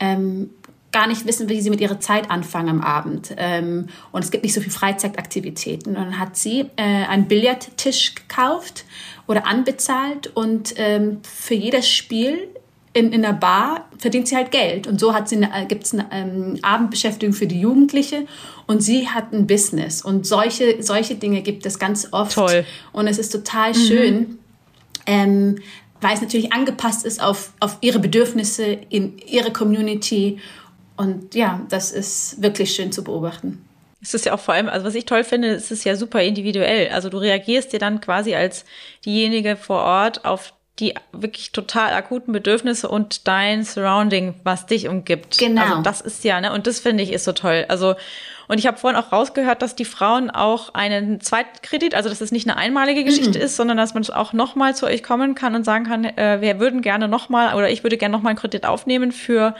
ähm, 0.00 0.50
gar 0.94 1.08
nicht 1.08 1.26
wissen, 1.26 1.48
wie 1.48 1.60
sie 1.60 1.70
mit 1.70 1.80
ihrer 1.80 1.98
Zeit 1.98 2.30
anfangen 2.30 2.68
am 2.68 2.80
Abend. 2.80 3.34
Ähm, 3.36 3.88
und 4.12 4.24
es 4.24 4.30
gibt 4.30 4.44
nicht 4.44 4.54
so 4.54 4.60
viel 4.60 4.70
Freizeitaktivitäten. 4.70 5.96
Und 5.96 6.04
dann 6.04 6.18
hat 6.20 6.36
sie 6.36 6.66
äh, 6.76 6.82
einen 6.82 7.26
Billardtisch 7.26 8.14
gekauft 8.14 8.84
oder 9.26 9.46
anbezahlt 9.46 10.28
und 10.34 10.74
ähm, 10.76 11.18
für 11.22 11.54
jedes 11.54 11.88
Spiel 11.90 12.48
in, 12.92 13.12
in 13.12 13.24
einer 13.24 13.34
Bar 13.34 13.88
verdient 13.98 14.28
sie 14.28 14.36
halt 14.36 14.52
Geld. 14.52 14.86
Und 14.86 15.00
so 15.00 15.14
hat 15.14 15.28
sie 15.28 15.36
eine, 15.36 15.66
gibt 15.66 15.84
es 15.84 15.92
eine 15.92 16.06
ähm, 16.12 16.58
Abendbeschäftigung 16.62 17.34
für 17.34 17.48
die 17.48 17.60
Jugendliche 17.60 18.26
und 18.66 18.80
sie 18.80 19.08
hat 19.08 19.32
ein 19.32 19.48
Business. 19.48 20.00
Und 20.00 20.26
solche, 20.26 20.80
solche 20.80 21.16
Dinge 21.16 21.42
gibt 21.42 21.66
es 21.66 21.80
ganz 21.80 22.08
oft. 22.12 22.34
Toll. 22.34 22.64
Und 22.92 23.08
es 23.08 23.18
ist 23.18 23.30
total 23.30 23.70
mhm. 23.70 23.74
schön, 23.74 24.38
ähm, 25.06 25.56
weil 26.04 26.14
es 26.14 26.20
natürlich 26.20 26.52
angepasst 26.52 27.06
ist 27.06 27.22
auf, 27.22 27.52
auf 27.60 27.78
ihre 27.80 27.98
Bedürfnisse 27.98 28.64
in 28.90 29.16
ihre 29.18 29.52
Community. 29.52 30.38
Und 30.96 31.34
ja, 31.34 31.62
das 31.70 31.92
ist 31.92 32.42
wirklich 32.42 32.74
schön 32.74 32.92
zu 32.92 33.02
beobachten. 33.02 33.64
Es 34.02 34.12
ist 34.12 34.26
ja 34.26 34.34
auch 34.34 34.40
vor 34.40 34.52
allem, 34.52 34.68
also 34.68 34.84
was 34.84 34.94
ich 34.94 35.06
toll 35.06 35.24
finde, 35.24 35.48
es 35.48 35.70
ist 35.70 35.84
ja 35.84 35.96
super 35.96 36.22
individuell. 36.22 36.90
Also 36.90 37.08
du 37.08 37.16
reagierst 37.16 37.72
dir 37.72 37.78
dann 37.78 38.02
quasi 38.02 38.34
als 38.34 38.66
diejenige 39.06 39.56
vor 39.56 39.82
Ort 39.82 40.26
auf 40.26 40.52
die 40.78 40.92
wirklich 41.12 41.52
total 41.52 41.94
akuten 41.94 42.32
Bedürfnisse 42.32 42.88
und 42.88 43.26
dein 43.26 43.64
Surrounding, 43.64 44.34
was 44.42 44.66
dich 44.66 44.88
umgibt. 44.88 45.38
Genau. 45.38 45.62
Also 45.62 45.82
das 45.82 46.00
ist 46.02 46.22
ja, 46.24 46.38
ne, 46.40 46.52
und 46.52 46.66
das 46.66 46.80
finde 46.80 47.02
ich 47.02 47.12
ist 47.12 47.24
so 47.24 47.32
toll. 47.32 47.64
Also 47.68 47.94
und 48.48 48.58
ich 48.58 48.66
habe 48.66 48.76
vorhin 48.78 49.00
auch 49.00 49.12
rausgehört, 49.12 49.62
dass 49.62 49.74
die 49.74 49.84
Frauen 49.84 50.30
auch 50.30 50.74
einen 50.74 51.20
Zweitkredit, 51.20 51.94
also 51.94 52.08
dass 52.08 52.20
es 52.20 52.32
nicht 52.32 52.48
eine 52.48 52.56
einmalige 52.56 53.04
Geschichte 53.04 53.38
mhm. 53.38 53.44
ist, 53.44 53.56
sondern 53.56 53.76
dass 53.76 53.94
man 53.94 54.04
auch 54.10 54.32
nochmal 54.32 54.74
zu 54.74 54.86
euch 54.86 55.02
kommen 55.02 55.34
kann 55.34 55.54
und 55.54 55.64
sagen 55.64 55.84
kann, 55.84 56.04
äh, 56.04 56.40
wir 56.40 56.60
würden 56.60 56.82
gerne 56.82 57.08
nochmal 57.08 57.54
oder 57.54 57.70
ich 57.70 57.82
würde 57.82 57.96
gerne 57.96 58.12
nochmal 58.12 58.30
einen 58.30 58.38
Kredit 58.38 58.66
aufnehmen 58.66 59.12
für 59.12 59.54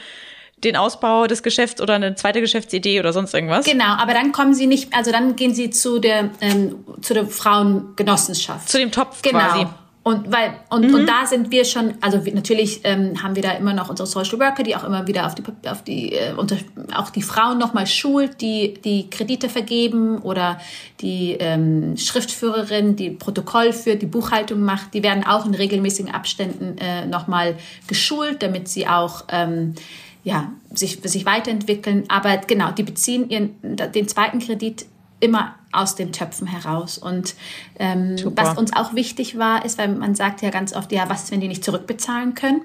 den 0.65 0.77
Ausbau 0.77 1.27
des 1.27 1.43
Geschäfts 1.43 1.81
oder 1.81 1.95
eine 1.95 2.15
zweite 2.15 2.41
Geschäftsidee 2.41 3.01
oder 3.01 3.13
sonst 3.13 3.35
irgendwas. 3.35 3.67
Genau, 3.67 3.97
aber 3.97 4.15
dann 4.15 4.33
kommen 4.33 4.55
sie 4.55 4.67
nicht, 4.67 4.95
also 4.95 5.13
dann 5.13 5.37
gehen 5.37 5.55
sie 5.55 5.71
zu 5.71 5.99
der 5.99 6.31
ähm, 6.41 6.85
zu 7.03 7.15
der 7.15 7.27
Frauengenossenschaft. 7.27 8.69
Zu 8.69 8.79
dem 8.79 8.91
Topf 8.91 9.23
genau. 9.23 9.41
quasi. 9.41 9.67
Und 10.05 10.31
weil 10.31 10.53
und, 10.69 10.87
mhm. 10.87 10.95
und 10.95 11.07
da 11.07 11.25
sind 11.25 11.51
wir 11.51 11.65
schon, 11.65 11.95
also 12.03 12.19
natürlich 12.31 12.83
ähm, 12.85 13.23
haben 13.23 13.35
wir 13.37 13.43
da 13.43 13.53
immer 13.53 13.73
noch 13.73 13.89
unsere 13.89 14.07
Social 14.07 14.39
Worker, 14.39 14.63
die 14.63 14.77
auch 14.77 14.85
immer 14.85 15.07
wieder 15.07 15.27
auf 15.27 15.35
die 15.35 15.43
auf 15.67 15.83
die 15.83 16.13
äh, 16.13 16.35
unter, 16.37 16.57
auch 16.95 17.09
die 17.09 17.23
Frauen 17.23 17.57
nochmal 17.57 17.87
schult, 17.87 18.43
die 18.43 18.75
die 18.75 19.09
Kredite 19.09 19.49
vergeben 19.49 20.19
oder 20.19 20.61
die 21.01 21.39
ähm, 21.41 21.97
Schriftführerin, 21.97 22.97
die 22.97 23.11
Protokoll 23.11 23.73
führt, 23.73 24.03
die 24.03 24.07
Buchhaltung 24.07 24.61
macht, 24.61 24.93
die 24.93 25.03
werden 25.03 25.25
auch 25.25 25.47
in 25.47 25.55
regelmäßigen 25.55 26.13
Abständen 26.13 26.77
äh, 26.77 27.07
nochmal 27.07 27.57
geschult, 27.89 28.43
damit 28.43 28.69
sie 28.69 28.87
auch 28.87 29.25
ähm, 29.31 29.75
ja, 30.23 30.53
sich, 30.75 31.01
sich 31.03 31.25
weiterentwickeln. 31.25 32.05
Aber 32.09 32.37
genau, 32.39 32.73
die 32.73 32.83
beziehen 32.83 33.31
ihren, 33.31 33.55
den 33.63 34.07
zweiten 34.07 34.39
Kredit 34.39 34.85
immer 35.21 35.55
aus 35.75 35.95
den 35.95 36.13
Töpfen 36.13 36.47
heraus. 36.47 36.99
Und 36.99 37.35
ähm, 37.79 38.17
was 38.35 38.57
uns 38.57 38.73
auch 38.75 38.95
wichtig 38.95 39.39
war, 39.39 39.65
ist, 39.65 39.79
weil 39.79 39.89
man 39.89 40.15
sagt 40.15 40.43
ja 40.43 40.51
ganz 40.51 40.75
oft, 40.75 40.93
ja, 40.93 41.09
was 41.09 41.25
ist, 41.25 41.33
wenn 41.33 41.41
die 41.41 41.49
nicht 41.49 41.65
zurückbezahlen 41.65 42.35
können? 42.35 42.63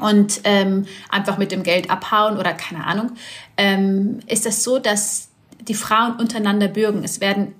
Und 0.00 0.42
ähm, 0.44 0.86
einfach 1.08 1.38
mit 1.38 1.50
dem 1.50 1.62
Geld 1.62 1.90
abhauen 1.90 2.36
oder 2.36 2.52
keine 2.52 2.86
Ahnung, 2.86 3.12
ähm, 3.56 4.20
ist 4.26 4.46
das 4.46 4.62
so, 4.62 4.78
dass 4.78 5.28
die 5.60 5.74
Frauen 5.74 6.16
untereinander 6.16 6.68
bürgen. 6.68 7.02
Es 7.02 7.20
werden 7.20 7.54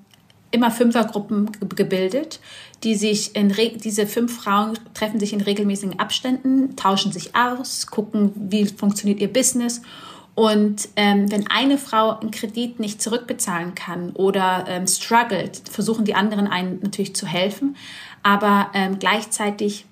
immer 0.50 0.70
Fünfergruppen 0.70 1.50
gebildet, 1.74 2.40
die 2.84 2.94
sich 2.94 3.34
in 3.34 3.52
diese 3.82 4.06
fünf 4.06 4.36
Frauen 4.42 4.78
treffen 4.94 5.20
sich 5.20 5.32
in 5.32 5.40
regelmäßigen 5.40 5.98
Abständen, 5.98 6.76
tauschen 6.76 7.12
sich 7.12 7.34
aus, 7.34 7.88
gucken, 7.88 8.32
wie 8.34 8.66
funktioniert 8.66 9.20
ihr 9.20 9.32
Business 9.32 9.82
und 10.38 10.90
ähm, 10.94 11.32
wenn 11.32 11.50
eine 11.50 11.78
Frau 11.78 12.16
einen 12.16 12.30
Kredit 12.30 12.78
nicht 12.78 13.02
zurückbezahlen 13.02 13.74
kann 13.74 14.10
oder 14.10 14.66
ähm, 14.68 14.86
struggelt, 14.86 15.62
versuchen 15.68 16.04
die 16.04 16.14
anderen 16.14 16.46
einen 16.46 16.78
natürlich 16.80 17.16
zu 17.16 17.26
helfen, 17.26 17.74
aber 18.22 18.70
ähm, 18.72 19.00
gleichzeitig 19.00 19.84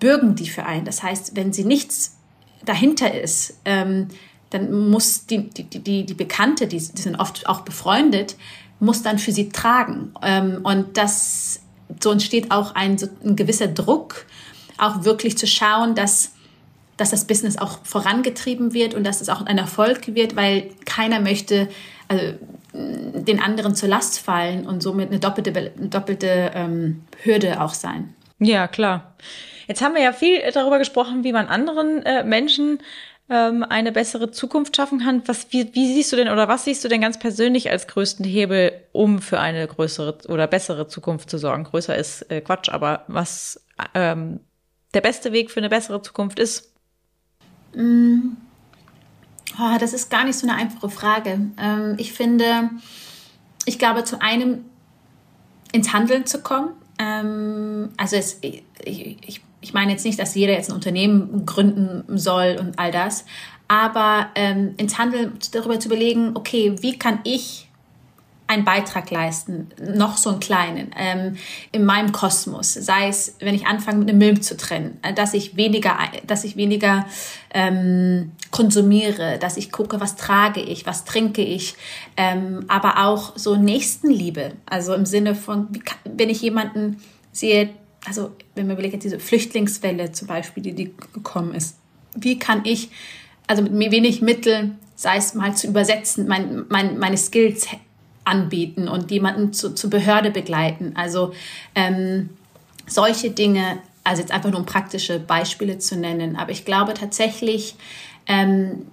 bürgen 0.00 0.34
die 0.34 0.48
für 0.48 0.66
einen. 0.66 0.84
Das 0.84 1.04
heißt, 1.04 1.36
wenn 1.36 1.52
sie 1.52 1.62
nichts 1.62 2.16
dahinter 2.64 3.14
ist, 3.14 3.60
ähm, 3.64 4.08
dann 4.50 4.90
muss 4.90 5.26
die, 5.26 5.50
die, 5.50 5.62
die, 5.62 6.04
die 6.04 6.14
Bekannte, 6.14 6.66
die, 6.66 6.78
die 6.78 7.02
sind 7.02 7.20
oft 7.20 7.48
auch 7.48 7.60
befreundet, 7.60 8.34
muss 8.80 9.04
dann 9.04 9.20
für 9.20 9.30
sie 9.30 9.50
tragen. 9.50 10.12
Ähm, 10.20 10.62
und 10.64 10.96
das, 10.96 11.60
so 12.02 12.10
entsteht 12.10 12.50
auch 12.50 12.74
ein, 12.74 12.98
so 12.98 13.06
ein 13.24 13.36
gewisser 13.36 13.68
Druck, 13.68 14.26
auch 14.78 15.04
wirklich 15.04 15.38
zu 15.38 15.46
schauen, 15.46 15.94
dass 15.94 16.32
dass 16.96 17.10
das 17.10 17.26
Business 17.26 17.58
auch 17.58 17.78
vorangetrieben 17.84 18.72
wird 18.72 18.94
und 18.94 19.04
dass 19.04 19.20
es 19.20 19.28
auch 19.28 19.44
ein 19.44 19.58
Erfolg 19.58 20.14
wird, 20.14 20.36
weil 20.36 20.70
keiner 20.84 21.20
möchte 21.20 21.68
also, 22.08 22.34
den 22.72 23.40
anderen 23.40 23.74
zur 23.74 23.88
Last 23.88 24.18
fallen 24.20 24.66
und 24.66 24.82
somit 24.82 25.10
eine 25.10 25.18
doppelte, 25.18 25.72
doppelte 25.76 26.50
ähm, 26.54 27.04
Hürde 27.22 27.60
auch 27.60 27.74
sein. 27.74 28.14
Ja, 28.38 28.68
klar. 28.68 29.14
Jetzt 29.66 29.82
haben 29.82 29.94
wir 29.94 30.02
ja 30.02 30.12
viel 30.12 30.40
darüber 30.52 30.78
gesprochen, 30.78 31.24
wie 31.24 31.32
man 31.32 31.46
anderen 31.46 32.04
äh, 32.04 32.22
Menschen 32.22 32.78
ähm, 33.28 33.64
eine 33.64 33.92
bessere 33.92 34.30
Zukunft 34.30 34.76
schaffen 34.76 35.00
kann. 35.00 35.22
Was, 35.26 35.52
wie, 35.52 35.74
wie 35.74 35.92
siehst 35.92 36.12
du 36.12 36.16
denn 36.16 36.28
oder 36.28 36.48
was 36.48 36.64
siehst 36.64 36.84
du 36.84 36.88
denn 36.88 37.00
ganz 37.00 37.18
persönlich 37.18 37.70
als 37.70 37.88
größten 37.88 38.24
Hebel, 38.24 38.72
um 38.92 39.20
für 39.20 39.40
eine 39.40 39.66
größere 39.66 40.18
oder 40.28 40.46
bessere 40.46 40.86
Zukunft 40.86 41.30
zu 41.30 41.38
sorgen? 41.38 41.64
Größer 41.64 41.96
ist 41.96 42.30
äh, 42.30 42.40
Quatsch, 42.40 42.68
aber 42.68 43.04
was 43.08 43.64
ähm, 43.94 44.40
der 44.94 45.00
beste 45.00 45.32
Weg 45.32 45.50
für 45.50 45.60
eine 45.60 45.68
bessere 45.68 46.00
Zukunft 46.02 46.38
ist? 46.38 46.75
Mm. 47.76 48.36
Oh, 49.58 49.78
das 49.78 49.92
ist 49.92 50.10
gar 50.10 50.24
nicht 50.24 50.38
so 50.38 50.46
eine 50.46 50.56
einfache 50.56 50.90
Frage. 50.90 51.40
Ähm, 51.58 51.94
ich 51.98 52.12
finde, 52.12 52.70
ich 53.64 53.78
glaube, 53.78 54.04
zu 54.04 54.20
einem 54.20 54.64
ins 55.72 55.92
Handeln 55.92 56.26
zu 56.26 56.42
kommen. 56.42 56.70
Ähm, 56.98 57.90
also 57.96 58.16
es, 58.16 58.38
ich, 58.42 59.42
ich, 59.60 59.74
meine 59.74 59.92
jetzt 59.92 60.04
nicht, 60.04 60.18
dass 60.18 60.34
jeder 60.34 60.52
jetzt 60.52 60.70
ein 60.70 60.74
Unternehmen 60.74 61.44
gründen 61.44 62.18
soll 62.18 62.56
und 62.58 62.78
all 62.78 62.90
das, 62.90 63.24
aber 63.68 64.28
ähm, 64.34 64.74
ins 64.76 64.98
Handeln 64.98 65.32
darüber 65.52 65.78
zu 65.80 65.88
überlegen, 65.88 66.30
okay, 66.34 66.76
wie 66.80 66.98
kann 66.98 67.18
ich 67.24 67.65
einen 68.48 68.64
Beitrag 68.64 69.10
leisten, 69.10 69.68
noch 69.80 70.16
so 70.16 70.30
einen 70.30 70.40
kleinen, 70.40 70.90
ähm, 70.96 71.36
in 71.72 71.84
meinem 71.84 72.12
Kosmos. 72.12 72.74
Sei 72.74 73.08
es, 73.08 73.36
wenn 73.40 73.54
ich 73.54 73.66
anfange, 73.66 73.98
mit 73.98 74.08
einem 74.08 74.18
Müll 74.18 74.40
zu 74.40 74.56
trennen, 74.56 74.98
äh, 75.02 75.12
dass 75.12 75.34
ich 75.34 75.56
weniger, 75.56 75.98
dass 76.26 76.44
ich 76.44 76.56
weniger 76.56 77.06
ähm, 77.52 78.32
konsumiere, 78.50 79.38
dass 79.38 79.56
ich 79.56 79.72
gucke, 79.72 80.00
was 80.00 80.16
trage 80.16 80.60
ich, 80.60 80.86
was 80.86 81.04
trinke 81.04 81.42
ich, 81.42 81.74
ähm, 82.16 82.64
aber 82.68 83.06
auch 83.06 83.36
so 83.36 83.56
Nächstenliebe. 83.56 84.52
Also 84.66 84.94
im 84.94 85.06
Sinne 85.06 85.34
von, 85.34 85.72
kann, 85.84 85.98
wenn 86.04 86.30
ich 86.30 86.40
jemanden 86.42 87.02
sehe, 87.32 87.70
also 88.06 88.30
wenn 88.54 88.66
man 88.66 88.76
überlegt, 88.76 89.02
diese 89.02 89.18
Flüchtlingswelle 89.18 90.12
zum 90.12 90.28
Beispiel, 90.28 90.62
die, 90.62 90.74
die 90.74 90.94
gekommen 91.12 91.54
ist, 91.54 91.76
wie 92.14 92.38
kann 92.38 92.64
ich, 92.64 92.90
also 93.48 93.62
mit 93.62 93.90
wenig 93.90 94.22
Mitteln, 94.22 94.78
sei 94.94 95.16
es 95.16 95.34
mal 95.34 95.54
zu 95.54 95.66
übersetzen, 95.66 96.26
mein, 96.26 96.64
mein, 96.68 96.98
meine 96.98 97.16
Skills 97.16 97.68
anbieten 98.26 98.88
und 98.88 99.10
jemanden 99.10 99.52
zu, 99.52 99.74
zur 99.74 99.90
Behörde 99.90 100.30
begleiten. 100.30 100.92
Also 100.96 101.32
ähm, 101.74 102.30
solche 102.86 103.30
Dinge, 103.30 103.78
also 104.04 104.20
jetzt 104.20 104.32
einfach 104.32 104.50
nur 104.50 104.60
um 104.60 104.66
praktische 104.66 105.18
Beispiele 105.18 105.78
zu 105.78 105.96
nennen, 105.96 106.36
aber 106.36 106.50
ich 106.50 106.64
glaube 106.64 106.94
tatsächlich, 106.94 107.76
ähm, 108.26 108.86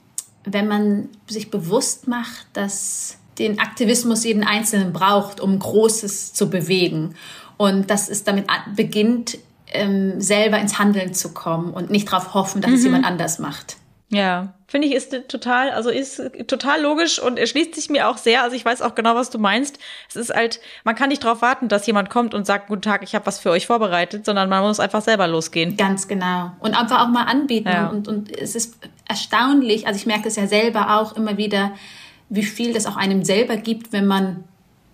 wenn 0.46 0.68
man 0.68 1.10
sich 1.28 1.50
bewusst 1.50 2.08
macht, 2.08 2.46
dass 2.54 3.18
den 3.40 3.60
Aktivismus 3.60 4.24
jeden 4.24 4.44
Einzelnen 4.44 4.94
braucht, 4.94 5.40
um 5.40 5.58
Großes 5.58 6.34
zu 6.34 6.50
bewegen 6.50 7.16
und 7.58 7.90
dass 7.90 8.10
es 8.10 8.24
damit 8.24 8.46
beginnt, 8.76 9.38
ähm, 9.72 10.22
selber 10.22 10.60
ins 10.60 10.78
Handeln 10.78 11.14
zu 11.14 11.34
kommen 11.34 11.74
und 11.74 11.90
nicht 11.90 12.12
darauf 12.12 12.34
hoffen, 12.34 12.62
dass 12.62 12.72
mhm. 12.72 12.78
es 12.78 12.84
jemand 12.84 13.06
anders 13.06 13.40
macht. 13.40 13.78
Ja, 14.14 14.54
finde 14.68 14.88
ich, 14.88 14.94
ist 14.94 15.28
total, 15.28 15.70
also 15.70 15.90
ist 15.90 16.22
total 16.48 16.82
logisch 16.82 17.20
und 17.20 17.38
erschließt 17.38 17.76
sich 17.76 17.90
mir 17.90 18.10
auch 18.10 18.18
sehr. 18.18 18.44
Also 18.44 18.56
ich 18.56 18.66
weiß 18.66 18.82
auch 18.82 18.96
genau, 18.96 19.16
was 19.16 19.30
du 19.30 19.38
meinst. 19.38 19.78
Es 20.10 20.16
ist 20.16 20.34
halt, 20.34 20.60
man 20.84 20.96
kann 20.96 21.10
nicht 21.10 21.24
darauf 21.24 21.42
warten, 21.42 21.68
dass 21.68 21.86
jemand 21.86 22.10
kommt 22.10 22.34
und 22.34 22.46
sagt, 22.46 22.68
guten 22.68 22.82
Tag, 22.82 23.04
ich 23.04 23.14
habe 23.16 23.26
was 23.26 23.40
für 23.40 23.52
euch 23.52 23.68
vorbereitet, 23.68 24.26
sondern 24.26 24.50
man 24.50 24.64
muss 24.64 24.80
einfach 24.80 25.02
selber 25.02 25.28
losgehen. 25.28 25.78
Ganz 25.78 26.08
genau. 26.08 26.52
Und 26.60 26.74
einfach 26.74 27.04
auch 27.04 27.10
mal 27.10 27.26
anbieten. 27.26 27.70
Ja. 27.70 27.88
Und, 27.88 28.08
und 28.08 28.36
es 28.36 28.56
ist 28.56 28.78
erstaunlich, 29.08 29.86
also 29.88 29.98
ich 29.98 30.06
merke 30.06 30.28
es 30.28 30.36
ja 30.36 30.48
selber 30.48 31.00
auch 31.00 31.16
immer 31.16 31.38
wieder, 31.38 31.72
wie 32.30 32.44
viel 32.44 32.74
das 32.74 32.86
auch 32.86 32.96
einem 32.96 33.24
selber 33.24 33.58
gibt, 33.58 33.94
wenn 33.94 34.08
man 34.08 34.44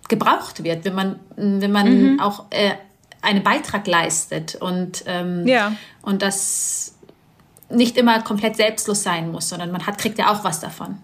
gebraucht 0.08 0.64
wird, 0.64 0.84
wenn 0.84 0.94
man, 0.94 1.20
wenn 1.36 1.72
man 1.72 2.12
mhm. 2.12 2.20
auch 2.20 2.44
äh, 2.50 2.72
einen 3.22 3.42
Beitrag 3.42 3.86
leistet. 3.86 4.56
Und, 4.56 5.04
ähm, 5.06 5.46
ja. 5.46 5.72
und 6.02 6.20
das 6.20 6.98
nicht 7.70 7.96
immer 7.96 8.22
komplett 8.22 8.56
selbstlos 8.56 9.02
sein 9.02 9.30
muss, 9.30 9.48
sondern 9.48 9.70
man 9.70 9.86
hat, 9.86 9.98
kriegt 9.98 10.18
ja 10.18 10.32
auch 10.32 10.44
was 10.44 10.60
davon. 10.60 10.98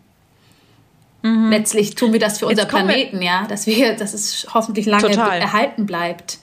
Mhm. 1.23 1.51
Letztlich 1.51 1.95
tun 1.95 2.13
wir 2.13 2.21
das 2.21 2.39
für 2.39 2.47
unser 2.47 2.67
Planeten, 2.67 3.23
ja, 3.23 3.47
dass 3.47 3.67
wir, 3.67 3.95
dass 3.97 4.15
es 4.15 4.47
hoffentlich 4.53 4.87
lange 4.87 5.11
Total. 5.11 5.41
erhalten 5.41 5.87
bleibt. 5.87 6.39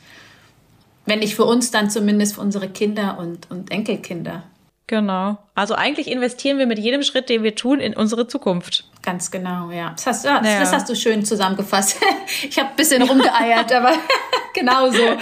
Wenn 1.06 1.20
nicht 1.20 1.36
für 1.36 1.46
uns, 1.46 1.72
dann 1.72 1.90
zumindest 1.90 2.36
für 2.36 2.42
unsere 2.42 2.70
Kinder 2.70 3.18
und, 3.20 3.52
und 3.52 3.72
Enkelkinder. 3.72 4.44
Genau. 4.88 5.38
Also 5.56 5.76
eigentlich 5.76 6.10
investieren 6.10 6.58
wir 6.58 6.66
mit 6.66 6.80
jedem 6.80 7.04
Schritt, 7.04 7.30
den 7.30 7.44
wir 7.44 7.54
tun, 7.54 7.80
in 7.80 7.96
unsere 7.96 8.28
Zukunft. 8.28 8.86
Ganz 9.04 9.30
genau, 9.30 9.70
ja. 9.70 9.92
Das 9.92 10.08
hast, 10.08 10.26
ja, 10.26 10.40
das, 10.40 10.60
das 10.60 10.74
hast 10.74 10.90
du 10.90 10.96
schön 10.96 11.24
zusammengefasst. 11.26 11.98
Ich 12.44 12.58
habe 12.58 12.70
ein 12.70 12.76
bisschen 12.76 13.02
rumgeeiert, 13.02 13.72
aber 13.72 13.94
genau 14.54 14.90
so. 14.90 15.04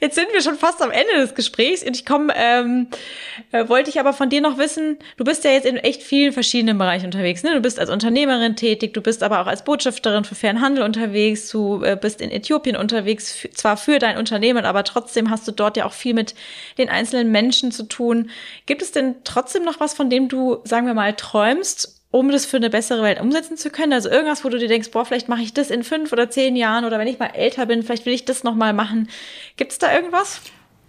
Jetzt 0.00 0.14
sind 0.14 0.28
wir 0.32 0.40
schon 0.40 0.56
fast 0.56 0.80
am 0.82 0.90
Ende 0.90 1.14
des 1.16 1.34
Gesprächs 1.34 1.82
und 1.82 1.94
ich 1.94 2.06
komme, 2.06 2.32
ähm, 2.34 2.88
äh, 3.52 3.68
wollte 3.68 3.90
ich 3.90 4.00
aber 4.00 4.14
von 4.14 4.30
dir 4.30 4.40
noch 4.40 4.56
wissen, 4.56 4.98
du 5.18 5.24
bist 5.24 5.44
ja 5.44 5.50
jetzt 5.50 5.66
in 5.66 5.76
echt 5.76 6.02
vielen 6.02 6.32
verschiedenen 6.32 6.78
Bereichen 6.78 7.06
unterwegs. 7.06 7.42
Ne? 7.42 7.52
Du 7.52 7.60
bist 7.60 7.78
als 7.78 7.90
Unternehmerin 7.90 8.56
tätig, 8.56 8.94
du 8.94 9.02
bist 9.02 9.22
aber 9.22 9.40
auch 9.40 9.46
als 9.46 9.62
Botschafterin 9.62 10.24
für 10.24 10.34
fairen 10.34 10.62
Handel 10.62 10.84
unterwegs, 10.84 11.50
du 11.50 11.82
äh, 11.82 11.98
bist 12.00 12.22
in 12.22 12.30
Äthiopien 12.30 12.76
unterwegs, 12.76 13.46
zwar 13.52 13.76
für 13.76 13.98
dein 13.98 14.16
Unternehmen, 14.16 14.64
aber 14.64 14.84
trotzdem 14.84 15.30
hast 15.30 15.46
du 15.46 15.52
dort 15.52 15.76
ja 15.76 15.84
auch 15.84 15.92
viel 15.92 16.14
mit 16.14 16.34
den 16.78 16.88
einzelnen 16.88 17.30
Menschen 17.30 17.49
zu 17.52 17.84
tun. 17.84 18.30
Gibt 18.66 18.82
es 18.82 18.92
denn 18.92 19.16
trotzdem 19.24 19.64
noch 19.64 19.80
was, 19.80 19.94
von 19.94 20.10
dem 20.10 20.28
du, 20.28 20.58
sagen 20.64 20.86
wir 20.86 20.94
mal, 20.94 21.14
träumst? 21.14 21.96
um 22.12 22.30
das 22.32 22.44
für 22.44 22.56
eine 22.56 22.70
bessere 22.70 23.02
Welt 23.02 23.20
umsetzen 23.20 23.56
zu 23.56 23.70
können? 23.70 23.92
Also 23.92 24.10
irgendwas, 24.10 24.44
wo 24.44 24.48
du 24.48 24.58
dir 24.58 24.66
denkst, 24.66 24.90
boah, 24.90 25.04
vielleicht 25.04 25.28
mache 25.28 25.42
ich 25.42 25.54
das 25.54 25.70
in 25.70 25.84
fünf 25.84 26.12
oder 26.12 26.28
zehn 26.28 26.56
Jahren 26.56 26.84
oder 26.84 26.98
wenn 26.98 27.06
ich 27.06 27.20
mal 27.20 27.30
älter 27.34 27.66
bin, 27.66 27.82
vielleicht 27.82 28.04
will 28.04 28.12
ich 28.12 28.24
das 28.24 28.42
nochmal 28.42 28.72
machen. 28.72 29.08
Gibt 29.56 29.70
es 29.70 29.78
da 29.78 29.94
irgendwas? 29.94 30.40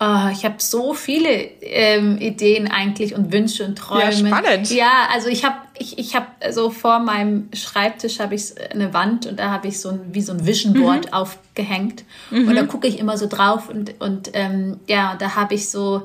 Oh, 0.03 0.29
ich 0.31 0.45
habe 0.45 0.55
so 0.57 0.95
viele 0.95 1.29
ähm, 1.29 2.17
Ideen 2.17 2.71
eigentlich 2.71 3.13
und 3.13 3.31
Wünsche 3.31 3.63
und 3.63 3.77
Träume. 3.77 4.05
Ja, 4.05 4.11
spannend. 4.11 4.71
Ja, 4.71 5.07
also 5.13 5.29
ich 5.29 5.45
habe 5.45 5.57
ich, 5.77 5.99
ich 5.99 6.15
hab 6.15 6.43
so 6.49 6.71
vor 6.71 6.97
meinem 6.97 7.49
Schreibtisch 7.53 8.19
habe 8.19 8.33
ich 8.33 8.55
eine 8.71 8.95
Wand 8.95 9.27
und 9.27 9.39
da 9.39 9.51
habe 9.51 9.67
ich 9.67 9.79
so 9.79 9.89
ein 9.89 9.99
wie 10.11 10.21
so 10.21 10.33
ein 10.33 10.47
Vision 10.47 10.73
Board 10.73 11.05
mhm. 11.05 11.13
aufgehängt 11.13 12.03
mhm. 12.31 12.47
und 12.47 12.55
da 12.55 12.63
gucke 12.63 12.87
ich 12.87 12.97
immer 12.97 13.15
so 13.15 13.27
drauf 13.27 13.69
und 13.69 14.01
und 14.01 14.31
ähm, 14.33 14.79
ja, 14.87 15.15
da 15.19 15.35
habe 15.35 15.53
ich 15.53 15.69
so 15.69 16.01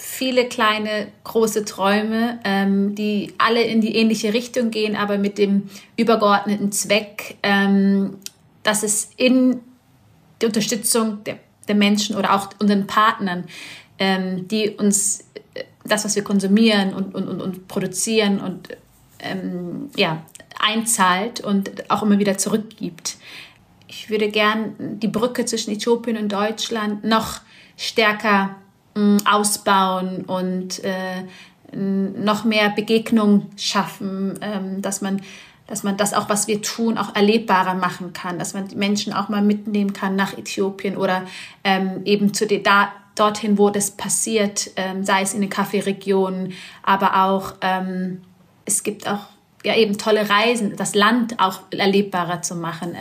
viele 0.00 0.48
kleine, 0.48 1.08
große 1.24 1.64
Träume, 1.66 2.40
ähm, 2.44 2.94
die 2.94 3.34
alle 3.36 3.62
in 3.62 3.80
die 3.80 3.96
ähnliche 3.96 4.32
Richtung 4.32 4.70
gehen, 4.70 4.96
aber 4.96 5.18
mit 5.18 5.36
dem 5.36 5.68
übergeordneten 5.96 6.72
Zweck, 6.72 7.36
ähm, 7.42 8.16
dass 8.62 8.82
es 8.82 9.10
in 9.16 9.60
die 10.40 10.46
Unterstützung 10.46 11.22
der, 11.24 11.38
der 11.68 11.74
Menschen 11.74 12.16
oder 12.16 12.34
auch 12.34 12.48
unseren 12.58 12.86
Partnern, 12.86 13.44
ähm, 13.98 14.48
die 14.48 14.70
uns 14.70 15.20
äh, 15.54 15.64
das, 15.84 16.04
was 16.04 16.16
wir 16.16 16.24
konsumieren 16.24 16.94
und, 16.94 17.14
und, 17.14 17.28
und, 17.28 17.42
und 17.42 17.68
produzieren 17.68 18.40
und 18.40 18.68
ähm, 19.18 19.90
ja, 19.96 20.24
einzahlt 20.58 21.40
und 21.40 21.90
auch 21.90 22.02
immer 22.02 22.18
wieder 22.18 22.38
zurückgibt. 22.38 23.18
Ich 23.86 24.08
würde 24.08 24.30
gern 24.30 24.74
die 24.78 25.08
Brücke 25.08 25.44
zwischen 25.44 25.72
Äthiopien 25.72 26.16
und 26.16 26.32
Deutschland 26.32 27.04
noch 27.04 27.40
stärker 27.76 28.56
ausbauen 29.24 30.24
und 30.24 30.82
äh, 30.84 31.24
noch 31.72 32.44
mehr 32.44 32.70
Begegnung 32.70 33.46
schaffen, 33.56 34.38
ähm, 34.40 34.82
dass 34.82 35.00
man 35.00 35.20
dass 35.66 35.84
man 35.84 35.96
das 35.96 36.14
auch, 36.14 36.28
was 36.28 36.48
wir 36.48 36.62
tun, 36.62 36.98
auch 36.98 37.14
erlebbarer 37.14 37.74
machen 37.74 38.12
kann, 38.12 38.40
dass 38.40 38.54
man 38.54 38.66
die 38.66 38.74
Menschen 38.74 39.12
auch 39.12 39.28
mal 39.28 39.40
mitnehmen 39.40 39.92
kann 39.92 40.16
nach 40.16 40.36
Äthiopien 40.36 40.96
oder 40.96 41.26
ähm, 41.62 42.00
eben 42.04 42.34
zu 42.34 42.44
den, 42.44 42.64
da, 42.64 42.88
dorthin, 43.14 43.56
wo 43.56 43.70
das 43.70 43.92
passiert, 43.92 44.70
ähm, 44.74 45.04
sei 45.04 45.22
es 45.22 45.32
in 45.32 45.42
den 45.42 45.48
Kaffeeregionen, 45.48 46.54
aber 46.82 47.24
auch 47.24 47.54
ähm, 47.60 48.22
es 48.64 48.82
gibt 48.82 49.08
auch 49.08 49.26
ja 49.64 49.76
eben 49.76 49.96
tolle 49.96 50.28
Reisen, 50.28 50.74
das 50.76 50.94
Land 50.94 51.38
auch 51.38 51.60
erlebbarer 51.70 52.42
zu 52.42 52.56
machen. 52.56 52.96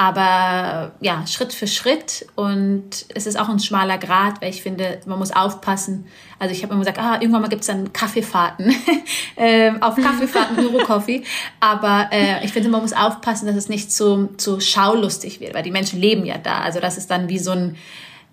Ähm, 0.00 0.06
aber 0.06 0.92
ja, 1.00 1.26
Schritt 1.26 1.52
für 1.52 1.66
Schritt 1.66 2.26
und 2.34 2.88
es 3.14 3.26
ist 3.26 3.38
auch 3.38 3.48
ein 3.48 3.58
schmaler 3.58 3.98
Grad, 3.98 4.40
weil 4.40 4.50
ich 4.50 4.62
finde, 4.62 5.00
man 5.06 5.18
muss 5.18 5.30
aufpassen. 5.30 6.06
Also 6.38 6.54
ich 6.54 6.62
habe 6.62 6.72
immer 6.72 6.80
gesagt, 6.80 6.98
ah, 6.98 7.18
irgendwann 7.20 7.42
mal 7.42 7.48
gibt 7.48 7.60
es 7.60 7.66
dann 7.66 7.92
Kaffeefahrten, 7.92 8.74
äh, 9.36 9.72
auf 9.80 9.96
Kaffeefahrten 9.96 10.58
Euro-Coffee. 10.66 11.22
Aber 11.60 12.08
äh, 12.12 12.44
ich 12.44 12.52
finde, 12.52 12.70
man 12.70 12.80
muss 12.80 12.94
aufpassen, 12.94 13.46
dass 13.46 13.56
es 13.56 13.68
nicht 13.68 13.92
zu, 13.92 14.30
zu 14.38 14.60
schaulustig 14.60 15.40
wird, 15.40 15.54
weil 15.54 15.62
die 15.62 15.70
Menschen 15.70 16.00
leben 16.00 16.24
ja 16.24 16.38
da. 16.38 16.60
Also 16.60 16.80
das 16.80 16.96
ist 16.96 17.10
dann 17.10 17.28
wie 17.28 17.38
so 17.38 17.50
ein 17.52 17.76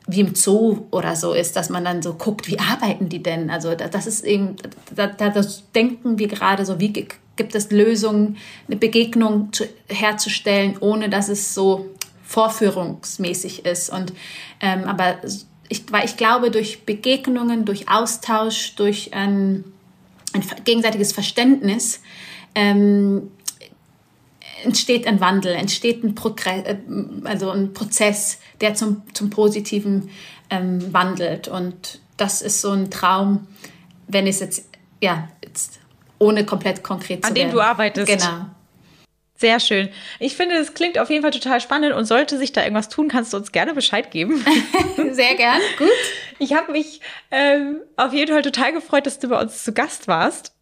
wie 0.09 0.21
im 0.21 0.35
Zoo 0.35 0.85
oder 0.91 1.17
so 1.17 1.33
ist, 1.33 1.57
dass 1.57 1.69
man 1.69 1.83
dann 1.83 2.01
so 2.01 2.13
guckt, 2.13 2.47
wie 2.47 2.57
arbeiten 2.59 3.09
die 3.09 3.21
denn? 3.21 3.49
Also 3.49 3.75
das 3.75 4.07
ist 4.07 4.23
eben, 4.23 4.55
da, 4.95 5.07
da 5.07 5.27
das 5.27 5.69
denken 5.73 6.17
wir 6.17 6.29
gerade 6.29 6.65
so, 6.65 6.79
wie 6.79 6.93
gibt 7.37 7.55
es 7.55 7.71
Lösungen, 7.71 8.37
eine 8.67 8.77
Begegnung 8.77 9.53
zu, 9.53 9.65
herzustellen, 9.87 10.77
ohne 10.79 11.09
dass 11.09 11.29
es 11.29 11.53
so 11.53 11.89
vorführungsmäßig 12.23 13.65
ist. 13.65 13.89
Und 13.89 14.13
ähm, 14.59 14.83
aber 14.83 15.21
ich, 15.69 15.91
weil 15.91 16.05
ich 16.05 16.17
glaube, 16.17 16.51
durch 16.51 16.85
Begegnungen, 16.85 17.65
durch 17.65 17.89
Austausch, 17.89 18.75
durch 18.75 19.13
ein, 19.13 19.63
ein 20.33 20.43
gegenseitiges 20.65 21.13
Verständnis 21.13 22.01
ähm, 22.55 23.31
entsteht 24.63 25.07
ein 25.07 25.19
Wandel, 25.19 25.53
entsteht 25.53 26.03
ein, 26.03 26.15
Progress, 26.15 26.65
äh, 26.65 26.77
also 27.23 27.51
ein 27.51 27.73
Prozess, 27.73 28.39
der 28.61 28.73
zum, 28.73 29.03
zum 29.13 29.29
Positiven 29.29 30.09
ähm, 30.49 30.93
wandelt. 30.93 31.47
Und 31.47 32.01
das 32.17 32.41
ist 32.41 32.61
so 32.61 32.71
ein 32.71 32.89
Traum, 32.89 33.47
wenn 34.07 34.27
es 34.27 34.39
jetzt, 34.39 34.67
ja, 35.01 35.29
jetzt 35.43 35.79
ohne 36.19 36.45
komplett 36.45 36.83
konkret 36.83 37.23
zu 37.23 37.29
An 37.29 37.35
dem 37.35 37.51
du 37.51 37.61
arbeitest. 37.61 38.07
Genau. 38.07 38.45
Sehr 39.39 39.59
schön. 39.59 39.89
Ich 40.19 40.35
finde, 40.35 40.55
es 40.55 40.73
klingt 40.73 40.97
auf 40.97 41.11
jeden 41.11 41.21
Fall 41.21 41.31
total 41.31 41.61
spannend 41.61 41.93
und 41.93 42.05
sollte 42.05 42.39
sich 42.39 42.53
da 42.53 42.63
irgendwas 42.63 42.89
tun, 42.89 43.07
kannst 43.07 43.33
du 43.33 43.37
uns 43.37 43.51
gerne 43.51 43.75
Bescheid 43.75 44.09
geben. 44.09 44.43
Sehr 45.11 45.35
gern, 45.35 45.61
gut. 45.77 45.87
Ich 46.39 46.53
habe 46.53 46.71
mich 46.71 47.01
ähm, 47.29 47.81
auf 47.97 48.13
jeden 48.13 48.31
Fall 48.31 48.41
total 48.41 48.73
gefreut, 48.73 49.05
dass 49.05 49.19
du 49.19 49.29
bei 49.29 49.39
uns 49.39 49.63
zu 49.63 49.73
Gast 49.73 50.07
warst 50.07 50.56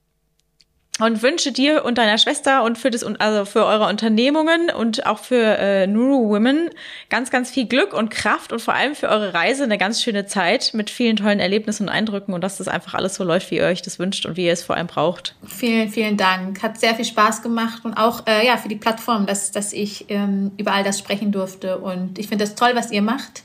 und 1.00 1.22
wünsche 1.22 1.52
dir 1.52 1.84
und 1.84 1.98
deiner 1.98 2.18
Schwester 2.18 2.64
und 2.64 2.78
für 2.78 2.90
das 2.90 3.04
also 3.04 3.46
für 3.46 3.66
eure 3.66 3.88
Unternehmungen 3.88 4.70
und 4.70 5.06
auch 5.06 5.20
für 5.20 5.58
äh, 5.58 5.88
Nuru 5.88 6.30
Women 6.30 6.70
ganz 7.10 7.32
ganz 7.32 7.52
viel 7.52 7.66
Glück 7.66 7.94
und 7.94 8.10
Kraft 8.10 8.54
und 8.54 8.62
vor 8.62 8.74
allem 8.74 8.96
für 8.96 9.10
eure 9.10 9.34
Reise 9.34 9.64
eine 9.64 9.78
ganz 9.78 10.02
schöne 10.02 10.26
Zeit 10.26 10.72
mit 10.74 10.90
vielen 10.90 11.18
tollen 11.18 11.40
Erlebnissen 11.40 11.84
und 11.84 11.90
Eindrücken 11.90 12.34
und 12.34 12.42
dass 12.42 12.58
das 12.58 12.70
einfach 12.70 12.94
alles 12.94 13.16
so 13.16 13.24
läuft, 13.26 13.52
wie 13.52 13.58
ihr 13.58 13.66
euch 13.66 13.82
das 13.82 14.00
wünscht 14.00 14.26
und 14.26 14.38
wie 14.38 14.46
ihr 14.46 14.54
es 14.54 14.64
vor 14.64 14.78
allem 14.78 14.88
braucht. 14.88 15.36
Vielen 15.46 15.90
vielen 15.90 16.16
Dank, 16.16 16.64
hat 16.64 16.80
sehr 16.80 16.96
viel 16.96 17.06
Spaß 17.06 17.42
gemacht 17.42 17.84
und 17.84 17.96
auch 17.96 18.26
äh, 18.26 18.46
ja 18.46 18.56
für 18.56 18.70
die 18.70 18.78
Plattform, 18.78 19.26
dass 19.26 19.52
dass 19.52 19.74
ich 19.74 20.06
ähm, 20.10 20.52
über 20.58 20.72
all 20.72 20.84
das 20.84 20.98
sprechen 20.98 21.34
durfte 21.34 21.78
und 21.78 22.18
ich 22.20 22.28
finde 22.28 22.46
das 22.46 22.56
toll, 22.56 22.72
was 22.74 22.92
ihr 22.92 23.02
macht. 23.02 23.44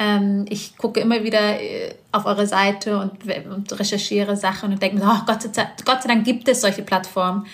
Ähm, 0.00 0.46
ich 0.48 0.78
gucke 0.78 0.98
immer 0.98 1.22
wieder 1.22 1.60
äh, 1.60 1.94
auf 2.10 2.24
eure 2.24 2.46
Seite 2.46 2.98
und, 2.98 3.22
und 3.46 3.78
recherchiere 3.78 4.34
Sachen 4.34 4.72
und 4.72 4.82
denke 4.82 4.96
mir, 4.96 5.04
oh, 5.04 5.26
Gott, 5.26 5.42
sei, 5.42 5.68
Gott 5.84 6.02
sei 6.02 6.08
Dank 6.08 6.24
gibt 6.24 6.48
es 6.48 6.62
solche 6.62 6.80
Plattformen, 6.82 7.46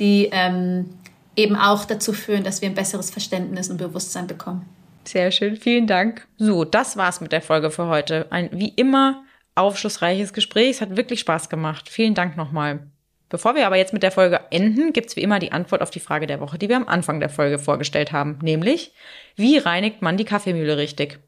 die 0.00 0.28
ähm, 0.32 0.90
eben 1.36 1.54
auch 1.54 1.84
dazu 1.84 2.12
führen, 2.12 2.42
dass 2.42 2.60
wir 2.60 2.68
ein 2.68 2.74
besseres 2.74 3.10
Verständnis 3.10 3.70
und 3.70 3.76
Bewusstsein 3.76 4.26
bekommen. 4.26 4.68
Sehr 5.04 5.30
schön, 5.30 5.56
vielen 5.56 5.86
Dank. 5.86 6.26
So, 6.38 6.64
das 6.64 6.96
war's 6.96 7.20
mit 7.20 7.30
der 7.30 7.40
Folge 7.40 7.70
für 7.70 7.86
heute. 7.86 8.26
Ein 8.30 8.50
wie 8.52 8.68
immer 8.70 9.22
aufschlussreiches 9.54 10.32
Gespräch. 10.32 10.70
Es 10.70 10.80
hat 10.80 10.96
wirklich 10.96 11.20
Spaß 11.20 11.48
gemacht. 11.48 11.88
Vielen 11.88 12.14
Dank 12.14 12.36
nochmal. 12.36 12.80
Bevor 13.28 13.54
wir 13.54 13.66
aber 13.66 13.76
jetzt 13.76 13.92
mit 13.92 14.02
der 14.02 14.10
Folge 14.10 14.40
enden, 14.50 14.92
gibt's 14.92 15.14
wie 15.14 15.22
immer 15.22 15.38
die 15.38 15.52
Antwort 15.52 15.82
auf 15.82 15.90
die 15.90 16.00
Frage 16.00 16.26
der 16.26 16.40
Woche, 16.40 16.58
die 16.58 16.68
wir 16.68 16.76
am 16.76 16.88
Anfang 16.88 17.20
der 17.20 17.30
Folge 17.30 17.60
vorgestellt 17.60 18.10
haben, 18.10 18.38
nämlich, 18.42 18.92
wie 19.36 19.56
reinigt 19.56 20.02
man 20.02 20.16
die 20.16 20.24
Kaffeemühle 20.24 20.76
richtig? 20.76 21.18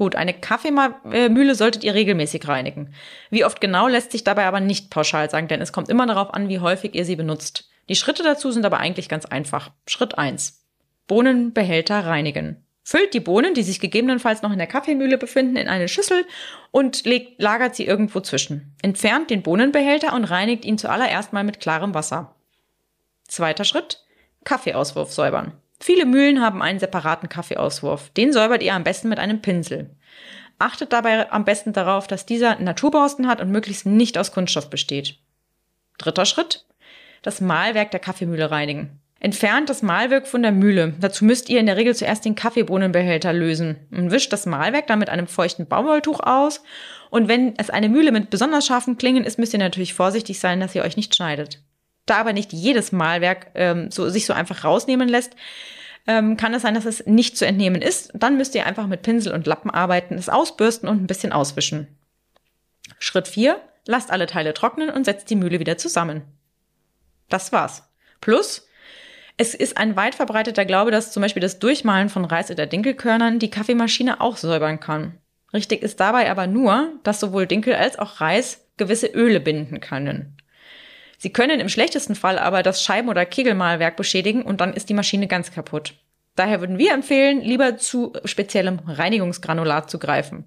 Gut, 0.00 0.16
eine 0.16 0.32
Kaffeemühle 0.32 1.54
solltet 1.54 1.84
ihr 1.84 1.92
regelmäßig 1.92 2.48
reinigen. 2.48 2.94
Wie 3.28 3.44
oft 3.44 3.60
genau 3.60 3.86
lässt 3.86 4.12
sich 4.12 4.24
dabei 4.24 4.46
aber 4.46 4.58
nicht 4.58 4.88
pauschal 4.88 5.28
sagen, 5.28 5.46
denn 5.46 5.60
es 5.60 5.74
kommt 5.74 5.90
immer 5.90 6.06
darauf 6.06 6.32
an, 6.32 6.48
wie 6.48 6.58
häufig 6.58 6.94
ihr 6.94 7.04
sie 7.04 7.16
benutzt. 7.16 7.68
Die 7.90 7.94
Schritte 7.94 8.22
dazu 8.22 8.50
sind 8.50 8.64
aber 8.64 8.78
eigentlich 8.78 9.10
ganz 9.10 9.26
einfach. 9.26 9.72
Schritt 9.86 10.16
eins: 10.16 10.64
Bohnenbehälter 11.06 12.06
reinigen. 12.06 12.64
Füllt 12.82 13.12
die 13.12 13.20
Bohnen, 13.20 13.52
die 13.52 13.62
sich 13.62 13.78
gegebenenfalls 13.78 14.40
noch 14.40 14.52
in 14.52 14.58
der 14.58 14.66
Kaffeemühle 14.66 15.18
befinden, 15.18 15.56
in 15.56 15.68
eine 15.68 15.86
Schüssel 15.86 16.24
und 16.70 17.04
legt, 17.04 17.38
lagert 17.38 17.76
sie 17.76 17.84
irgendwo 17.84 18.20
zwischen. 18.20 18.74
Entfernt 18.80 19.28
den 19.28 19.42
Bohnenbehälter 19.42 20.14
und 20.14 20.24
reinigt 20.24 20.64
ihn 20.64 20.78
zuallererst 20.78 21.34
mal 21.34 21.44
mit 21.44 21.60
klarem 21.60 21.92
Wasser. 21.92 22.34
Zweiter 23.28 23.64
Schritt. 23.64 24.02
Kaffeeauswurf 24.44 25.12
säubern. 25.12 25.59
Viele 25.82 26.04
Mühlen 26.04 26.42
haben 26.42 26.62
einen 26.62 26.78
separaten 26.78 27.28
Kaffeeauswurf. 27.28 28.10
Den 28.10 28.32
säubert 28.32 28.62
ihr 28.62 28.74
am 28.74 28.84
besten 28.84 29.08
mit 29.08 29.18
einem 29.18 29.40
Pinsel. 29.40 29.90
Achtet 30.58 30.92
dabei 30.92 31.32
am 31.32 31.46
besten 31.46 31.72
darauf, 31.72 32.06
dass 32.06 32.26
dieser 32.26 32.56
Naturborsten 32.56 33.26
hat 33.26 33.40
und 33.40 33.50
möglichst 33.50 33.86
nicht 33.86 34.18
aus 34.18 34.30
Kunststoff 34.30 34.68
besteht. 34.68 35.16
Dritter 35.96 36.26
Schritt. 36.26 36.66
Das 37.22 37.40
Mahlwerk 37.40 37.90
der 37.90 38.00
Kaffeemühle 38.00 38.50
reinigen. 38.50 39.00
Entfernt 39.20 39.68
das 39.68 39.82
Mahlwerk 39.82 40.26
von 40.26 40.42
der 40.42 40.52
Mühle. 40.52 40.94
Dazu 40.98 41.24
müsst 41.24 41.48
ihr 41.48 41.60
in 41.60 41.66
der 41.66 41.76
Regel 41.76 41.94
zuerst 41.94 42.24
den 42.24 42.34
Kaffeebohnenbehälter 42.34 43.32
lösen 43.32 43.76
und 43.90 44.10
wischt 44.10 44.32
das 44.32 44.46
Mahlwerk 44.46 44.86
dann 44.86 44.98
mit 44.98 45.10
einem 45.10 45.26
feuchten 45.26 45.66
Baumwolltuch 45.66 46.20
aus. 46.20 46.62
Und 47.10 47.28
wenn 47.28 47.54
es 47.58 47.70
eine 47.70 47.88
Mühle 47.88 48.12
mit 48.12 48.30
besonders 48.30 48.66
scharfen 48.66 48.98
Klingen 48.98 49.24
ist, 49.24 49.38
müsst 49.38 49.52
ihr 49.52 49.58
natürlich 49.58 49.92
vorsichtig 49.94 50.40
sein, 50.40 50.60
dass 50.60 50.74
ihr 50.74 50.82
euch 50.82 50.96
nicht 50.96 51.14
schneidet. 51.14 51.62
Da 52.06 52.16
aber 52.16 52.32
nicht 52.32 52.52
jedes 52.52 52.92
Mahlwerk 52.92 53.48
ähm, 53.54 53.90
so, 53.90 54.08
sich 54.08 54.26
so 54.26 54.32
einfach 54.32 54.64
rausnehmen 54.64 55.08
lässt, 55.08 55.36
ähm, 56.06 56.36
kann 56.36 56.54
es 56.54 56.62
sein, 56.62 56.74
dass 56.74 56.86
es 56.86 57.06
nicht 57.06 57.36
zu 57.36 57.46
entnehmen 57.46 57.82
ist. 57.82 58.10
Dann 58.14 58.36
müsst 58.36 58.54
ihr 58.54 58.66
einfach 58.66 58.86
mit 58.86 59.02
Pinsel 59.02 59.32
und 59.32 59.46
Lappen 59.46 59.70
arbeiten, 59.70 60.14
es 60.14 60.28
ausbürsten 60.28 60.88
und 60.88 61.02
ein 61.02 61.06
bisschen 61.06 61.32
auswischen. 61.32 61.86
Schritt 62.98 63.28
4. 63.28 63.60
Lasst 63.86 64.10
alle 64.10 64.26
Teile 64.26 64.54
trocknen 64.54 64.90
und 64.90 65.04
setzt 65.04 65.30
die 65.30 65.36
Mühle 65.36 65.60
wieder 65.60 65.78
zusammen. 65.78 66.22
Das 67.28 67.52
war's. 67.52 67.88
Plus, 68.20 68.68
es 69.36 69.54
ist 69.54 69.78
ein 69.78 69.96
weit 69.96 70.14
verbreiteter 70.14 70.66
Glaube, 70.66 70.90
dass 70.90 71.12
zum 71.12 71.22
Beispiel 71.22 71.40
das 71.40 71.58
Durchmalen 71.58 72.10
von 72.10 72.24
Reis 72.24 72.50
oder 72.50 72.66
Dinkelkörnern 72.66 73.38
die 73.38 73.50
Kaffeemaschine 73.50 74.20
auch 74.20 74.36
säubern 74.36 74.80
kann. 74.80 75.18
Richtig 75.52 75.82
ist 75.82 75.98
dabei 76.00 76.30
aber 76.30 76.46
nur, 76.46 76.92
dass 77.02 77.20
sowohl 77.20 77.46
Dinkel 77.46 77.74
als 77.74 77.98
auch 77.98 78.20
Reis 78.20 78.66
gewisse 78.76 79.06
Öle 79.06 79.40
binden 79.40 79.80
können. 79.80 80.36
Sie 81.22 81.30
können 81.30 81.60
im 81.60 81.68
schlechtesten 81.68 82.14
Fall 82.14 82.38
aber 82.38 82.62
das 82.62 82.82
Scheiben- 82.82 83.10
oder 83.10 83.26
Kegelmalwerk 83.26 83.94
beschädigen 83.94 84.40
und 84.40 84.62
dann 84.62 84.72
ist 84.72 84.88
die 84.88 84.94
Maschine 84.94 85.26
ganz 85.26 85.52
kaputt. 85.52 85.92
Daher 86.34 86.60
würden 86.60 86.78
wir 86.78 86.94
empfehlen, 86.94 87.42
lieber 87.42 87.76
zu 87.76 88.14
speziellem 88.24 88.78
Reinigungsgranulat 88.86 89.90
zu 89.90 89.98
greifen. 89.98 90.46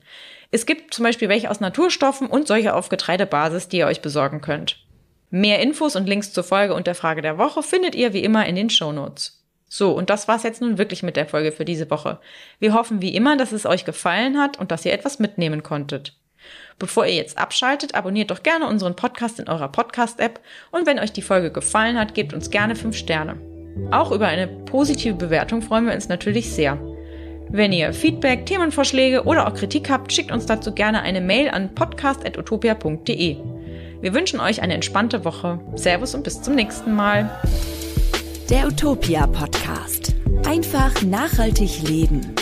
Es 0.49 0.65
gibt 0.65 0.91
zum 0.91 1.03
Beispiel 1.03 1.29
welche 1.29 1.51
aus 1.51 1.59
Naturstoffen 1.59 2.25
und 2.25 2.47
solche 2.47 2.73
auf 2.73 2.89
Getreidebasis, 2.89 3.67
die 3.67 3.77
ihr 3.77 3.85
euch 3.85 4.01
besorgen 4.01 4.41
könnt. 4.41 4.83
Mehr 5.29 5.59
Infos 5.59 5.95
und 5.95 6.09
Links 6.09 6.33
zur 6.33 6.43
Folge 6.43 6.73
und 6.73 6.87
der 6.87 6.95
Frage 6.95 7.21
der 7.21 7.37
Woche 7.37 7.61
findet 7.61 7.93
ihr 7.93 8.13
wie 8.13 8.23
immer 8.23 8.47
in 8.47 8.55
den 8.55 8.71
Show 8.71 8.91
Notes. 8.91 9.43
So, 9.69 9.91
und 9.91 10.09
das 10.09 10.27
war's 10.27 10.41
jetzt 10.41 10.61
nun 10.61 10.79
wirklich 10.79 11.03
mit 11.03 11.17
der 11.17 11.27
Folge 11.27 11.51
für 11.51 11.65
diese 11.65 11.91
Woche. 11.91 12.19
Wir 12.57 12.73
hoffen 12.73 12.99
wie 12.99 13.13
immer, 13.13 13.37
dass 13.37 13.51
es 13.51 13.67
euch 13.67 13.85
gefallen 13.85 14.39
hat 14.39 14.57
und 14.57 14.71
dass 14.71 14.85
ihr 14.85 14.93
etwas 14.93 15.19
mitnehmen 15.19 15.61
konntet. 15.61 16.17
Bevor 16.79 17.05
ihr 17.05 17.15
jetzt 17.15 17.37
abschaltet, 17.37 17.95
abonniert 17.95 18.31
doch 18.31 18.43
gerne 18.43 18.67
unseren 18.67 18.95
Podcast 18.95 19.39
in 19.39 19.47
eurer 19.47 19.69
Podcast-App 19.69 20.39
und 20.71 20.85
wenn 20.85 20.99
euch 20.99 21.13
die 21.13 21.21
Folge 21.21 21.51
gefallen 21.51 21.97
hat, 21.97 22.13
gebt 22.13 22.33
uns 22.33 22.49
gerne 22.49 22.75
5 22.75 22.95
Sterne. 22.95 23.37
Auch 23.91 24.11
über 24.11 24.27
eine 24.27 24.47
positive 24.47 25.15
Bewertung 25.15 25.61
freuen 25.61 25.85
wir 25.85 25.93
uns 25.93 26.09
natürlich 26.09 26.51
sehr. 26.51 26.77
Wenn 27.49 27.71
ihr 27.71 27.93
Feedback, 27.93 28.45
Themenvorschläge 28.45 29.23
oder 29.23 29.47
auch 29.47 29.53
Kritik 29.53 29.89
habt, 29.89 30.11
schickt 30.11 30.31
uns 30.31 30.45
dazu 30.45 30.73
gerne 30.73 31.01
eine 31.01 31.21
Mail 31.21 31.49
an 31.49 31.73
podcast.utopia.de. 31.75 33.37
Wir 34.01 34.13
wünschen 34.13 34.39
euch 34.39 34.61
eine 34.61 34.73
entspannte 34.73 35.23
Woche. 35.23 35.59
Servus 35.75 36.15
und 36.15 36.23
bis 36.23 36.41
zum 36.41 36.55
nächsten 36.55 36.93
Mal. 36.93 37.29
Der 38.49 38.67
Utopia 38.67 39.27
Podcast. 39.27 40.13
Einfach 40.45 41.01
nachhaltig 41.03 41.87
leben. 41.87 42.33